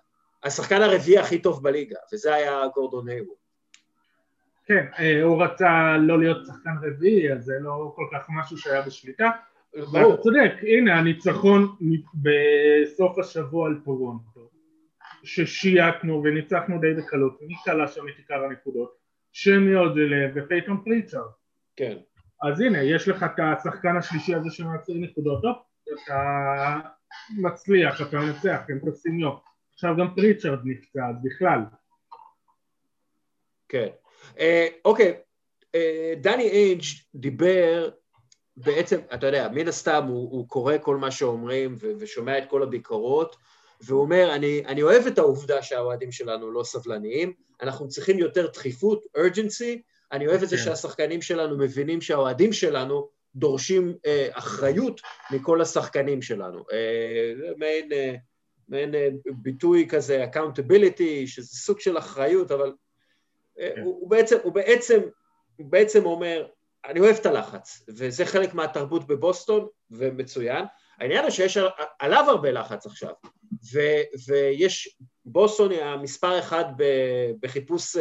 השחקן 0.43 0.81
הרביעי 0.81 1.17
הכי 1.17 1.41
טוב 1.41 1.63
בליגה, 1.63 1.97
וזה 2.13 2.33
היה 2.33 2.67
גורדון 2.75 3.09
היוורד. 3.09 3.42
כן, 4.65 4.85
אה, 4.99 5.23
הוא 5.23 5.43
רצה 5.43 5.97
לא 5.97 6.19
להיות 6.19 6.45
שחקן 6.45 6.75
רביעי, 6.83 7.33
אז 7.33 7.43
זה 7.43 7.53
לא 7.61 7.93
כל 7.95 8.05
כך 8.13 8.27
משהו 8.29 8.57
שהיה 8.57 8.81
בשליטה. 8.81 9.29
ואתה 9.73 10.17
צודק, 10.21 10.51
הנה 10.61 10.99
הניצחון 10.99 11.75
בסוף 12.13 13.19
השבוע 13.19 13.67
על 13.67 13.79
טורונטו, 13.85 14.49
ששייטנו 15.23 16.23
וניצחנו 16.23 16.79
די 16.79 16.93
בקלות, 16.93 17.39
מי 17.41 17.55
קלה 17.65 17.87
שם 17.87 18.07
את 18.07 18.13
עיקר 18.17 18.43
הנקודות? 18.43 19.03
סמי 19.31 19.75
אוג'לייה 19.75 20.31
ופייטון 20.35 20.81
פריצ'ארד. 20.83 21.31
כן. 21.75 21.97
אז 22.43 22.61
הנה, 22.61 22.83
יש 22.83 23.07
לך 23.07 23.23
את 23.23 23.39
השחקן 23.39 23.97
השלישי 23.97 24.35
הזה 24.35 24.49
שמייצר 24.51 24.93
נקודות, 24.95 25.41
טוב, 25.41 25.55
אתה 25.93 26.79
מצליח, 27.37 28.01
אתה 28.01 28.17
מנצח, 28.17 28.61
הם 28.69 28.79
תופסים 28.85 29.19
יום. 29.19 29.35
עכשיו 29.73 29.95
גם 29.97 30.15
פריצ'ארד 30.15 30.59
נפצע, 30.63 31.07
אז 31.09 31.15
בכלל. 31.23 31.59
כן. 33.69 33.87
אה, 34.39 34.67
אוקיי, 34.85 35.13
אה, 35.75 36.13
דני 36.21 36.49
אייג' 36.49 36.83
דיבר 37.15 37.89
בעצם, 38.57 38.99
אתה 39.13 39.27
יודע, 39.27 39.49
מן 39.53 39.67
הסתם 39.67 40.03
הוא, 40.07 40.31
הוא 40.31 40.47
קורא 40.47 40.73
כל 40.81 40.97
מה 40.97 41.11
שאומרים 41.11 41.75
ו- 41.79 41.91
ושומע 41.99 42.37
את 42.37 42.43
כל 42.49 42.63
הביקורות, 42.63 43.35
והוא 43.81 44.01
אומר, 44.01 44.35
אני, 44.35 44.63
אני 44.65 44.83
אוהב 44.83 45.07
את 45.07 45.17
העובדה 45.17 45.61
שהאוהדים 45.61 46.11
שלנו 46.11 46.51
לא 46.51 46.63
סבלניים, 46.63 47.33
אנחנו 47.61 47.87
צריכים 47.87 48.19
יותר 48.19 48.47
דחיפות, 48.47 49.03
urgency, 49.17 49.79
אני 50.11 50.27
אוהב 50.27 50.43
את 50.43 50.49
זה 50.49 50.57
כן. 50.57 50.63
שהשחקנים 50.63 51.21
שלנו 51.21 51.57
מבינים 51.57 52.01
שהאוהדים 52.01 52.53
שלנו 52.53 53.09
דורשים 53.35 53.95
אה, 54.05 54.27
אחריות 54.31 55.01
מכל 55.31 55.61
השחקנים 55.61 56.21
שלנו. 56.21 56.63
אה, 56.71 57.33
זה 57.37 57.47
מעין, 57.57 57.91
אה, 57.93 58.15
מעין 58.69 58.95
אה, 58.95 59.09
ביטוי 59.25 59.87
כזה, 59.89 60.25
accountability, 60.31 61.27
שזה 61.27 61.47
סוג 61.47 61.79
של 61.79 61.97
אחריות, 61.97 62.51
אבל 62.51 62.73
כן. 63.57 63.81
הוא, 63.83 63.97
הוא, 64.01 64.09
בעצם, 64.09 64.37
הוא, 64.43 64.53
בעצם, 64.53 64.99
הוא 65.57 65.67
בעצם 65.69 66.05
אומר, 66.05 66.47
אני 66.85 66.99
אוהב 66.99 67.15
את 67.15 67.25
הלחץ, 67.25 67.85
וזה 67.89 68.25
חלק 68.25 68.53
מהתרבות 68.53 69.07
בבוסטון, 69.07 69.67
ומצוין. 69.91 70.65
העניין 70.99 71.23
הוא 71.23 71.29
שיש 71.31 71.57
על- 71.57 71.67
עליו 71.99 72.25
הרבה 72.29 72.51
לחץ 72.51 72.85
עכשיו, 72.85 73.13
ו, 73.73 73.79
ויש, 74.27 74.97
בוסטון 75.25 75.71
היא 75.71 75.81
המספר 75.81 76.39
אחד 76.39 76.65
ב- 76.77 77.31
בחיפוש 77.39 77.95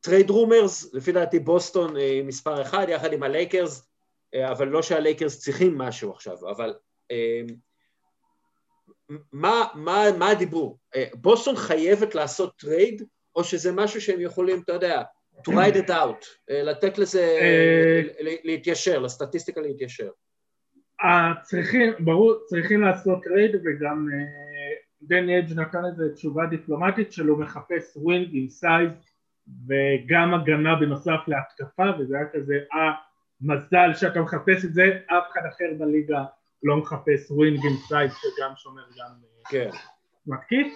trade 0.00 0.30
rumors, 0.30 0.94
לפי 0.94 1.12
דעתי 1.12 1.38
בוסטון 1.38 1.96
היא 1.96 2.24
מספר 2.24 2.62
אחד, 2.62 2.86
יחד 2.88 3.12
עם 3.12 3.22
הלייקרס, 3.22 3.88
אה, 4.34 4.50
אבל 4.52 4.68
לא 4.68 4.82
שהלייקרס 4.82 5.40
צריכים 5.40 5.78
משהו 5.78 6.12
עכשיו, 6.12 6.50
אבל 6.50 6.74
אה, 7.10 7.40
מה, 9.32 9.64
מה, 9.74 10.04
מה 10.18 10.30
הדיבור? 10.30 10.78
אה, 10.94 11.04
בוסטון 11.14 11.56
חייבת 11.56 12.14
לעשות 12.14 12.56
trade, 12.56 13.02
או 13.36 13.44
שזה 13.44 13.72
משהו 13.72 14.00
שהם 14.00 14.20
יכולים, 14.20 14.60
אתה 14.64 14.72
יודע, 14.72 15.02
to 15.38 15.50
ride 15.50 15.76
it 15.76 15.90
out, 15.90 16.26
אה, 16.50 16.62
לתת 16.62 16.98
לזה, 16.98 17.38
אה, 17.40 18.02
להתיישר, 18.44 18.98
לסטטיסטיקה 18.98 19.60
להתיישר. 19.60 20.10
אה, 21.04 21.32
צריכים, 21.42 21.92
ברור, 21.98 22.34
צריכים 22.46 22.80
לעשות 22.80 23.18
trade 23.24 23.54
וגם 23.54 24.08
דני 25.02 25.38
אדג' 25.38 25.52
נתן 25.58 25.84
איזה 25.84 26.14
תשובה 26.14 26.46
דיפלומטית 26.46 27.12
שלו 27.12 27.36
מחפש 27.36 27.96
wing 27.96 28.28
עם 28.32 28.48
size 28.48 28.90
וגם 29.48 30.34
הגנה 30.34 30.76
בנוסף 30.76 31.20
להתקפה 31.26 31.84
וזה 31.98 32.16
היה 32.16 32.26
כזה 32.32 32.54
אה 32.74 32.92
מזל 33.40 33.94
שאתה 33.94 34.20
מחפש 34.20 34.64
את 34.64 34.74
זה 34.74 34.98
אף 35.06 35.24
אחד 35.32 35.40
אחר 35.48 35.64
בליגה 35.78 36.24
לא 36.62 36.76
מחפש 36.76 37.30
wing 37.30 37.58
עם 37.64 37.76
size 37.88 38.12
שגם 38.12 38.52
שומר 38.56 38.82
גם 38.82 39.10
כן. 39.50 39.70
מתקיף 40.26 40.66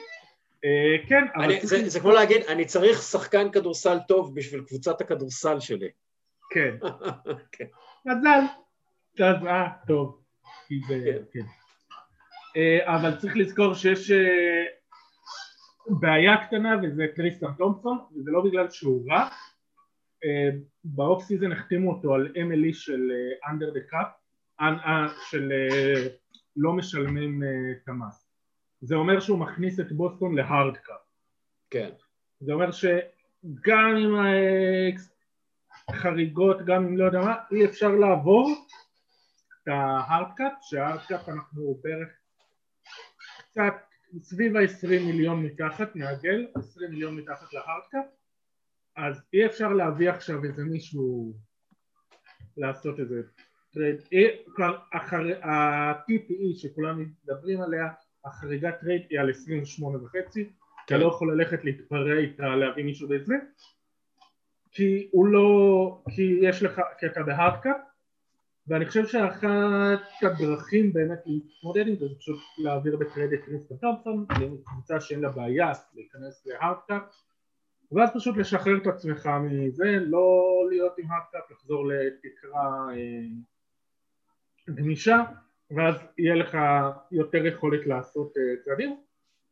כן 1.09 1.25
אבל 1.35 1.45
אני, 1.45 1.61
זה, 1.67 1.89
זה 1.89 2.01
כמו 2.01 2.11
להגיד, 2.11 2.43
אני 2.49 2.65
צריך 2.65 3.03
שחקן 3.03 3.51
כדורסל 3.51 3.99
טוב 4.09 4.37
בשביל 4.37 4.65
קבוצת 4.65 5.01
הכדורסל 5.01 5.61
שלי. 5.61 5.89
כן 6.51 6.77
כן. 7.53 7.65
מזל 8.07 8.41
אז 9.21 9.47
אה 9.47 9.69
טוב 9.87 10.23
כן. 10.89 11.23
כן 11.33 11.47
אה, 12.57 12.97
אבל 12.97 13.17
צריך 13.17 13.37
לזכור 13.37 13.75
שיש 13.75 14.11
אה, 14.11 14.65
בעיה 15.89 16.47
קטנה 16.47 16.77
וזה 16.83 17.07
טריסטן 17.17 17.53
תומפסון 17.59 17.99
וזה 18.17 18.31
לא 18.31 18.45
בגלל 18.45 18.71
שהוא 18.71 19.11
רע 19.11 19.29
אה, 20.25 20.51
ב 20.85 20.94
off 20.94 21.23
season 21.23 21.53
החתימו 21.53 21.93
אותו 21.93 22.15
על 22.15 22.27
MLE 22.27 22.73
של 22.73 23.11
אה, 23.45 23.53
the 23.53 23.93
cap 23.93 24.09
אה, 24.61 25.07
של 25.31 25.53
אה, 25.53 26.07
לא 26.57 26.73
משלמים 26.73 27.43
אה, 27.43 27.49
את 27.73 27.89
המס 27.89 28.22
זה 28.83 28.95
אומר 28.95 29.21
שהוא 29.21 29.39
מכניס 29.39 29.81
את 29.81 29.93
בוסטון 29.93 30.35
ל 30.35 30.43
hard 30.43 30.77
cap 30.77 31.01
כן, 31.71 31.91
זה 32.41 32.53
אומר 32.53 32.71
שגם 32.73 33.97
עם 33.97 34.15
החריגות, 35.89 36.57
גם 36.67 36.85
אם 36.87 36.97
לא 36.97 37.05
יודע 37.05 37.21
מה, 37.21 37.35
אי 37.53 37.65
אפשר 37.65 37.89
לעבור 37.89 38.51
את 39.63 39.69
ההארדקאפ, 39.69 40.53
שההארדקאפ 40.63 41.29
אנחנו 41.29 41.81
בערך 41.83 42.09
קצת 43.39 43.75
סביב 44.21 44.57
ה-20 44.57 44.89
מיליון 44.89 45.43
מתחת, 45.43 45.97
נעגל, 45.97 46.47
20 46.55 46.91
מיליון 46.91 47.17
מתחת 47.17 47.53
ל 47.53 47.58
hard 47.58 47.82
cap, 47.82 48.05
אז 48.97 49.23
אי 49.33 49.47
אפשר 49.47 49.69
להביא 49.69 50.11
עכשיו 50.11 50.45
איזה 50.45 50.65
מישהו 50.65 51.35
לעשות 52.57 53.01
איזה 53.01 53.23
trade, 53.73 53.97
כבר 54.55 54.79
אחר- 54.93 55.45
ה-TPE 55.45 56.57
שכולם 56.57 57.01
מדברים 57.25 57.63
עליה, 57.63 57.89
החריגת 58.25 58.81
trade 58.81 59.03
היא 59.11 59.21
על 59.21 59.31
28 59.31 59.99
וחצי, 60.05 60.51
אתה 60.87 60.99
לא 60.99 61.07
יכול 61.07 61.35
ללכת 61.35 61.65
להתפרע 61.65 62.19
איתה 62.19 62.57
להביא 62.57 62.85
מישהו 62.85 63.09
בזה 63.09 63.35
כי 64.73 65.09
הוא 65.13 65.27
לא, 65.27 66.03
כי 66.11 66.39
יש 66.43 66.63
לך, 66.63 66.81
כי 66.99 67.07
אתה 67.07 67.23
ב 67.23 67.29
hard 67.29 67.56
cap 67.56 67.77
ואני 68.67 68.87
חושב 68.87 69.07
שאחת 69.07 70.23
הדרכים 70.23 70.93
באמת 70.93 71.19
להתמודד 71.27 71.87
עם 71.87 71.97
זה 71.97 72.09
זה 72.09 72.15
פשוט 72.19 72.39
להעביר 72.59 72.97
ב 72.97 73.03
trade 73.03 73.33
את 73.33 73.45
טריסטן 73.45 73.77
תומפסון 73.77 74.27
לקבוצה 74.31 75.01
שאין 75.01 75.21
לה 75.21 75.29
בעיה 75.29 75.73
להיכנס 75.95 76.47
ל 76.47 76.54
hard 76.54 76.82
cap 76.82 77.03
ואז 77.93 78.11
פשוט 78.15 78.37
לשחרר 78.37 78.77
את 78.83 78.87
עצמך 78.87 79.29
מזה, 79.43 79.99
לא 80.01 80.43
להיות 80.71 80.99
עם 80.99 81.11
hard 81.11 81.31
cap, 81.31 81.51
לחזור 81.51 81.89
לתקרה 81.89 82.87
אה, 82.93 84.75
גמישה 84.75 85.25
ואז 85.77 85.95
יהיה 86.19 86.35
לך 86.35 86.59
יותר 87.13 87.47
יכולת 87.47 87.87
לעשות 87.87 88.33
אה, 88.37 88.43
צעדים 88.65 88.97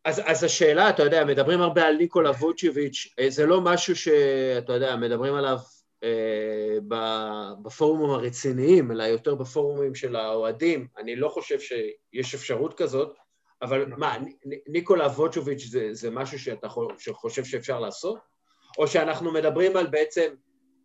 אז, 0.04 0.22
אז 0.26 0.44
השאלה, 0.44 0.90
אתה 0.90 1.02
יודע, 1.02 1.24
מדברים 1.24 1.60
הרבה 1.60 1.86
על 1.86 1.96
ניקולה 1.96 2.30
ווצ'ביץ', 2.30 3.14
אה, 3.18 3.30
זה 3.30 3.46
לא 3.46 3.60
משהו 3.60 3.96
שאתה 3.96 4.72
יודע, 4.72 4.96
מדברים 4.96 5.34
עליו 5.34 5.58
אה, 6.02 6.78
ב- 6.88 7.52
בפורומים 7.62 8.10
הרציניים, 8.10 8.92
אלא 8.92 9.02
יותר 9.02 9.34
בפורומים 9.34 9.94
של 9.94 10.16
האוהדים. 10.16 10.86
אני 10.98 11.16
לא 11.16 11.28
חושב 11.28 11.60
שיש 11.60 12.34
אפשרות 12.34 12.74
כזאת, 12.74 13.16
אבל 13.62 13.84
מה, 13.96 14.18
נ- 14.18 14.52
נ- 14.52 14.72
ניקולה 14.72 15.06
ווצ'ביץ' 15.06 15.66
זה, 15.66 15.88
זה 15.92 16.10
משהו 16.10 16.38
שאתה 16.38 16.68
חו- 16.68 16.88
שחושב 16.98 17.44
שאפשר 17.44 17.80
לעשות? 17.80 18.18
או 18.78 18.86
שאנחנו 18.86 19.32
מדברים 19.32 19.76
על 19.76 19.86
בעצם 19.86 20.34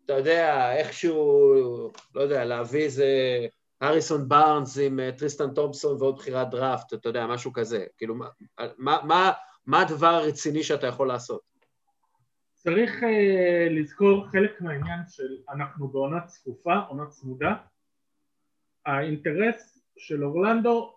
אתה 0.05 0.13
יודע, 0.13 0.71
איכשהו, 0.77 1.91
לא 2.15 2.21
יודע, 2.21 2.45
להביא 2.45 2.83
איזה 2.83 3.07
הריסון 3.81 4.29
בארנס 4.29 4.77
עם 4.77 4.99
אה, 4.99 5.11
טריסטן 5.11 5.53
תומפסון 5.53 6.01
ועוד 6.01 6.15
בחירת 6.15 6.49
דראפט, 6.49 6.93
אתה 6.93 7.09
יודע, 7.09 7.27
משהו 7.27 7.53
כזה. 7.53 7.85
כאילו, 7.97 8.15
מה, 8.15 8.27
מה, 8.77 8.97
מה, 9.03 9.31
מה 9.65 9.81
הדבר 9.81 10.07
הרציני 10.07 10.63
שאתה 10.63 10.87
יכול 10.87 11.07
לעשות? 11.07 11.41
צריך 12.53 13.03
uh, 13.03 13.05
לזכור 13.69 14.27
חלק 14.27 14.61
מהעניין 14.61 14.99
של 15.09 15.37
אנחנו 15.53 15.87
בעונה 15.87 16.21
צפופה, 16.21 16.75
עונה 16.75 17.05
צמודה. 17.05 17.55
האינטרס 18.85 19.87
של 19.97 20.23
אורלנדו 20.23 20.95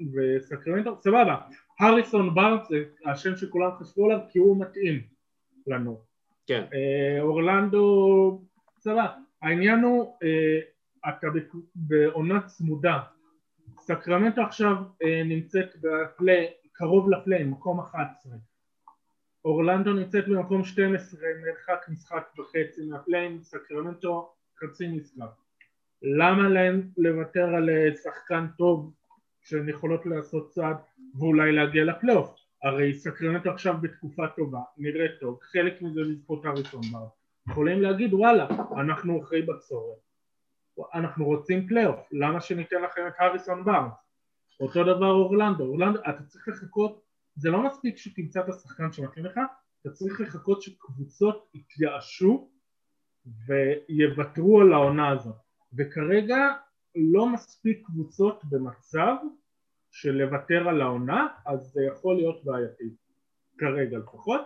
וסקרמנטו, 0.00 0.96
סבבה, 1.00 1.36
הריסון 1.80 2.34
בארנס 2.34 2.68
זה 2.68 2.84
השם 3.04 3.36
שכולם 3.36 3.70
חשבו 3.80 4.04
עליו 4.04 4.18
כי 4.30 4.38
הוא 4.38 4.60
מתאים 4.60 5.02
לנו. 5.66 6.00
כן. 6.46 6.64
Uh, 6.70 7.22
אורלנדו, 7.22 8.40
סבבה. 8.78 9.06
העניין 9.42 9.80
הוא, 9.80 10.16
uh, 10.22 10.75
אתה 11.08 11.26
בעונה 11.74 12.40
צמודה. 12.40 12.98
סקרמנטו 13.78 14.42
עכשיו 14.42 14.74
uh, 14.76 15.06
נמצאת 15.24 15.76
בפלי, 15.80 16.46
קרוב 16.72 17.10
ל 17.10 17.14
play-in, 17.14 17.44
מקום 17.44 17.80
11. 17.80 18.32
אורלנדו 19.44 19.92
נמצאת 19.92 20.28
במקום 20.28 20.64
12, 20.64 21.20
מרחק 21.46 21.88
משחק 21.88 22.28
וחצי 22.38 22.86
מה 22.90 23.00
play-in, 23.00 23.42
סקרמנטו 23.42 24.32
חצי 24.58 24.88
משחק. 24.88 25.30
למה 26.02 26.48
להם 26.48 26.90
לוותר 26.96 27.44
על 27.54 27.70
אה, 27.70 27.96
שחקן 28.02 28.46
טוב 28.58 28.94
שהן 29.42 29.68
יכולות 29.68 30.06
לעשות 30.06 30.50
צעד 30.50 30.76
ואולי 31.18 31.52
להגיע 31.52 31.84
לפלייאוף? 31.84 32.34
הרי 32.62 32.94
סקרמנטו 32.94 33.50
עכשיו 33.50 33.74
בתקופה 33.82 34.28
טובה, 34.36 34.60
נראה 34.78 35.06
טוב, 35.20 35.38
חלק 35.42 35.82
מזה 35.82 36.00
לזכות 36.00 36.44
הריסון. 36.44 36.80
יכולים 37.48 37.82
להגיד 37.82 38.14
וואלה, 38.14 38.48
אנחנו 38.76 39.22
אחרי 39.22 39.42
בצורת, 39.42 39.98
אנחנו 40.94 41.24
רוצים 41.24 41.68
פלייאוף, 41.68 42.08
למה 42.12 42.40
שניתן 42.40 42.82
לכם 42.82 43.02
את 43.06 43.12
הריסון 43.18 43.64
בארנס? 43.64 43.88
אותו 44.60 44.84
דבר 44.84 45.10
אורלנדו, 45.10 45.64
אורלנדו, 45.64 46.00
אתה 46.00 46.22
צריך 46.22 46.48
לחכות 46.48 47.02
זה 47.34 47.50
לא 47.50 47.62
מספיק 47.62 47.96
שתמצא 47.96 48.40
את 48.40 48.48
השחקן 48.48 48.92
שמתאים 48.92 49.24
לך, 49.24 49.40
אתה 49.82 49.90
צריך 49.90 50.20
לחכות 50.20 50.62
שקבוצות 50.62 51.48
יתייאשו 51.54 52.50
ויוותרו 53.46 54.60
על 54.60 54.72
העונה 54.72 55.08
הזאת 55.08 55.36
וכרגע 55.76 56.52
לא 56.96 57.28
מספיק 57.28 57.86
קבוצות 57.86 58.44
במצב 58.44 59.14
של 59.90 60.12
לוותר 60.12 60.68
על 60.68 60.80
העונה 60.80 61.26
אז 61.46 61.60
זה 61.60 61.82
יכול 61.82 62.16
להיות 62.16 62.44
בעייתי. 62.44 62.90
כרגע 63.58 63.98
לפחות. 63.98 64.40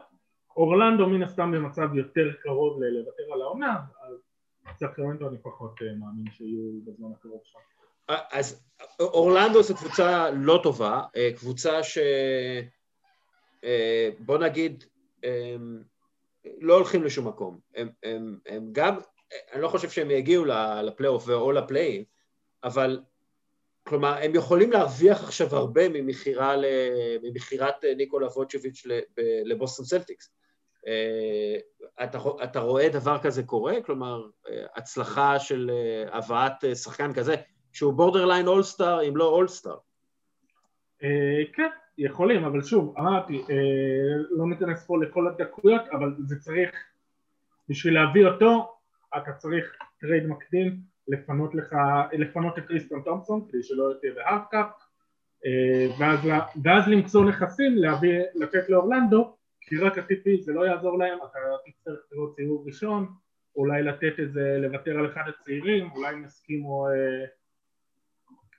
אורלנדו 0.57 1.07
מן 1.09 1.22
הסתם 1.22 1.53
במצב 1.53 1.95
יותר 1.95 2.33
קרוב 2.43 2.83
ללוותר 2.83 3.22
על 3.35 3.43
העונה 3.43 3.76
אז 4.03 4.30
סקרמנטו 4.78 5.28
אני 5.28 5.38
פחות 5.42 5.74
אה, 5.82 5.86
מאמין 5.86 6.32
שיהיו 6.32 6.80
בזמן 6.84 7.08
הקרוב 7.12 7.40
שם 7.44 7.58
אז 8.32 8.62
אורלנדו 9.00 9.62
זו 9.62 9.76
קבוצה 9.76 10.30
לא 10.30 10.61
טובה, 10.62 11.02
אה, 11.16 11.30
קבוצה 11.36 11.82
ש... 11.82 11.98
אה, 13.64 14.11
בוא 14.18 14.38
נגיד, 14.38 14.84
הם 15.22 15.82
לא 16.61 16.74
הולכים 16.74 17.04
לשום 17.04 17.28
מקום. 17.28 17.58
הם, 17.74 17.88
הם, 18.02 18.38
הם 18.46 18.68
גם, 18.72 18.98
אני 19.52 19.62
לא 19.62 19.68
חושב 19.68 19.90
שהם 19.90 20.11
יגיעו 20.11 20.44
לפלייאוף 20.82 21.28
או 21.28 21.52
לפליין, 21.52 22.04
אבל 22.64 23.00
כלומר, 23.82 24.14
הם 24.22 24.34
יכולים 24.34 24.72
להרוויח 24.72 25.24
עכשיו 25.24 25.56
הרבה 25.56 25.82
ממכירת 27.22 27.84
ניקולה 27.96 28.26
ווצ'ביץ' 28.26 28.86
לבוסטון 29.44 29.84
סלטיקס. 29.86 30.30
אה, 30.87 31.57
אתה, 32.05 32.18
אתה 32.45 32.61
רואה 32.61 32.89
דבר 32.89 33.18
כזה 33.18 33.43
קורה? 33.43 33.74
כלומר, 33.87 34.22
הצלחה 34.76 35.39
של 35.39 35.70
אה, 35.70 36.18
הבאת 36.18 36.76
שחקן 36.76 37.12
כזה, 37.12 37.35
שהוא 37.72 37.93
borderline 37.93 38.47
all-star, 38.47 39.09
אם 39.09 39.16
לא 39.16 39.24
all-star. 39.24 39.76
כן, 41.53 41.68
יכולים, 41.99 42.45
אבל 42.45 42.62
שוב, 42.62 42.95
אמרתי, 42.99 43.43
אה, 43.51 44.22
לא 44.31 44.49
ניכנס 44.49 44.87
פה 44.87 45.03
לכל 45.03 45.28
הדקויות, 45.28 45.83
אבל 45.93 46.14
זה 46.26 46.37
צריך, 46.39 46.70
בשביל 47.68 47.95
להביא 47.95 48.26
אותו, 48.26 48.76
אתה 49.16 49.33
צריך 49.33 49.76
trade 50.01 50.26
מקדים, 50.26 50.81
לפנות 51.09 51.55
לך, 51.55 51.76
לפנות 52.12 52.59
את 52.59 52.66
קריסטון 52.66 53.03
תומפסון, 53.05 53.47
כדי 53.49 53.62
שלא 53.62 53.93
תהיה 54.01 54.12
ב 54.14 54.20
hard 54.20 54.43
cap, 54.43 54.66
אה, 55.47 55.87
ואז, 55.99 56.18
ואז 56.64 56.89
למצוא 56.89 57.24
נכסים, 57.24 57.76
להביא, 57.76 58.20
לתת 58.35 58.68
לאורלנדו, 58.68 59.37
כי 59.61 59.76
רק 59.76 59.98
ה-TPE 59.99 60.41
זה 60.40 60.52
לא 60.52 60.66
יעזור 60.66 60.98
להם, 60.98 61.18
אתה 61.30 61.38
תצטרך 61.66 61.98
לראות 62.12 62.34
סיבוב 62.36 62.66
ראשון, 62.66 63.06
אולי 63.56 63.82
לתת 63.82 64.20
את 64.22 64.32
זה, 64.32 64.56
לוותר 64.58 64.98
על 64.98 65.06
אחד 65.06 65.22
הצעירים, 65.28 65.90
אולי 65.96 66.08
הם 66.08 66.24
יסכימו 66.24 66.86
אה, 66.88 67.26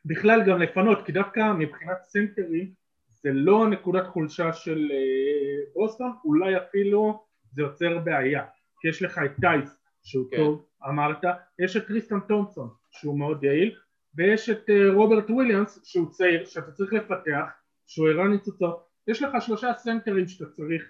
בכלל 0.06 0.42
גם 0.48 0.62
לפנות, 0.62 1.06
כי 1.06 1.12
דווקא 1.12 1.54
מבחינת 1.60 1.98
סנטרים 2.04 2.74
זה 3.10 3.30
לא 3.34 3.70
נקודת 3.70 4.08
חולשה 4.08 4.54
של 4.54 4.92
אה, 4.92 5.72
בוסטון, 5.74 6.12
אולי 6.26 6.58
אפילו 6.58 7.24
זה 7.52 7.62
יוצר 7.62 8.00
בעיה, 8.00 8.46
כי 8.80 8.88
יש 8.88 9.02
לך 9.02 9.22
את 9.26 9.32
תייס 9.42 9.78
שהוא 10.04 10.26
כן. 10.32 10.38
טוב, 10.38 10.66
אמרת, 10.90 11.24
יש 11.60 11.78
את 11.78 11.88
טריסטן 11.88 12.20
תומפסון 12.20 12.70
שהוא 12.92 13.20
מאוד 13.20 13.44
יעיל, 13.44 13.76
ויש 14.16 14.50
את 14.50 14.70
אה, 14.70 14.94
רוברט 14.94 15.30
וויליאמס 15.30 15.80
שהוא 15.84 16.10
צעיר, 16.10 16.46
שאתה 16.46 16.72
צריך 16.72 16.94
לפתח, 16.94 17.46
שהוא 17.88 18.10
הראה 18.10 18.32
ניצוצות, 18.32 18.66
יש 19.08 19.22
לך 19.22 19.32
שלושה 19.40 19.74
סנטרים 19.78 20.28
שאתה 20.28 20.52
צריך, 20.52 20.84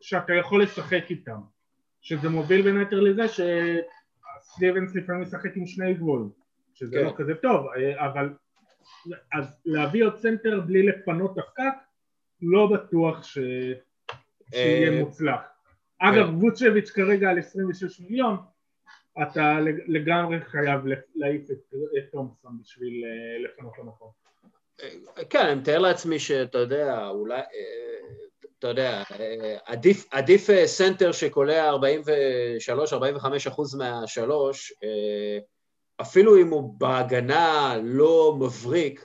שאתה 0.00 0.32
יכול 0.32 0.62
לשחק 0.62 1.04
איתם, 1.10 1.40
שזה 2.00 2.28
מוביל 2.28 2.62
בין 2.62 2.78
היתר 2.78 3.00
לזה 3.00 3.22
שסטיבנס 3.28 4.94
לפעמים 4.94 5.22
משחק 5.22 5.56
עם 5.56 5.66
שני 5.66 5.94
גבוהים, 5.94 6.28
שזה 6.74 6.96
כן. 6.96 7.04
לא 7.04 7.14
כזה 7.16 7.34
טוב, 7.34 7.66
אה, 7.76 8.06
אבל 8.06 8.34
אז 9.32 9.60
להביא 9.64 10.04
עוד 10.04 10.16
סנטר 10.16 10.60
בלי 10.60 10.86
לפנות 10.86 11.38
הפקק 11.38 11.74
לא 12.42 12.66
בטוח 12.66 13.22
ש... 13.22 13.38
שיהיה 14.54 14.92
אה, 14.92 15.00
מוצלח. 15.00 15.40
אגב. 15.98 16.42
ווצ'ביץ' 16.42 16.90
כרגע 16.90 17.30
על 17.30 17.38
26 17.38 18.00
מיליון 18.00 18.36
אתה 19.22 19.60
לגמרי 19.86 20.40
חייב 20.40 20.80
להעיף 21.14 21.50
את 21.50 22.10
תומסון 22.12 22.58
בשביל 22.60 23.04
אה, 23.04 23.44
לפנות 23.44 23.78
למקום. 23.78 24.10
אה, 24.82 25.24
כן, 25.30 25.46
אני 25.46 25.54
מתאר 25.54 25.78
לעצמי 25.78 26.18
שאתה 26.18 26.58
יודע, 26.58 27.08
אולי, 27.08 27.40
אתה 28.58 28.68
יודע, 28.68 29.02
עדיף, 29.64 30.06
עדיף 30.10 30.48
סנטר 30.64 31.12
שקולע 31.12 31.70
43-45 31.72 33.48
אחוז 33.48 33.74
מהשלוש, 33.74 34.72
אפילו 36.00 36.36
אם 36.36 36.48
הוא 36.48 36.74
בהגנה 36.78 37.76
לא 37.82 38.36
מבריק, 38.40 39.04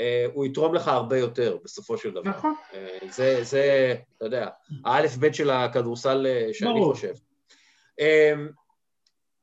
אה, 0.00 0.26
הוא 0.32 0.46
יתרום 0.46 0.74
לך 0.74 0.88
הרבה 0.88 1.18
יותר 1.18 1.58
בסופו 1.64 1.98
של 1.98 2.10
דבר. 2.10 2.30
נכון. 2.30 2.54
אה, 2.74 2.98
זה, 3.10 3.38
זה, 3.42 3.94
אתה 4.16 4.24
יודע, 4.24 4.48
האלף 4.84 5.16
בית 5.16 5.34
של 5.34 5.50
הכדורסל 5.50 6.26
אה, 6.26 6.48
שאני 6.52 6.70
ברור. 6.70 6.94
חושב. 6.94 7.12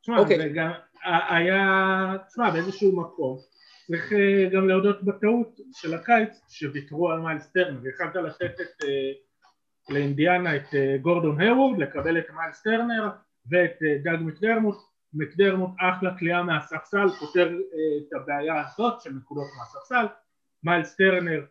תשמע, 0.01 0.19
אוקיי. 0.19 0.37
זה 0.37 0.49
גם 0.55 0.71
היה, 1.03 2.13
תשמע, 2.27 2.49
באיזשהו 2.49 2.95
מקום, 3.01 3.37
צריך 3.87 4.13
גם 4.53 4.67
להודות 4.67 5.03
בטעות 5.03 5.59
של 5.71 5.93
הקיץ, 5.93 6.41
שוויתרו 6.49 7.11
על 7.11 7.19
מיילס 7.19 7.51
טרנר, 7.51 7.79
ויכלת 7.83 8.15
לתת 8.15 8.61
את, 8.61 8.85
לאינדיאנה 9.89 10.55
את 10.55 10.67
גורדון 11.01 11.41
הייוורד, 11.41 11.77
לקבל 11.77 12.17
את 12.17 12.29
מיילס 12.29 12.61
טרנר 12.61 13.09
ואת 13.49 14.03
דאג 14.03 14.19
מקדרמוט, 14.21 14.77
מקדרמוט 15.13 15.69
אחלה 15.79 16.17
קלעי 16.17 16.43
מהספסל, 16.43 17.07
פותר 17.19 17.47
אה, 17.47 17.97
את 18.07 18.13
הבעיה 18.13 18.63
הזאת 18.65 19.01
של 19.01 19.09
נקודות 19.13 19.47
מהספסל, 19.59 20.05
מיילס 20.63 20.95
טרנר 20.95 21.45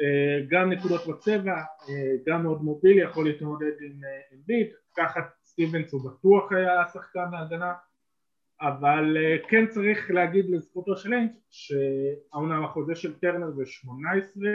אה, 0.00 0.46
גם 0.48 0.72
נקודות 0.72 1.06
בצבע, 1.06 1.56
אה, 1.88 2.12
גם 2.26 2.42
מאוד 2.42 2.62
מובילי, 2.62 3.02
יכול 3.02 3.28
להתמודד 3.28 3.72
עם 3.80 4.00
ביט, 4.46 4.72
תחת 4.96 5.24
סטיבנס 5.44 5.92
הוא 5.92 6.10
בטוח 6.10 6.52
היה 6.52 6.80
השחקן 6.80 7.34
ההגנה, 7.34 7.72
אבל 8.60 9.16
כן 9.48 9.66
צריך 9.66 10.10
להגיד 10.10 10.50
לזכותו 10.50 10.96
של 10.96 11.12
אינץ' 11.12 11.32
שהעונה 11.50 12.64
החוזה 12.64 12.94
של 12.94 13.18
טרנר 13.18 13.50
זה 13.50 13.66
18 13.66 14.50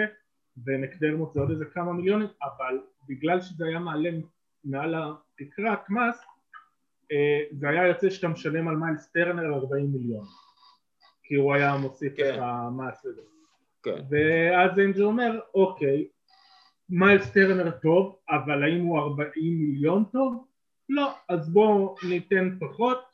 ומקדרמוט 0.66 1.34
זה 1.34 1.39
עוד 1.39 1.49
איזה 1.51 1.66
כמה 1.66 1.93
מיליונים, 1.93 2.28
אבל 2.43 2.80
בגלל 3.10 3.41
שזה 3.41 3.66
היה 3.66 3.80
מעלה 3.80 4.10
מעל 4.64 4.95
התקרת 4.95 5.89
מס 5.89 6.26
אה, 7.12 7.43
זה 7.51 7.70
היה 7.70 7.88
יוצא 7.88 8.10
שאתה 8.10 8.28
משלם 8.28 8.68
על 8.68 8.76
מיילס 8.76 9.12
טרנר 9.12 9.54
40 9.54 9.91
מיליון 9.91 10.26
כי 11.24 11.36
הוא 11.36 11.54
היה 11.54 11.78
מוסיף 11.78 12.14
כן. 12.18 12.36
לך 12.36 12.43
מס 12.78 13.06
לזה 13.06 13.22
כן. 13.84 14.04
ואז 14.10 14.80
אנג'ו 14.80 15.04
אומר 15.04 15.39
אוקיי 15.54 16.08
מיילס 16.89 17.32
טרנר 17.32 17.72
טוב 17.72 18.20
אבל 18.30 18.64
האם 18.64 18.82
הוא 18.84 18.99
40 18.99 19.32
מיליון 19.60 20.04
טוב? 20.12 20.47
לא 20.89 21.12
אז 21.30 21.54
בואו 21.54 21.95
ניתן 22.10 22.58
פחות 22.60 22.97
אה, 22.97 23.12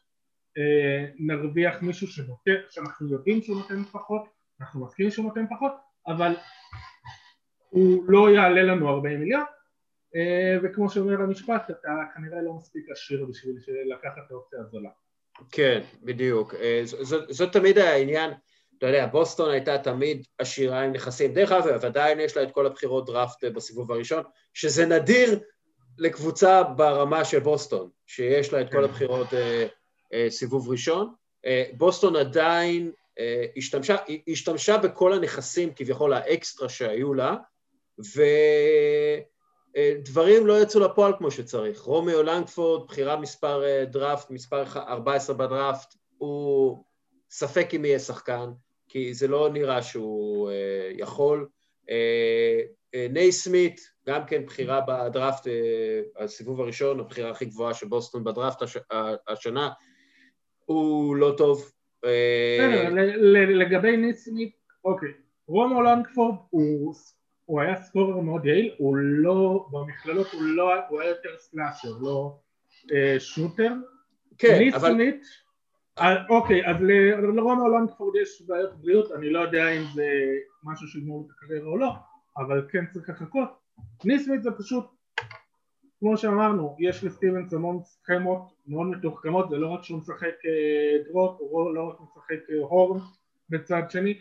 נרוויח 1.19 1.81
מישהו 1.81 2.07
שנותן, 2.07 2.55
שאנחנו 2.69 3.11
יודעים 3.11 3.41
שהוא 3.41 3.57
נותן 3.57 3.83
פחות 3.83 4.23
אנחנו 4.61 4.85
מסכימים 4.85 5.11
שהוא 5.11 5.25
נותן 5.25 5.45
פחות 5.49 5.71
אבל 6.07 6.33
הוא 7.69 8.03
לא 8.07 8.29
יעלה 8.29 8.61
לנו 8.63 8.89
40 8.89 9.19
מיליון 9.19 9.43
אה, 10.15 10.57
וכמו 10.63 10.89
שאומר 10.89 11.21
המשפט, 11.21 11.69
אתה 11.69 11.89
כנראה 12.15 12.41
לא 12.41 12.53
מספיק 12.53 12.85
עשיר 12.91 13.25
בשביל 13.25 13.55
לקחת 13.95 14.17
את 14.25 14.31
האופציה 14.31 14.59
הזולה. 14.59 14.89
כן, 15.51 15.81
בדיוק. 16.03 16.55
זאת 17.29 17.53
תמיד 17.53 17.77
העניין, 17.77 18.31
אתה 18.77 18.87
יודע, 18.87 19.07
בוסטון 19.07 19.49
הייתה 19.49 19.77
תמיד 19.77 20.25
עשירה 20.37 20.81
עם 20.81 20.91
נכסים. 20.91 21.33
דרך 21.33 21.51
אגב, 21.51 21.85
עדיין 21.85 22.19
יש 22.19 22.37
לה 22.37 22.43
את 22.43 22.51
כל 22.51 22.65
הבחירות 22.65 23.05
דראפט 23.05 23.43
בסיבוב 23.43 23.91
הראשון, 23.91 24.23
שזה 24.53 24.85
נדיר 24.85 25.39
לקבוצה 25.97 26.63
ברמה 26.63 27.25
של 27.25 27.39
בוסטון, 27.39 27.89
שיש 28.07 28.53
לה 28.53 28.61
את 28.61 28.71
כל 28.71 28.77
כן. 28.77 28.83
הבחירות 28.83 29.27
סיבוב 30.29 30.69
ראשון. 30.69 31.13
בוסטון 31.77 32.15
עדיין 32.15 32.91
השתמשה, 33.57 33.95
השתמשה 34.27 34.77
בכל 34.77 35.13
הנכסים 35.13 35.73
כביכול 35.75 36.13
האקסטרה 36.13 36.69
שהיו 36.69 37.13
לה, 37.13 37.35
ודברים 39.75 40.47
לא 40.47 40.61
יצאו 40.61 40.79
לפועל 40.79 41.13
כמו 41.17 41.31
שצריך. 41.31 41.81
רומיאו 41.81 42.23
לנגפורד, 42.23 42.87
בחירה 42.87 43.15
מספר 43.17 43.63
אה, 43.63 43.85
דראפט, 43.85 44.31
מספר 44.31 44.63
14 44.75 45.35
בדראפט, 45.35 45.95
הוא 46.17 46.83
ספק 47.29 47.69
אם 47.75 47.85
יהיה 47.85 47.99
שחקן, 47.99 48.49
כי 48.87 49.13
זה 49.13 49.27
לא 49.27 49.49
נראה 49.49 49.81
שהוא 49.81 50.49
אה, 50.49 50.91
יכול. 50.97 51.47
אה, 51.89 52.61
ניי 53.09 53.31
סמית, 53.31 53.81
גם 54.07 54.25
כן 54.27 54.45
בחירה 54.45 54.81
בדראפט, 54.87 55.47
הסיבוב 56.17 56.61
הראשון, 56.61 56.99
הבחירה 56.99 57.29
הכי 57.29 57.45
גבוהה 57.45 57.73
של 57.73 57.87
בוסטון 57.87 58.23
בדראפט 58.23 58.61
השנה, 59.27 59.69
הוא 60.69 61.15
לא 61.15 61.33
טוב, 61.37 61.71
בסדר, 61.97 62.89
לגבי 63.47 63.97
ניסמית, 63.97 64.55
אוקיי, 64.85 65.09
רומו 65.47 65.81
לנגפורד 65.81 66.35
הוא, 66.49 67.61
היה 67.61 67.75
סקורר 67.75 68.19
מאוד 68.19 68.45
יעיל, 68.45 68.75
הוא 68.77 68.97
לא, 68.97 69.67
במכללות 69.71 70.27
הוא 70.33 70.41
לא, 70.41 70.73
הוא 70.89 71.01
היה 71.01 71.09
יותר 71.09 71.29
סלאשר, 71.37 71.89
לא 72.01 72.37
אה, 72.93 73.15
שוטר. 73.19 73.73
כן, 74.37 74.59
אבל... 74.75 74.95
אה, 75.99 76.27
אוקיי, 76.29 76.67
אז 76.67 76.75
לרומו 77.35 77.69
לנגפורד 77.69 78.15
יש 78.21 78.41
בעיות 78.47 78.81
בריאות, 78.81 79.11
אני 79.11 79.29
לא 79.29 79.39
יודע 79.39 79.69
אם 79.69 79.83
זה 79.93 80.07
משהו 80.63 80.87
שיגמור 80.87 81.25
את 81.25 81.31
הקריירה 81.31 81.67
או 81.67 81.77
לא, 81.77 81.91
אבל 82.37 82.67
כן 82.71 82.85
צריך 82.93 83.09
לחכות. 83.09 83.49
ניסמית 84.05 84.43
זה 84.43 84.49
פשוט 84.57 84.85
כמו 85.99 86.17
שאמרנו, 86.17 86.75
יש 86.79 87.03
לסטיבנס 87.03 87.53
המון 87.53 87.83
סכמות 87.83 88.53
מאוד 88.67 88.87
מתוחכמות, 88.87 89.49
זה 89.49 89.57
לא 89.57 89.67
רק 89.67 89.83
שהוא 89.83 89.99
משחק 89.99 90.35
אה, 90.45 91.03
דרוט, 91.09 91.37
הוא 91.39 91.75
לא 91.75 91.89
רק 91.89 91.95
משחק 92.01 92.49
אה, 92.49 92.59
הורן 92.59 92.99
בצד 93.49 93.81
שני, 93.89 94.19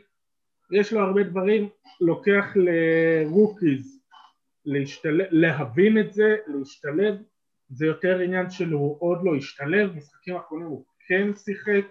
יש 0.72 0.92
לו 0.92 1.00
הרבה 1.00 1.22
דברים, 1.22 1.68
לוקח 2.00 2.44
לרוקיז 2.56 4.00
להשתלב, 4.64 5.26
להבין 5.30 5.98
את 5.98 6.12
זה, 6.12 6.36
להשתלב, 6.46 7.14
זה 7.68 7.86
יותר 7.86 8.18
עניין 8.18 8.50
של 8.50 8.72
הוא 8.72 8.96
עוד 9.00 9.18
לא 9.24 9.36
השתלב, 9.36 9.96
משחקים 9.96 10.36
האחרונים 10.36 10.66
הוא 10.66 10.84
כן 11.08 11.34
שיחק 11.34 11.84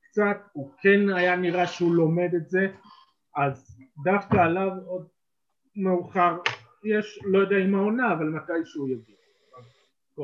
קצת, 0.00 0.36
הוא 0.52 0.70
כן 0.80 1.08
היה 1.08 1.36
נראה 1.36 1.66
שהוא 1.66 1.94
לומד 1.94 2.34
את 2.36 2.48
זה, 2.48 2.68
אז 3.36 3.78
דווקא 4.04 4.36
עליו 4.36 4.70
עוד 4.86 5.06
מאוחר, 5.76 6.36
יש, 6.84 7.20
לא 7.24 7.38
יודע 7.38 7.56
אם 7.64 7.74
העונה, 7.74 8.12
אבל 8.12 8.28
מתי 8.28 8.52
שהוא 8.64 8.88
יגיע. 8.88 9.15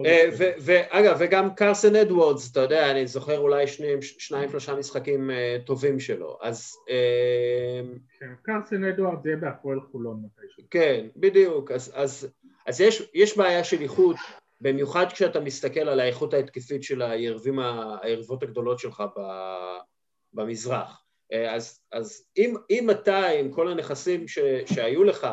אה, 0.07 0.29
ואגב, 0.59 1.17
וגם 1.19 1.55
קארסן 1.55 1.97
אדוארדס, 1.97 2.53
אתה 2.53 2.61
יודע, 2.61 2.91
אני 2.91 3.07
זוכר 3.07 3.39
אולי 3.39 3.67
שניים, 3.67 4.03
שלושה 4.51 4.75
משחקים 4.75 5.31
אה, 5.31 5.57
טובים 5.67 6.01
שלו, 6.01 6.39
אז... 6.43 6.77
אה, 6.91 7.81
כן, 8.21 8.33
קארסן 8.43 8.85
אדוארדס 8.85 9.27
יהיה 9.27 9.37
בהפועל 9.37 9.81
חולון 9.93 10.23
מתישהו. 10.25 10.63
כן, 10.71 11.07
בדיוק, 11.17 11.71
אז 11.71 12.83
יש 13.15 13.37
בעיה 13.37 13.65
של 13.65 13.81
איכות, 13.81 14.17
במיוחד 14.61 15.07
כשאתה 15.13 15.41
מסתכל 15.41 15.81
על 15.81 16.01
האיכות 16.01 16.35
ההתקפית 16.35 16.83
של 16.83 17.03
היריבים, 17.03 17.59
היריבות 18.03 18.43
הגדולות 18.43 18.79
שלך 18.79 19.03
במזרח. 20.33 21.03
אז, 21.49 21.81
אז 21.93 22.25
אם, 22.37 22.55
אם 22.71 22.91
אתה, 22.91 23.27
עם 23.27 23.51
כל 23.51 23.69
הנכסים 23.69 24.29
ש, 24.29 24.39
שהיו 24.67 25.05
לך, 25.05 25.27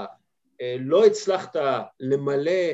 לא 0.79 1.05
הצלחת 1.05 1.55
למלא 1.99 2.71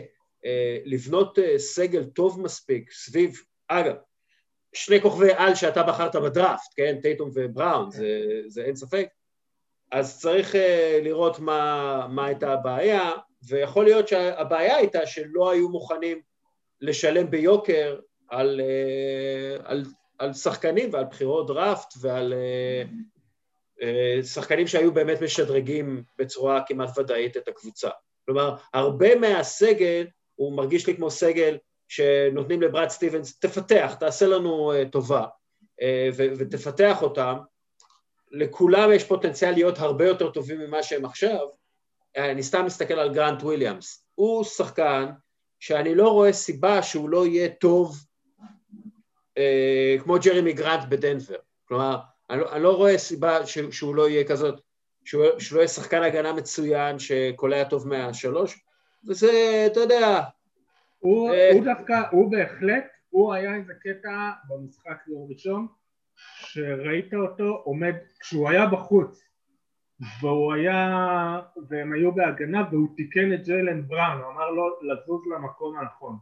לבנות 0.86 1.40
אה, 1.40 1.60
סגל 1.60 2.04
טוב 2.04 2.42
מספיק 2.42 2.92
סביב, 2.92 3.42
אגב, 3.68 3.96
שני 4.74 5.02
כוכבי 5.02 5.34
על 5.34 5.56
שאתה 5.56 5.84
בחרת 5.84 6.16
בדראפט, 6.16 6.74
כן, 6.76 7.00
טייטום 7.02 7.30
ובראון, 7.34 7.92
זה, 7.92 8.42
זה 8.48 8.62
אין 8.62 8.76
ספק, 8.76 9.08
אז 9.92 10.20
צריך 10.20 10.56
uh, 10.56 10.58
לראות 11.04 11.40
מה, 11.40 12.08
מה 12.10 12.26
הייתה 12.26 12.54
הבעיה, 12.54 13.12
ויכול 13.48 13.86
להיות 13.86 14.08
שהבעיה 14.08 14.76
הייתה 14.76 15.06
שלא 15.06 15.52
היו 15.52 15.70
מוכנים 15.70 16.22
לשלם 16.82 17.32
ביוקר 17.32 18.00
על, 18.30 18.62
על, 19.64 19.84
על 20.20 20.34
שחקנים 20.34 20.90
ועל 20.94 21.06
בחירות 21.06 21.48
דראפט 21.48 21.94
ועל 22.02 22.34
שחקנים 24.24 24.68
שהיו 24.68 24.94
באמת 24.94 25.22
משדרגים 25.22 26.04
בצורה 26.18 26.64
כמעט 26.68 26.98
ודאית 26.98 27.38
את 27.38 27.48
הקבוצה. 27.48 27.90
כלומר, 28.26 28.56
הרבה 28.74 29.16
מהסגל 29.16 30.08
הוא 30.36 30.58
מרגיש 30.58 30.88
לי 30.88 30.96
כמו 30.96 31.12
סגל 31.12 31.58
שנותנים 31.88 32.62
לברד 32.62 32.90
סטיבנס, 32.90 33.40
תפתח, 33.40 33.96
תעשה 34.00 34.28
לנו 34.28 34.74
uh, 34.74 34.90
טובה, 34.90 35.26
ו- 36.16 36.32
ותפתח 36.38 37.02
אותם. 37.02 37.38
לכולם 38.32 38.92
יש 38.92 39.04
פוטנציאל 39.04 39.52
להיות 39.52 39.80
הרבה 39.80 40.08
יותר 40.08 40.32
טובים 40.32 40.60
ממה 40.60 40.84
שהם 40.84 41.06
עכשיו. 41.06 41.48
אני 42.18 42.44
סתם 42.44 42.66
מסתכל 42.66 42.94
על 42.94 43.14
גרנט 43.14 43.44
וויליאמס. 43.44 44.06
הוא 44.16 44.44
שחקן 44.44 45.06
שאני 45.60 45.96
לא 45.96 46.10
רואה 46.10 46.34
סיבה 46.34 46.84
שהוא 46.84 47.10
לא 47.10 47.28
יהיה 47.28 47.50
טוב 47.50 47.96
uh, 49.40 50.04
כמו 50.04 50.16
ג'רמי 50.24 50.54
גרנט 50.54 50.90
בדנבר. 50.90 51.36
כלומר, 51.68 51.98
אני 52.30 52.40
לא, 52.40 52.52
אני 52.52 52.64
לא 52.64 52.76
רואה 52.76 52.98
סיבה 52.98 53.46
ש- 53.46 53.60
שהוא 53.72 53.96
לא 53.96 54.10
יהיה 54.10 54.24
כזאת, 54.24 54.62
שהוא, 55.06 55.26
שהוא 55.40 55.56
לא 55.56 55.62
יהיה 55.62 55.68
שחקן 55.68 56.04
הגנה 56.04 56.34
מצוין 56.34 57.00
שקולע 57.00 57.64
טוב 57.64 57.88
מהשלוש, 57.88 58.60
וזה, 59.08 59.64
אתה 59.72 59.80
יודע... 59.80 60.22
הוא, 61.00 61.32
אה... 61.32 61.50
הוא 61.54 61.64
דווקא, 61.64 62.02
הוא 62.12 62.32
בהחלט, 62.32 62.86
הוא 63.10 63.34
היה 63.34 63.56
איזה 63.56 63.74
קטע 63.74 64.32
במשחק 64.50 64.98
יום 65.08 65.28
ראשון, 65.30 65.68
שראית 66.16 67.14
אותו 67.14 67.62
עומד, 67.64 67.94
כשהוא 68.20 68.50
היה 68.50 68.66
בחוץ, 68.68 69.24
והוא 70.22 70.54
היה, 70.54 71.40
והם 71.70 71.94
היו 71.94 72.12
בהגנה, 72.12 72.64
והוא 72.72 72.88
תיקן 72.96 73.34
את 73.34 73.44
ג'יילן 73.44 73.88
בראון, 73.88 74.22
הוא 74.22 74.32
אמר 74.32 74.50
לו 74.50 74.64
לזוז 74.82 75.22
למקום 75.36 75.78
הנכון. 75.78 76.18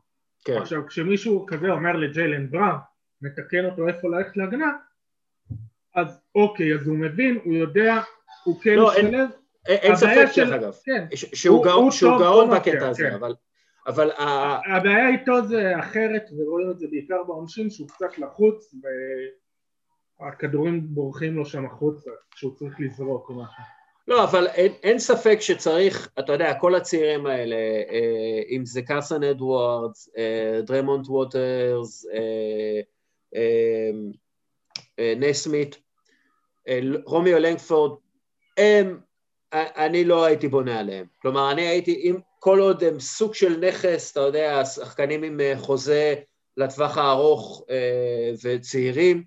כן. 0.45 0.57
עכשיו, 0.57 0.87
כשמישהו 0.87 1.45
כזה 1.45 1.71
אומר 1.71 1.93
לג'יילן 1.95 2.49
בראון, 2.49 2.75
מתקן 3.21 3.65
אותו 3.65 3.87
איפה 3.87 4.07
ללכת 4.09 4.37
להגנה, 4.37 4.71
אז 5.95 6.21
אוקיי, 6.35 6.73
אז 6.73 6.87
הוא 6.87 6.97
מבין, 6.97 7.39
הוא 7.43 7.53
יודע, 7.53 8.01
הוא 8.43 8.61
כן 8.61 8.75
לא, 8.75 8.87
משתלב. 8.87 9.13
אין... 9.13 9.29
אין 9.67 9.95
ספק 9.95 10.27
דרך 10.37 10.51
אגב, 10.51 10.73
כן. 10.83 11.05
שהוא 11.15 11.65
גאון, 11.65 11.91
שהוא 11.91 12.19
גאון 12.19 12.49
בקטע 12.49 12.89
הזה, 12.89 13.03
כן. 13.03 13.13
אבל... 13.13 13.35
אבל 13.87 14.11
הבעיה 14.75 15.09
איתו 15.09 15.45
זה 15.47 15.79
אחרת, 15.79 16.29
ורואים 16.37 16.71
את 16.71 16.79
זה 16.79 16.87
בעיקר 16.91 17.23
בעונשין, 17.27 17.69
שהוא 17.69 17.87
קצת 17.87 18.17
לחוץ, 18.17 18.75
והכדורים 20.19 20.87
בורחים 20.87 21.35
לו 21.35 21.45
שם 21.45 21.65
החוצה, 21.65 22.11
כשהוא 22.31 22.55
צריך 22.55 22.79
לזרוק 22.79 23.29
או 23.29 23.33
משהו. 23.33 23.63
לא, 24.07 24.23
אבל 24.23 24.47
אין, 24.47 24.71
אין 24.83 24.99
ספק 24.99 25.37
שצריך, 25.41 26.09
אתה 26.19 26.33
יודע, 26.33 26.53
כל 26.53 26.75
הצעירים 26.75 27.25
האלה, 27.25 27.55
אה, 27.89 28.41
אם 28.49 28.65
זה 28.65 28.81
קאסן 28.81 29.23
אדוארדס, 29.23 30.09
אה, 30.17 30.61
דרמונט 30.61 31.07
ווטרס, 31.07 32.05
אה, 32.13 32.81
אה, 33.35 33.91
אה, 34.99 35.13
נסמית, 35.17 35.77
אה, 36.67 36.79
רומיו 37.05 37.39
לנגפורד, 37.39 37.99
הם 38.57 38.99
אני 39.53 40.05
לא 40.05 40.25
הייתי 40.25 40.47
בונה 40.47 40.79
עליהם. 40.79 41.05
כלומר, 41.21 41.51
אני 41.51 41.61
הייתי, 41.61 41.91
אם 41.91 42.15
כל 42.39 42.59
עוד 42.59 42.83
הם 42.83 42.99
סוג 42.99 43.33
של 43.33 43.59
נכס, 43.67 44.11
אתה 44.11 44.19
יודע, 44.19 44.65
שחקנים 44.65 45.23
עם 45.23 45.39
אה, 45.39 45.53
חוזה 45.57 46.15
לטווח 46.57 46.97
הארוך 46.97 47.65
אה, 47.69 48.31
וצעירים, 48.43 49.23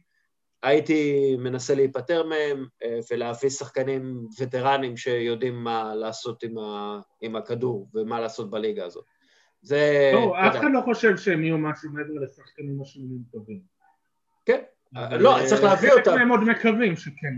הייתי 0.62 1.36
מנסה 1.38 1.74
להיפטר 1.74 2.26
מהם 2.26 2.66
אה, 2.82 2.98
ולהביא 3.10 3.50
שחקנים 3.50 4.26
וטרנים 4.40 4.96
שיודעים 4.96 5.64
מה 5.64 5.94
לעשות 5.94 6.42
עם, 6.42 6.58
ה, 6.58 7.00
עם 7.20 7.36
הכדור 7.36 7.88
ומה 7.94 8.20
לעשות 8.20 8.50
בליגה 8.50 8.84
הזאת. 8.84 9.04
זה... 9.62 10.10
לא, 10.14 10.34
אף 10.48 10.56
אחד 10.56 10.68
לא 10.72 10.80
חושב 10.84 11.16
שהם 11.16 11.44
יהיו 11.44 11.58
משהו 11.58 11.90
מעבר 11.90 12.24
לשחקנים 12.24 12.80
משלימים 12.80 13.22
טובים. 13.32 13.75
כן, 14.94 15.20
לא, 15.20 15.36
צריך 15.46 15.62
להביא 15.62 15.92
אותם. 15.92 16.18
הם 16.18 16.28
עוד 16.28 16.40
מקווים 16.40 16.96
שכן. 16.96 17.34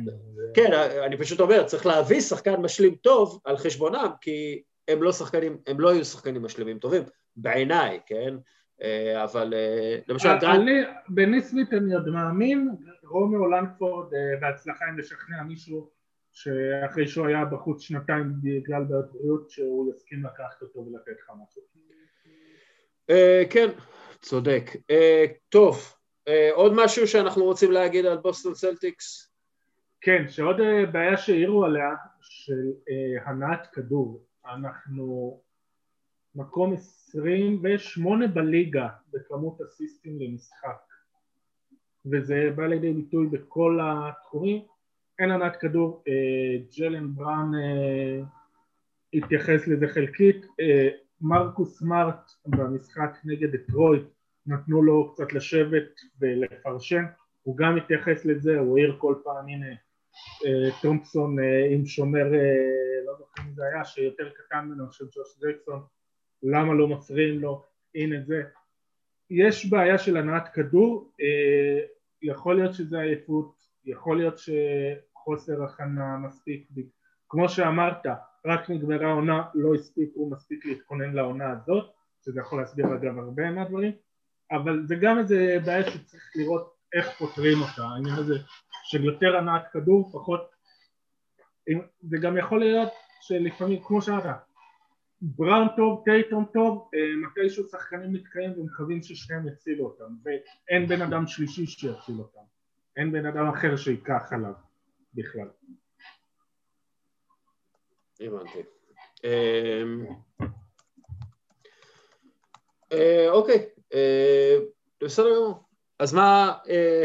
כן, 0.55 0.73
אני 1.07 1.17
פשוט 1.17 1.41
אומר, 1.41 1.65
צריך 1.65 1.87
להביא 1.87 2.21
שחקן 2.21 2.57
משלים 2.61 2.95
טוב 2.95 3.41
על 3.45 3.57
חשבונם, 3.57 4.09
כי 4.21 4.63
הם 4.89 5.03
לא 5.03 5.13
שחקנים, 5.13 5.59
הם 5.67 5.81
לא 5.81 5.91
היו 5.91 6.05
שחקנים 6.05 6.43
משלימים 6.43 6.79
טובים, 6.79 7.03
בעיניי, 7.37 8.01
כן? 8.07 8.35
אה, 8.83 9.25
אבל 9.25 9.55
אה, 9.55 9.99
למשל... 10.09 10.29
אני, 10.29 10.73
בנסמית' 11.09 11.73
אני 11.73 11.95
עוד 11.95 12.09
מאמין, 12.09 12.71
רומיאו 13.05 13.51
לנגפורד 13.51 14.15
אה, 14.15 14.41
בהצלחה 14.41 14.85
אם 14.91 14.99
לשכנע 14.99 15.43
מישהו 15.43 15.91
שאחרי 16.33 17.07
שהוא 17.07 17.27
היה 17.27 17.45
בחוץ 17.45 17.83
שנתיים 17.83 18.33
בגלל 18.43 18.85
בעיות 18.85 19.13
בריאות, 19.13 19.51
שהוא 19.51 19.91
יסכים 19.91 20.25
לקחת 20.25 20.63
אותו 20.63 20.79
ולתת 20.79 21.21
לך 21.21 21.31
משהו. 21.43 21.63
כן, 23.51 23.69
צודק. 24.21 24.71
טוב, 25.49 25.77
אה, 25.77 25.98
עוד 26.53 26.73
משהו 26.77 27.07
שאנחנו 27.09 27.45
רוצים 27.45 27.73
להגיד 27.73 28.07
על 28.07 28.17
בוסטון 28.17 28.55
סלטיקס? 28.55 29.33
כן, 30.01 30.29
שעוד 30.29 30.61
אה, 30.61 30.87
בעיה 30.87 31.17
שהעירו 31.17 31.65
עליה 31.65 31.95
של 32.21 32.73
אה, 32.91 33.31
הנעת 33.31 33.67
כדור. 33.73 34.25
אנחנו 34.47 35.41
מקום 36.35 36.73
28 36.73 38.27
בליגה 38.27 38.89
בכמות 39.13 39.61
אסיסטים 39.61 40.21
למשחק 40.21 40.79
וזה 42.07 42.51
בא 42.57 42.67
לידי 42.67 42.93
ביטוי 42.93 43.27
בכל 43.27 43.79
התחומים 43.83 44.63
אין 45.19 45.31
הנעת 45.31 45.57
כדור, 45.57 46.03
אה, 46.09 46.59
ג'לן 46.79 47.15
בראון 47.15 47.55
אה, 47.55 48.21
התייחס 49.15 49.69
לזה 49.69 49.89
חלקית, 49.89 50.47
אה, 50.61 50.89
מרקוס 51.21 51.79
סמארט 51.79 52.31
במשחק 52.47 53.11
נגד 53.25 53.57
דטרויט 53.57 54.05
נתנו 54.49 54.83
לו 54.83 55.13
קצת 55.15 55.33
לשבת 55.33 56.01
ולפרשן, 56.21 57.05
הוא 57.43 57.57
גם 57.57 57.77
התייחס 57.77 58.25
לזה, 58.25 58.59
הוא 58.59 58.79
העיר 58.79 58.97
כל 58.99 59.15
פעם 59.25 59.49
הנה 59.49 59.67
טומפסון 60.83 61.37
עם 61.71 61.87
שומר, 61.87 62.25
לא 63.07 63.15
זוכר 63.19 63.43
מי 63.43 63.53
זה 63.55 63.63
היה, 63.65 63.85
שיותר 63.85 64.31
קטן 64.31 64.65
ממנו 64.65 64.93
של 64.93 65.05
ג'וש 65.05 65.39
ג'קסון, 65.45 65.83
למה 66.43 66.75
לא 66.75 66.89
מוסרים 66.89 67.41
לו, 67.41 67.65
הנה 67.95 68.17
זה. 68.27 68.43
יש 69.31 69.71
בעיה 69.71 69.99
של 69.99 70.17
הנעת 70.17 70.49
כדור, 70.49 71.13
יכול 72.23 72.57
להיות 72.57 72.75
שזה 72.75 73.01
עייפות, 73.01 73.55
יכול 73.85 74.17
להיות 74.17 74.41
חוסר 75.15 75.65
הכנה 75.65 76.17
מספיק, 76.17 76.69
כמו 77.29 77.49
שאמרת, 77.49 78.07
רק 78.47 78.71
נגמרה 78.71 79.07
העונה, 79.11 79.43
לא 79.55 79.75
הספיקו 79.75 80.31
מספיק 80.31 80.67
להתכונן 80.67 81.13
לעונה 81.13 81.51
הזאת, 81.51 81.91
שזה 82.25 82.41
יכול 82.41 82.61
להסביר 82.61 82.87
אגב 82.95 83.19
הרבה 83.19 83.51
מהדברים, 83.51 83.93
אבל 84.53 84.87
זה 84.87 84.95
גם 85.01 85.19
איזה 85.19 85.59
בעיה 85.65 85.91
שצריך 85.91 86.33
לראות 86.37 86.75
איך 86.93 87.19
פותרים 87.19 87.59
אותה, 87.61 87.83
העניין 87.83 88.15
הזה 88.15 88.35
של 88.85 89.05
יותר 89.05 89.37
הנעת 89.37 89.63
כדור, 89.73 90.11
פחות, 90.13 90.51
זה 92.03 92.17
גם 92.23 92.39
יכול 92.39 92.61
להיות 92.61 92.93
שלפעמים, 93.21 93.83
כמו 93.83 94.03
שאמרת, 94.03 94.25
בראון 95.23 95.69
טוב, 95.77 96.03
טייטון 96.05 96.45
טוב, 96.53 96.91
אה, 96.95 97.01
מתישהו 97.17 97.65
שחקנים 97.65 98.13
מתקיים 98.13 98.61
ומקווים 98.61 99.03
ששניהם 99.03 99.49
יצילו 99.49 99.85
אותם, 99.85 100.15
ואין 100.23 100.89
בן 100.89 101.03
אדם 101.03 101.27
שלישי 101.27 101.67
שיציל 101.67 102.19
אותם, 102.19 102.41
אין 102.97 103.13
בן 103.13 103.27
אדם 103.27 103.49
אחר 103.49 103.77
שייקח 103.77 104.33
עליו 104.33 104.53
בכלל. 105.15 105.49
הבנתי. 108.21 108.59
אמ, 109.25 110.07
אה, 112.93 113.31
אוקיי, 113.31 113.69
בסדר 115.03 115.37
גמור. 115.37 115.65
אז 115.99 116.15
מה, 116.15 116.55
אה, 116.69 117.05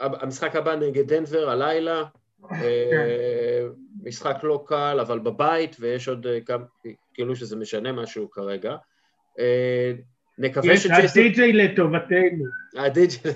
המשחק 0.00 0.56
הבא 0.56 0.76
נגד 0.76 1.12
דנבר 1.12 1.50
הלילה, 1.50 2.04
משחק 4.02 4.36
לא 4.42 4.64
קל 4.66 4.98
אבל 5.00 5.18
בבית 5.18 5.76
ויש 5.80 6.08
עוד 6.08 6.26
כמה, 6.46 6.64
כאילו 7.14 7.36
שזה 7.36 7.56
משנה 7.56 7.92
משהו 7.92 8.30
כרגע. 8.30 8.76
נקווה 10.38 10.76
שג'ייסון... 10.76 11.22
הדי-ג'יי 11.22 11.52
לטובתנו. 11.52 12.44
הדי-ג'יי... 12.76 13.32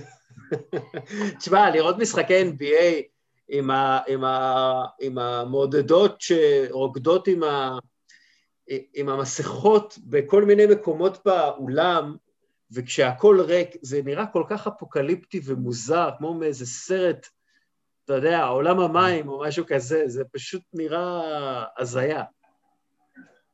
תשמע, 1.38 1.70
לראות 1.70 1.98
משחקי 1.98 2.42
NBA 2.42 3.02
עם, 3.48 3.70
ה, 3.70 4.00
עם, 4.08 4.24
ה, 4.24 4.84
עם 5.00 5.18
המעודדות 5.18 6.20
שרוקדות 6.20 7.28
עם, 7.28 7.42
ה, 7.42 7.78
עם 8.94 9.08
המסכות 9.08 9.98
בכל 10.06 10.44
מיני 10.44 10.66
מקומות 10.66 11.18
באולם, 11.24 12.16
וכשהכול 12.72 13.40
ריק, 13.40 13.68
זה 13.82 14.00
נראה 14.04 14.26
כל 14.26 14.42
כך 14.48 14.66
אפוקליפטי 14.66 15.40
ומוזר, 15.44 16.10
כמו 16.18 16.34
מאיזה 16.34 16.66
סרט, 16.66 17.26
אתה 18.04 18.14
יודע, 18.14 18.44
עולם 18.44 18.80
המים 18.80 19.28
או 19.28 19.42
משהו 19.46 19.64
כזה, 19.66 20.02
זה 20.08 20.24
פשוט 20.32 20.62
נראה 20.74 21.64
הזיה. 21.78 22.22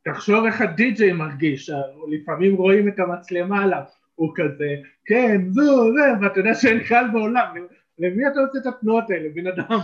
תחשוב 0.05 0.45
איך 0.45 0.61
הדי-ג'יי 0.61 1.13
מרגיש, 1.13 1.71
לפעמים 2.11 2.55
רואים 2.57 2.89
את 2.89 2.99
המצלמה 2.99 3.63
עליו, 3.63 3.83
הוא 4.15 4.33
כזה, 4.35 4.69
כן, 5.05 5.43
זו, 5.51 5.93
זה, 5.95 6.25
ואתה 6.25 6.41
יודע 6.41 6.55
שאין 6.55 6.85
קהל 6.85 7.11
בעולם, 7.13 7.55
למי 7.99 8.23
אתה 8.29 8.41
עושה 8.41 8.59
את 8.59 8.75
התנועות 8.75 9.11
האלה, 9.11 9.29
בן 9.35 9.47
אדם? 9.47 9.79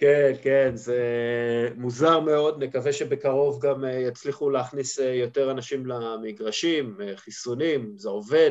כן, 0.00 0.32
כן, 0.42 0.70
זה 0.74 0.98
מוזר 1.76 2.20
מאוד, 2.20 2.62
נקווה 2.62 2.92
שבקרוב 2.92 3.66
גם 3.66 3.84
אה, 3.84 3.90
יצליחו 3.90 4.50
להכניס 4.50 5.00
אה, 5.00 5.14
יותר 5.14 5.50
אנשים 5.50 5.86
למגרשים, 5.86 6.96
אה, 7.00 7.16
חיסונים, 7.16 7.92
זה 7.96 8.08
עובד, 8.08 8.50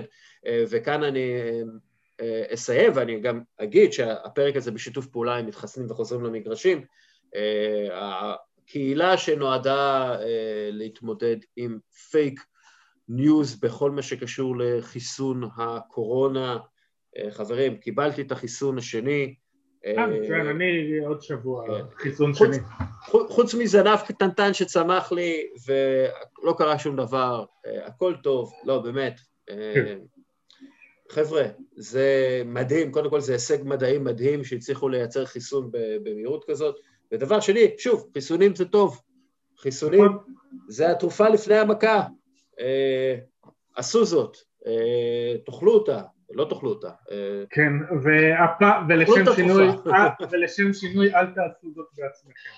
וכאן 0.69 1.03
אני 1.03 1.33
אסיים 2.53 2.91
ואני 2.95 3.19
גם 3.19 3.41
אגיד 3.57 3.93
שהפרק 3.93 4.55
הזה 4.55 4.71
בשיתוף 4.71 5.07
פעולה 5.07 5.35
עם 5.35 5.45
מתחסנים 5.45 5.91
וחוזרים 5.91 6.23
למגרשים, 6.23 6.85
הקהילה 7.91 9.17
שנועדה 9.17 10.15
להתמודד 10.71 11.37
עם 11.55 11.79
פייק 12.11 12.39
ניוז 13.09 13.59
בכל 13.59 13.91
מה 13.91 14.01
שקשור 14.01 14.55
לחיסון 14.59 15.49
הקורונה, 15.57 16.57
חברים, 17.29 17.77
קיבלתי 17.77 18.21
את 18.21 18.31
החיסון 18.31 18.77
השני. 18.77 19.35
אה, 19.85 20.03
אני 20.51 20.97
עוד 20.97 21.21
שבוע 21.21 21.67
כן. 21.67 21.85
חיסון 21.95 22.33
שני. 22.33 22.57
חוץ 23.07 23.53
מזנב 23.53 23.99
קטנטן 24.07 24.53
שצמח 24.53 25.11
לי 25.11 25.47
ולא 25.67 26.55
קרה 26.57 26.79
שום 26.79 26.95
דבר, 26.95 27.45
אה, 27.65 27.87
הכל 27.87 28.15
טוב, 28.23 28.51
לא, 28.63 28.79
באמת. 28.79 29.19
כן. 29.47 29.99
חבר'ה, 31.09 31.43
זה 31.75 32.41
מדהים, 32.45 32.91
קודם 32.91 33.09
כל 33.09 33.21
זה 33.21 33.33
הישג 33.33 33.57
מדעי 33.63 33.97
מדהים 33.97 34.43
שהצליחו 34.43 34.89
לייצר 34.89 35.25
חיסון 35.25 35.69
במהירות 36.03 36.45
כזאת. 36.47 36.75
ודבר 37.11 37.39
שני, 37.39 37.67
שוב, 37.77 38.09
חיסונים 38.13 38.55
זה 38.55 38.65
טוב. 38.65 39.01
חיסונים 39.57 40.05
נכון. 40.05 40.33
זה 40.67 40.91
התרופה 40.91 41.29
לפני 41.29 41.55
המכה. 41.55 42.03
עשו 43.75 44.05
זאת, 44.05 44.37
תאכלו 45.45 45.73
אותה, 45.73 46.01
לא 46.31 46.45
תאכלו 46.49 46.69
אותה. 46.69 46.89
אה, 47.11 47.43
כן, 47.49 47.73
והפ... 48.03 48.61
ולשם, 48.89 49.33
שינוי, 49.35 49.67
אה, 49.67 50.09
ולשם 50.31 50.73
שינוי 50.73 51.15
אל 51.15 51.25
תעשו 51.25 51.71
זאת 51.75 51.87
בעצמכם. 51.97 52.49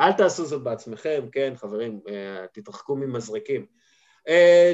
אל 0.00 0.12
תעשו 0.12 0.44
זאת 0.44 0.62
בעצמכם, 0.62 1.20
כן, 1.32 1.52
חברים, 1.56 2.00
אה, 2.08 2.46
תתרחקו 2.52 2.96
ממזרקים. 2.96 3.66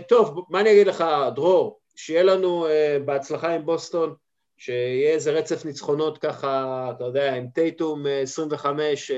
טוב, 0.08 0.46
מה 0.50 0.60
אני 0.60 0.72
אגיד 0.72 0.86
לך, 0.86 1.04
דרור, 1.34 1.80
שיהיה 1.96 2.22
לנו 2.22 2.66
בהצלחה 3.04 3.54
עם 3.54 3.66
בוסטון, 3.66 4.14
שיהיה 4.56 5.10
איזה 5.14 5.30
רצף 5.30 5.64
ניצחונות 5.64 6.18
ככה, 6.18 6.86
אתה 6.96 7.04
יודע, 7.04 7.34
עם 7.34 7.46
טייטום 7.54 8.04
25, 8.22 9.10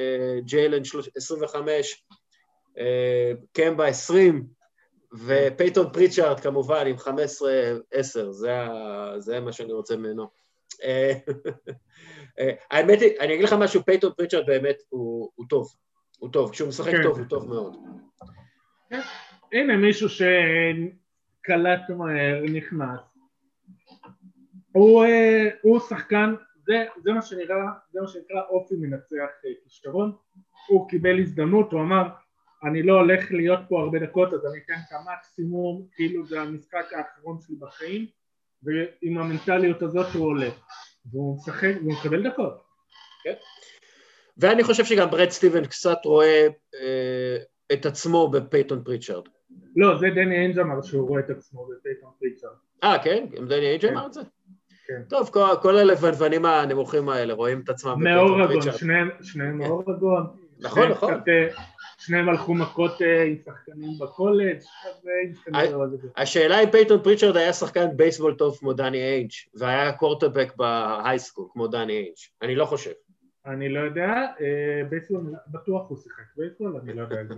ג'יילן 0.45 0.83
25, 1.17 2.05
קמבה 3.53 3.87
20, 3.87 4.47
ופייטון 5.13 5.93
פריצ'ארד 5.93 6.41
כמובן 6.41 6.87
עם 6.87 6.97
15-10, 6.97 7.01
זה, 8.31 8.57
זה 9.19 9.41
מה 9.41 9.53
שאני 9.53 9.73
רוצה 9.73 9.97
ממנו. 9.97 10.29
אה, 10.83 11.13
אה, 12.39 12.51
האמת 12.71 13.01
היא, 13.01 13.11
אני 13.21 13.35
אגיד 13.35 13.45
לך 13.45 13.53
משהו, 13.53 13.85
פייטון 13.85 14.13
פריצ'ארד 14.17 14.47
באמת 14.47 14.77
הוא, 14.89 15.31
הוא 15.35 15.47
טוב, 15.49 15.69
הוא 16.19 16.31
טוב, 16.33 16.53
כשהוא 16.53 16.69
משחק 16.69 16.93
כן. 16.93 17.03
טוב 17.03 17.19
הוא 17.19 17.27
טוב 17.27 17.49
מאוד. 17.49 17.77
כן. 18.91 19.01
הנה 19.53 19.77
מישהו 19.77 20.09
שקלט 20.09 21.91
מהר, 21.91 22.43
נכנס. 22.53 23.01
הוא, 24.73 25.05
אה, 25.05 25.49
הוא 25.63 25.81
שחקן, 25.81 26.35
זה, 26.67 26.85
זה 27.03 27.13
מה 27.13 27.23
שנראה, 27.23 27.67
זה 27.93 28.01
מה 28.01 28.09
שנקרא 28.09 28.43
אופי 28.51 28.75
מנצח 28.75 29.27
כישרון, 29.65 30.13
הוא 30.69 30.89
קיבל 30.89 31.19
הזדמנות, 31.21 31.73
הוא 31.73 31.81
אמר 31.81 32.09
אני 32.65 32.83
לא 32.83 32.93
הולך 32.93 33.33
להיות 33.33 33.61
פה 33.69 33.81
הרבה 33.81 33.99
דקות 33.99 34.35
אז 34.35 34.47
אני 34.47 34.59
אתן 34.65 34.75
את 34.89 34.93
המקסימום 34.93 35.87
כאילו 35.95 36.27
זה 36.27 36.41
המשחק 36.41 36.93
האחרון 36.93 37.39
שלי 37.41 37.57
בחיים 37.61 38.07
ועם 38.63 39.19
המנטליות 39.19 39.83
הזאת 39.83 40.07
הוא 40.15 40.27
עולה 40.27 40.49
והוא 41.13 41.37
משחק 41.37 41.73
והוא 41.81 41.93
מקבל 41.93 42.31
דקות 42.31 42.63
כן. 43.25 43.35
ואני 44.37 44.65
חושב 44.65 44.85
שגם 44.85 45.11
בראד 45.11 45.31
סטיבנס 45.31 45.65
קצת 45.65 45.99
רואה 46.05 46.47
אה, 46.75 47.37
את 47.73 47.87
עצמו 47.87 48.31
בפייטון 48.31 48.85
פריצ'ארד 48.85 49.29
לא, 49.77 49.99
זה 49.99 50.07
דני 50.15 50.37
אינג' 50.37 50.59
אמר 50.59 50.83
שהוא 50.83 51.09
רואה 51.09 51.21
את 51.21 51.31
עצמו 51.31 51.67
בפייטון 51.67 52.11
פריצ'ארד 52.19 52.57
אה 52.85 53.05
כן? 53.05 53.27
גם 53.37 53.49
דני 53.49 53.67
אינג' 53.67 53.81
כן. 53.81 53.97
אמר 53.97 54.07
את 54.07 54.13
זה? 54.13 54.21
כן. 54.87 55.03
טוב, 55.09 55.31
כל, 55.33 55.47
כל 55.63 55.77
הלבנבנים 55.77 56.45
הנמוכים 56.45 57.09
האלה 57.09 57.35
רואים 57.35 57.61
את 57.61 57.69
עצמם 57.69 58.01
בפייטון 58.01 58.47
פריצ'ארד 58.47 58.77
שניהם, 58.77 59.09
שניהם 59.23 59.59
מאורגון 59.59 60.27
נכון, 60.61 60.89
נכון 60.89 61.15
שניהם 61.99 62.29
הלכו 62.29 62.55
מכות 62.55 63.03
אה, 63.03 63.23
עם 63.23 63.37
שחקנים 63.45 63.99
בקולג' 64.01 64.59
השאלה 66.17 66.61
אם 66.61 66.71
פייטון 66.71 67.03
פריצ'ארד 67.03 67.37
היה 67.37 67.53
שחקן 67.53 67.97
בייסבול 67.97 68.35
טוב 68.35 68.57
כמו 68.59 68.73
דני 68.73 69.03
איינג' 69.03 69.31
והיה 69.55 69.93
קוורטרבק 69.93 70.57
ב 70.57 70.65
high 70.65 70.98
school 70.98 71.47
כמו 71.53 71.67
דני 71.67 71.93
איינג', 71.93 72.17
אני 72.43 72.55
לא 72.55 72.65
חושב. 72.65 72.91
אני 73.47 73.69
לא 73.69 73.81
יודע, 73.81 74.09
אה, 74.41 74.85
בייסבול 74.89 75.21
בטוח 75.47 75.89
הוא 75.89 75.99
שיחק 75.99 76.23
בייסבול, 76.37 76.81
אני 76.83 76.93
לא 76.93 77.03
יודע 77.03 77.19
איזה... 77.19 77.35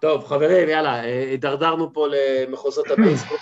טוב 0.00 0.24
חברים 0.24 0.68
יאללה, 0.68 1.04
אה, 1.04 1.22
הידרדרנו 1.30 1.92
פה 1.92 2.06
למחוזות 2.10 2.90
הבייסבול. 2.90 3.38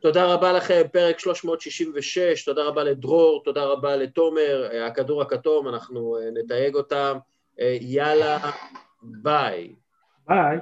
תודה 0.00 0.34
רבה 0.34 0.52
לכם, 0.52 0.82
פרק 0.92 1.18
366, 1.18 2.44
תודה 2.44 2.64
רבה 2.64 2.84
לדרור, 2.84 3.42
תודה 3.44 3.64
רבה 3.64 3.96
לתומר, 3.96 4.68
הכדור 4.86 5.22
הכתום, 5.22 5.68
אנחנו 5.68 6.18
נתייג 6.34 6.74
אותם, 6.74 7.18
יאללה, 7.80 8.38
ביי. 9.02 9.74
ביי. 10.28 10.58